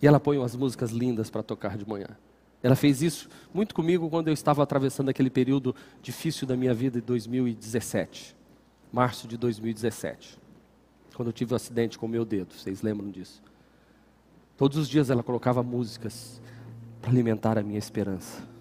E 0.00 0.06
ela 0.06 0.20
põe 0.20 0.38
umas 0.38 0.54
músicas 0.54 0.92
lindas 0.92 1.28
para 1.28 1.42
tocar 1.42 1.76
de 1.76 1.88
manhã. 1.88 2.06
Ela 2.62 2.76
fez 2.76 3.02
isso 3.02 3.28
muito 3.52 3.74
comigo 3.74 4.08
quando 4.08 4.28
eu 4.28 4.34
estava 4.34 4.62
atravessando 4.62 5.08
aquele 5.08 5.30
período 5.30 5.74
difícil 6.00 6.46
da 6.46 6.56
minha 6.56 6.72
vida 6.72 7.00
de 7.00 7.06
2017, 7.06 8.36
março 8.92 9.26
de 9.26 9.36
2017, 9.36 10.38
quando 11.16 11.28
eu 11.28 11.32
tive 11.32 11.52
o 11.52 11.54
um 11.54 11.56
acidente 11.56 11.98
com 11.98 12.06
o 12.06 12.08
meu 12.08 12.24
dedo. 12.24 12.54
Vocês 12.54 12.80
lembram 12.80 13.10
disso? 13.10 13.42
Todos 14.56 14.78
os 14.78 14.88
dias 14.88 15.10
ela 15.10 15.22
colocava 15.22 15.62
músicas 15.64 16.40
para 17.00 17.10
alimentar 17.10 17.58
a 17.58 17.62
minha 17.62 17.78
esperança. 17.78 18.59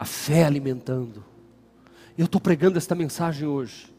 A 0.00 0.06
fé 0.06 0.44
alimentando. 0.44 1.22
Eu 2.16 2.24
estou 2.24 2.40
pregando 2.40 2.78
esta 2.78 2.94
mensagem 2.94 3.46
hoje, 3.46 3.94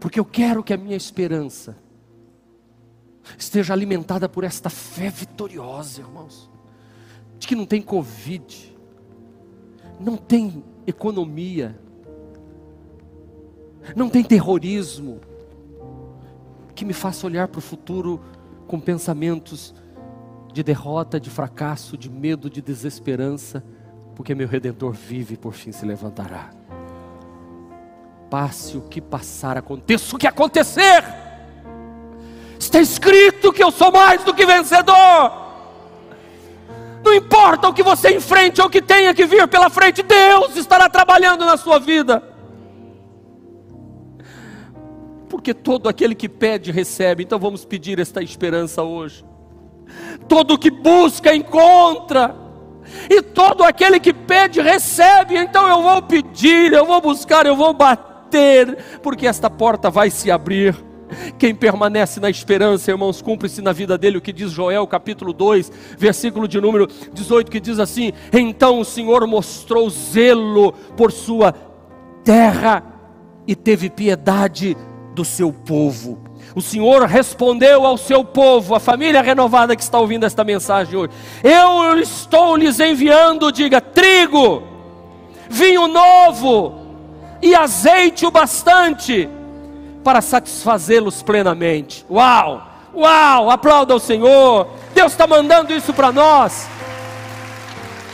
porque 0.00 0.18
eu 0.18 0.24
quero 0.24 0.64
que 0.64 0.72
a 0.72 0.76
minha 0.78 0.96
esperança 0.96 1.76
esteja 3.38 3.74
alimentada 3.74 4.26
por 4.26 4.42
esta 4.42 4.70
fé 4.70 5.10
vitoriosa, 5.10 6.00
irmãos, 6.00 6.50
de 7.38 7.46
que 7.46 7.54
não 7.54 7.66
tem 7.66 7.82
Covid, 7.82 8.74
não 10.00 10.16
tem 10.16 10.64
economia, 10.86 11.78
não 13.94 14.08
tem 14.08 14.24
terrorismo, 14.24 15.20
que 16.74 16.86
me 16.86 16.94
faça 16.94 17.26
olhar 17.26 17.48
para 17.48 17.58
o 17.58 17.62
futuro 17.62 18.18
com 18.66 18.80
pensamentos 18.80 19.74
de 20.54 20.62
derrota, 20.62 21.20
de 21.20 21.28
fracasso, 21.28 21.98
de 21.98 22.10
medo, 22.10 22.48
de 22.48 22.62
desesperança, 22.62 23.62
porque 24.14 24.34
meu 24.34 24.46
redentor 24.46 24.92
vive 24.92 25.34
e 25.34 25.36
por 25.36 25.52
fim 25.52 25.72
se 25.72 25.84
levantará. 25.84 26.50
Passe 28.30 28.76
o 28.76 28.82
que 28.82 29.00
passar, 29.00 29.56
aconteça 29.56 30.14
o 30.14 30.18
que 30.18 30.26
acontecer. 30.26 31.04
Está 32.58 32.80
escrito 32.80 33.52
que 33.52 33.62
eu 33.62 33.70
sou 33.70 33.92
mais 33.92 34.22
do 34.24 34.34
que 34.34 34.46
vencedor. 34.46 35.44
Não 37.04 37.12
importa 37.12 37.68
o 37.68 37.74
que 37.74 37.82
você 37.82 38.16
enfrente 38.16 38.60
ou 38.60 38.68
o 38.68 38.70
que 38.70 38.80
tenha 38.80 39.12
que 39.12 39.26
vir 39.26 39.46
pela 39.46 39.68
frente, 39.68 40.02
Deus 40.02 40.56
estará 40.56 40.88
trabalhando 40.88 41.44
na 41.44 41.56
sua 41.56 41.78
vida. 41.78 42.22
Porque 45.28 45.52
todo 45.52 45.88
aquele 45.88 46.14
que 46.14 46.28
pede, 46.28 46.72
recebe. 46.72 47.22
Então 47.24 47.38
vamos 47.38 47.64
pedir 47.64 47.98
esta 47.98 48.22
esperança 48.22 48.82
hoje. 48.82 49.24
Todo 50.26 50.58
que 50.58 50.70
busca, 50.70 51.34
encontra. 51.34 52.43
E 53.08 53.22
todo 53.22 53.62
aquele 53.62 53.98
que 53.98 54.12
pede, 54.12 54.60
recebe. 54.60 55.36
Então 55.36 55.68
eu 55.68 55.82
vou 55.82 56.02
pedir, 56.02 56.72
eu 56.72 56.86
vou 56.86 57.00
buscar, 57.00 57.46
eu 57.46 57.56
vou 57.56 57.72
bater. 57.72 58.76
Porque 59.02 59.26
esta 59.26 59.48
porta 59.48 59.90
vai 59.90 60.10
se 60.10 60.30
abrir. 60.30 60.74
Quem 61.38 61.54
permanece 61.54 62.18
na 62.18 62.30
esperança, 62.30 62.90
irmãos, 62.90 63.22
cumpre-se 63.22 63.62
na 63.62 63.72
vida 63.72 63.96
dele 63.96 64.18
o 64.18 64.20
que 64.20 64.32
diz 64.32 64.50
Joel, 64.50 64.86
capítulo 64.86 65.32
2, 65.32 65.70
versículo 65.98 66.48
de 66.48 66.60
número 66.60 66.88
18, 67.12 67.50
que 67.50 67.60
diz 67.60 67.78
assim: 67.78 68.12
Então 68.32 68.80
o 68.80 68.84
Senhor 68.84 69.26
mostrou 69.26 69.88
zelo 69.90 70.72
por 70.96 71.12
sua 71.12 71.54
terra 72.24 72.82
e 73.46 73.54
teve 73.54 73.90
piedade 73.90 74.76
do 75.14 75.24
seu 75.24 75.52
povo. 75.52 76.23
O 76.54 76.62
Senhor 76.62 77.02
respondeu 77.06 77.84
ao 77.84 77.96
seu 77.96 78.24
povo, 78.24 78.76
a 78.76 78.80
família 78.80 79.20
renovada 79.20 79.74
que 79.74 79.82
está 79.82 79.98
ouvindo 79.98 80.24
esta 80.24 80.44
mensagem 80.44 80.96
hoje: 80.96 81.12
Eu 81.42 81.98
estou 81.98 82.56
lhes 82.56 82.78
enviando, 82.78 83.50
diga, 83.50 83.80
trigo, 83.80 84.62
vinho 85.50 85.88
novo 85.88 86.80
e 87.42 87.54
azeite 87.54 88.24
o 88.24 88.30
bastante 88.30 89.28
para 90.04 90.20
satisfazê-los 90.20 91.22
plenamente. 91.22 92.06
Uau! 92.08 92.62
Uau! 92.94 93.50
Aplauda 93.50 93.96
o 93.96 94.00
Senhor. 94.00 94.68
Deus 94.94 95.10
está 95.10 95.26
mandando 95.26 95.74
isso 95.74 95.92
para 95.92 96.12
nós. 96.12 96.68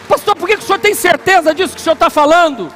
Pastor, 0.09 0.35
por 0.35 0.49
que, 0.49 0.57
o 0.57 0.63
senhor 0.63 0.79
tem 0.79 0.95
certeza 0.95 1.55
disso 1.55 1.75
que 1.75 1.81
o 1.81 1.83
senhor 1.83 1.95
está 1.95 2.11
falando? 2.11 2.73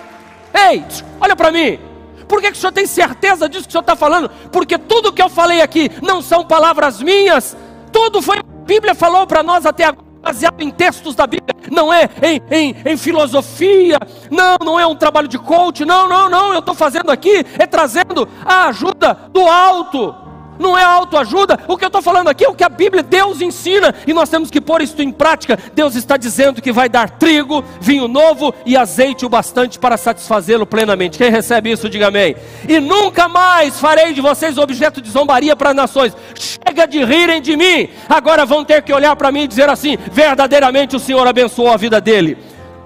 Ei, 0.52 0.84
olha 1.20 1.34
para 1.34 1.50
mim. 1.50 1.93
Por 2.28 2.40
que, 2.40 2.50
que 2.50 2.56
o 2.56 2.60
senhor 2.60 2.72
tem 2.72 2.86
certeza 2.86 3.48
disso 3.48 3.64
que 3.64 3.68
o 3.68 3.72
senhor 3.72 3.82
está 3.82 3.96
falando? 3.96 4.30
Porque 4.50 4.78
tudo 4.78 5.12
que 5.12 5.22
eu 5.22 5.28
falei 5.28 5.60
aqui 5.60 5.90
não 6.02 6.22
são 6.22 6.44
palavras 6.44 7.00
minhas, 7.00 7.56
tudo 7.92 8.22
foi 8.22 8.38
a 8.38 8.42
Bíblia 8.64 8.94
falou 8.94 9.26
para 9.26 9.42
nós 9.42 9.66
até 9.66 9.84
agora 9.84 10.04
baseado 10.24 10.62
em 10.62 10.70
textos 10.70 11.14
da 11.14 11.26
Bíblia, 11.26 11.54
não 11.70 11.92
é 11.92 12.08
em, 12.22 12.40
em, 12.50 12.76
em 12.86 12.96
filosofia, 12.96 13.98
não, 14.30 14.56
não 14.64 14.80
é 14.80 14.86
um 14.86 14.96
trabalho 14.96 15.28
de 15.28 15.38
coach, 15.38 15.84
não, 15.84 16.08
não, 16.08 16.30
não, 16.30 16.54
eu 16.54 16.60
estou 16.60 16.74
fazendo 16.74 17.10
aqui, 17.10 17.44
é 17.58 17.66
trazendo 17.66 18.26
a 18.42 18.68
ajuda 18.68 19.12
do 19.30 19.42
alto 19.42 20.23
não 20.58 20.76
é 20.76 20.82
autoajuda. 20.82 21.60
O 21.68 21.76
que 21.76 21.84
eu 21.84 21.88
estou 21.88 22.02
falando 22.02 22.28
aqui 22.28 22.44
é 22.44 22.48
o 22.48 22.54
que 22.54 22.64
a 22.64 22.68
Bíblia, 22.68 23.02
Deus 23.02 23.40
ensina, 23.40 23.94
e 24.06 24.12
nós 24.12 24.28
temos 24.28 24.50
que 24.50 24.60
pôr 24.60 24.82
isso 24.82 25.00
em 25.02 25.10
prática. 25.10 25.58
Deus 25.74 25.94
está 25.94 26.16
dizendo 26.16 26.62
que 26.62 26.72
vai 26.72 26.88
dar 26.88 27.10
trigo, 27.10 27.64
vinho 27.80 28.08
novo 28.08 28.54
e 28.64 28.76
azeite 28.76 29.24
o 29.24 29.28
bastante 29.28 29.78
para 29.78 29.96
satisfazê-lo 29.96 30.66
plenamente. 30.66 31.18
Quem 31.18 31.30
recebe 31.30 31.70
isso, 31.70 31.88
diga 31.88 32.08
amém. 32.08 32.36
E 32.68 32.80
nunca 32.80 33.28
mais 33.28 33.78
farei 33.80 34.12
de 34.12 34.20
vocês 34.20 34.58
objeto 34.58 35.00
de 35.00 35.10
zombaria 35.10 35.56
para 35.56 35.70
as 35.70 35.76
nações. 35.76 36.16
Chega 36.34 36.86
de 36.86 37.04
rirem 37.04 37.40
de 37.40 37.56
mim. 37.56 37.88
Agora 38.08 38.46
vão 38.46 38.64
ter 38.64 38.82
que 38.82 38.92
olhar 38.92 39.14
para 39.16 39.32
mim 39.32 39.42
e 39.42 39.48
dizer 39.48 39.68
assim: 39.68 39.96
verdadeiramente 40.12 40.96
o 40.96 41.00
Senhor 41.00 41.26
abençoou 41.26 41.70
a 41.70 41.76
vida 41.76 42.00
dele. 42.00 42.38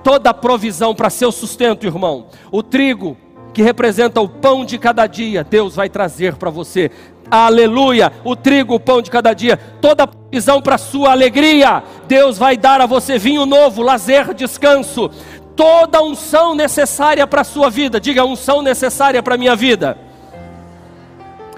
Toda 0.02 0.32
provisão 0.32 0.94
para 0.94 1.10
seu 1.10 1.30
sustento, 1.30 1.86
irmão. 1.86 2.26
O 2.50 2.62
trigo 2.62 3.16
que 3.52 3.62
representa 3.62 4.20
o 4.20 4.28
pão 4.28 4.64
de 4.64 4.78
cada 4.78 5.06
dia, 5.06 5.42
Deus 5.42 5.74
vai 5.74 5.88
trazer 5.88 6.36
para 6.36 6.50
você 6.50 6.90
aleluia, 7.30 8.12
o 8.24 8.34
trigo, 8.34 8.74
o 8.74 8.80
pão 8.80 9.02
de 9.02 9.10
cada 9.10 9.32
dia, 9.32 9.58
toda 9.80 10.06
provisão 10.06 10.60
para 10.60 10.78
sua 10.78 11.10
alegria, 11.12 11.82
Deus 12.06 12.38
vai 12.38 12.56
dar 12.56 12.80
a 12.80 12.86
você 12.86 13.18
vinho 13.18 13.46
novo, 13.46 13.82
lazer, 13.82 14.34
descanso, 14.34 15.10
toda 15.56 16.02
unção 16.02 16.54
necessária 16.54 17.26
para 17.26 17.40
a 17.40 17.44
sua 17.44 17.68
vida, 17.68 18.00
diga 18.00 18.24
unção 18.24 18.62
necessária 18.62 19.22
para 19.22 19.34
a 19.34 19.38
minha 19.38 19.56
vida. 19.56 19.98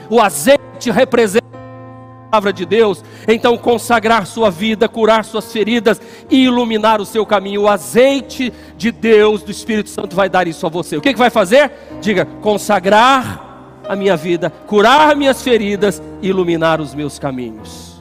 O 0.08 0.20
azeite 0.20 0.90
representa 0.90 1.44
a 1.46 2.30
palavra 2.30 2.52
de 2.52 2.64
Deus, 2.64 3.04
então 3.28 3.58
consagrar 3.58 4.26
sua 4.26 4.50
vida, 4.50 4.88
curar 4.88 5.24
suas 5.24 5.52
feridas 5.52 6.00
e 6.30 6.44
iluminar 6.44 7.00
o 7.00 7.04
seu 7.04 7.26
caminho. 7.26 7.62
O 7.62 7.68
azeite 7.68 8.52
de 8.76 8.90
Deus, 8.90 9.42
do 9.42 9.50
Espírito 9.50 9.90
Santo, 9.90 10.16
vai 10.16 10.28
dar 10.28 10.48
isso 10.48 10.66
a 10.66 10.70
você. 10.70 10.96
O 10.96 11.00
que, 11.00 11.12
que 11.12 11.18
vai 11.18 11.30
fazer? 11.30 11.70
Diga, 12.00 12.24
consagrar 12.40 13.49
a 13.90 13.96
minha 13.96 14.16
vida, 14.16 14.52
curar 14.68 15.16
minhas 15.16 15.42
feridas 15.42 16.00
e 16.22 16.28
iluminar 16.28 16.80
os 16.80 16.94
meus 16.94 17.18
caminhos. 17.18 17.98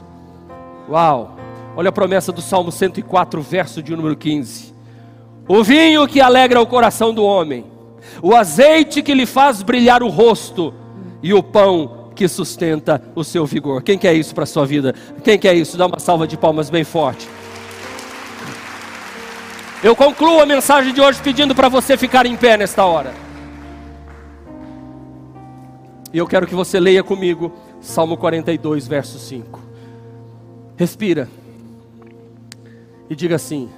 Uau! 0.88 1.36
Olha 1.76 1.90
a 1.90 1.92
promessa 1.92 2.32
do 2.32 2.44
Salmo 2.44 2.72
104, 2.72 3.42
verso 3.42 3.82
de 3.82 3.96
número 3.96 4.16
15. 4.16 4.72
O 5.48 5.64
vinho 5.64 6.08
que 6.08 6.22
alegra 6.22 6.62
o 6.62 6.68
coração 6.68 7.12
do 7.12 7.24
homem, 7.24 7.66
o 8.22 8.36
azeite 8.36 9.02
que 9.02 9.16
lhe 9.16 9.26
faz 9.26 9.64
brilhar 9.64 10.04
o 10.04 10.10
rosto 10.10 10.72
e 11.24 11.34
o 11.34 11.42
pão 11.42 12.12
que 12.14 12.28
sustenta 12.28 13.02
o 13.16 13.24
seu 13.24 13.44
vigor. 13.48 13.82
Quem 13.82 13.98
quer 13.98 14.14
isso 14.14 14.36
para 14.36 14.44
a 14.44 14.48
sua 14.48 14.68
vida? 14.68 14.94
Quem 15.24 15.40
quer 15.40 15.56
isso? 15.56 15.76
Dá 15.76 15.88
uma 15.88 15.98
salva 15.98 16.28
de 16.28 16.38
palmas 16.38 16.70
bem 16.70 16.84
forte. 16.84 17.28
Eu 19.84 19.96
concluo 19.96 20.40
a 20.40 20.46
mensagem 20.46 20.94
de 20.94 21.02
hoje 21.02 21.20
pedindo 21.20 21.56
para 21.56 21.68
você 21.68 21.98
ficar 21.98 22.28
em 22.28 22.36
pé 22.36 22.58
nesta 22.58 22.86
hora. 22.86 23.28
E 26.12 26.18
eu 26.18 26.26
quero 26.26 26.47
que 26.47 26.55
você 26.55 26.80
leia 26.80 27.03
comigo 27.03 27.51
Salmo 27.80 28.18
42, 28.18 28.88
verso 28.88 29.20
5. 29.20 29.60
Respira. 30.76 31.30
E 33.10 33.16
diga 33.16 33.36
assim: 33.36 33.70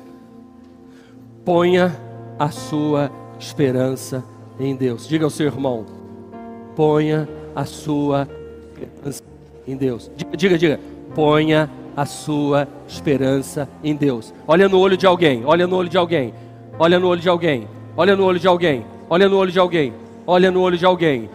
Ponha 1.43 1.95
a 2.39 2.49
sua 2.49 3.11
esperança 3.37 4.23
em 4.59 4.75
Deus. 4.75 5.07
Diga 5.07 5.25
ao 5.25 5.29
seu 5.29 5.45
irmão: 5.47 5.85
Ponha 6.75 7.27
a 7.53 7.65
sua 7.65 8.27
esperança 8.73 9.23
em 9.67 9.75
Deus. 9.75 10.09
Diga, 10.15 10.37
diga, 10.37 10.57
diga. 10.57 10.79
Ponha 11.13 11.69
a 11.97 12.05
sua 12.05 12.65
esperança 12.87 13.67
em 13.83 13.93
Deus. 13.93 14.33
Olha 14.47 14.69
no 14.69 14.79
olho 14.79 14.95
de 14.95 15.05
alguém, 15.05 15.43
olha 15.45 15.67
no 15.67 15.75
olho 15.75 15.89
de 15.89 15.97
alguém, 15.97 16.33
olha 16.79 16.97
no 16.97 17.07
olho 17.07 17.19
de 17.19 17.27
alguém, 17.27 17.67
olha 17.97 18.15
no 18.15 18.23
olho 18.23 18.39
de 18.39 18.47
alguém, 18.47 18.85
olha 19.09 19.27
no 19.27 19.35
olho 19.35 19.51
de 19.51 19.59
alguém, 19.59 19.93
olha 20.25 20.49
no 20.49 20.61
olho 20.61 20.77
de 20.77 20.85
alguém 20.85 21.29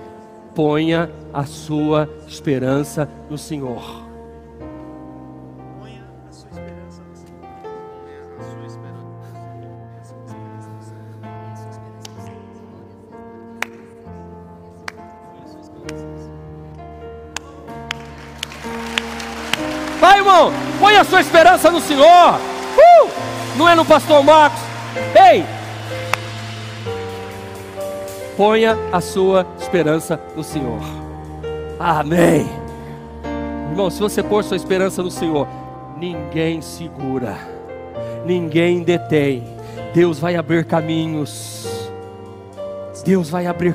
ponha 0.57 1.11
a 1.35 1.45
sua 1.45 2.09
esperança 2.27 3.07
no 3.29 3.37
Senhor. 3.37 4.07
Vai, 20.01 20.19
irmão, 20.19 20.53
põe 20.81 20.97
a 20.97 21.05
sua 21.05 21.21
esperança 21.21 21.71
no 21.71 21.81
Senhor. 21.81 22.07
Uh! 22.39 23.11
Não 23.59 23.69
é 23.69 23.75
no 23.75 23.85
pastor 23.85 24.23
Marcos. 24.25 24.61
Ei! 25.15 25.56
Ponha 28.37 28.77
a 28.93 29.01
sua 29.01 29.47
esperança 29.59 30.21
no 30.37 30.45
Senhor. 30.45 30.81
Amém. 31.79 32.47
Irmão, 33.71 33.89
se 33.89 33.99
você 33.99 34.23
pôr 34.23 34.45
sua 34.45 34.59
esperança 34.59 35.03
no 35.03 35.11
Senhor, 35.11 35.49
ninguém 35.97 36.61
segura, 36.61 37.39
ninguém 38.27 38.83
detém. 38.83 39.43
Deus 39.95 40.19
vai 40.19 40.37
abrir 40.37 40.67
caminhos. 40.67 41.91
Deus 43.07 43.31
vai 43.31 43.47
abrir 43.47 43.75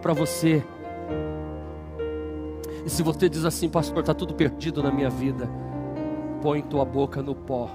para 0.00 0.14
você. 0.14 0.64
E 2.86 2.88
se 2.88 3.02
você 3.02 3.28
diz 3.28 3.44
assim, 3.44 3.68
pastor, 3.68 4.00
está 4.00 4.14
tudo 4.14 4.32
perdido 4.32 4.82
na 4.82 4.90
minha 4.90 5.10
vida, 5.10 5.50
põe 6.40 6.62
tua 6.62 6.84
boca 6.86 7.20
no 7.20 7.34
pó. 7.34 7.68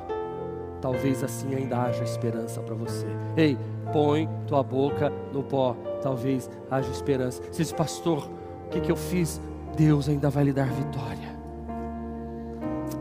Talvez 0.82 1.24
assim 1.24 1.54
ainda 1.54 1.78
haja 1.78 2.04
esperança 2.04 2.60
para 2.62 2.74
você. 2.74 3.06
Ei, 3.38 3.56
põe 3.92 4.28
tua 4.48 4.64
boca 4.64 5.14
no 5.32 5.44
pó. 5.44 5.76
Talvez 6.04 6.50
haja 6.70 6.92
esperança. 6.92 7.42
Você 7.42 7.64
diz, 7.64 7.72
pastor, 7.72 8.30
o 8.66 8.70
que, 8.70 8.82
que 8.82 8.92
eu 8.92 8.96
fiz? 8.96 9.40
Deus 9.78 10.10
ainda 10.10 10.30
vai 10.30 10.44
lhe 10.44 10.52
dar 10.52 10.68
vitória. 10.68 11.34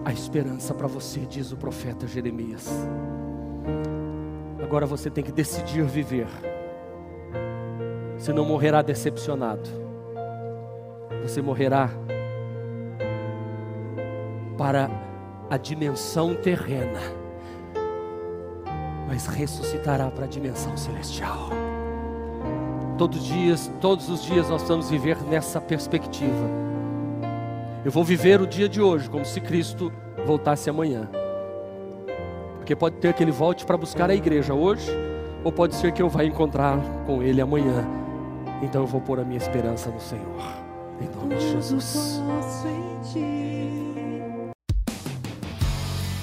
A 0.05 0.12
esperança 0.12 0.72
para 0.72 0.86
você, 0.86 1.20
diz 1.20 1.50
o 1.50 1.57
profeta 1.57 2.07
Jeremias. 2.07 2.70
Agora 4.62 4.86
você 4.86 5.11
tem 5.11 5.24
que 5.24 5.32
decidir 5.32 5.84
viver. 5.84 6.28
Você 8.16 8.32
não 8.32 8.44
morrerá 8.44 8.82
decepcionado. 8.82 9.68
Você 11.22 11.42
morrerá 11.42 11.90
para 14.57 14.88
a 15.50 15.57
dimensão 15.57 16.34
terrena, 16.34 17.00
mas 19.09 19.26
ressuscitará 19.26 20.11
para 20.11 20.24
a 20.24 20.28
dimensão 20.28 20.76
celestial. 20.76 21.50
Todos 23.03 23.20
os 23.20 23.26
dias, 23.26 23.72
todos 23.80 24.09
os 24.09 24.22
dias 24.22 24.48
nós 24.48 24.62
vamos 24.62 24.88
viver 24.88 25.20
nessa 25.24 25.61
perspectiva. 25.61 26.48
Eu 27.84 27.90
vou 27.90 28.05
viver 28.05 28.40
o 28.40 28.46
dia 28.46 28.68
de 28.68 28.80
hoje 28.80 29.11
como 29.11 29.24
se 29.24 29.40
Cristo 29.40 29.92
voltasse 30.24 30.70
amanhã. 30.70 31.11
Porque 32.59 32.76
pode 32.76 32.98
ter 32.98 33.12
que 33.12 33.24
ele 33.24 33.32
volte 33.32 33.66
para 33.66 33.76
buscar 33.76 34.09
a 34.09 34.14
igreja 34.14 34.55
hoje, 34.55 34.88
ou 35.42 35.50
pode 35.50 35.74
ser 35.74 35.90
que 35.90 36.00
eu 36.00 36.09
vá 36.09 36.22
encontrar 36.24 36.78
com 37.05 37.20
ele 37.20 37.40
amanhã. 37.40 37.84
Então 38.62 38.82
eu 38.82 38.86
vou 38.86 39.00
pôr 39.00 39.18
a 39.18 39.24
minha 39.24 39.38
esperança 39.38 39.90
no 39.90 39.98
Senhor. 39.98 40.40
Em 41.00 41.09
nome 41.18 41.34
de 41.34 41.50
Jesus. 41.50 42.22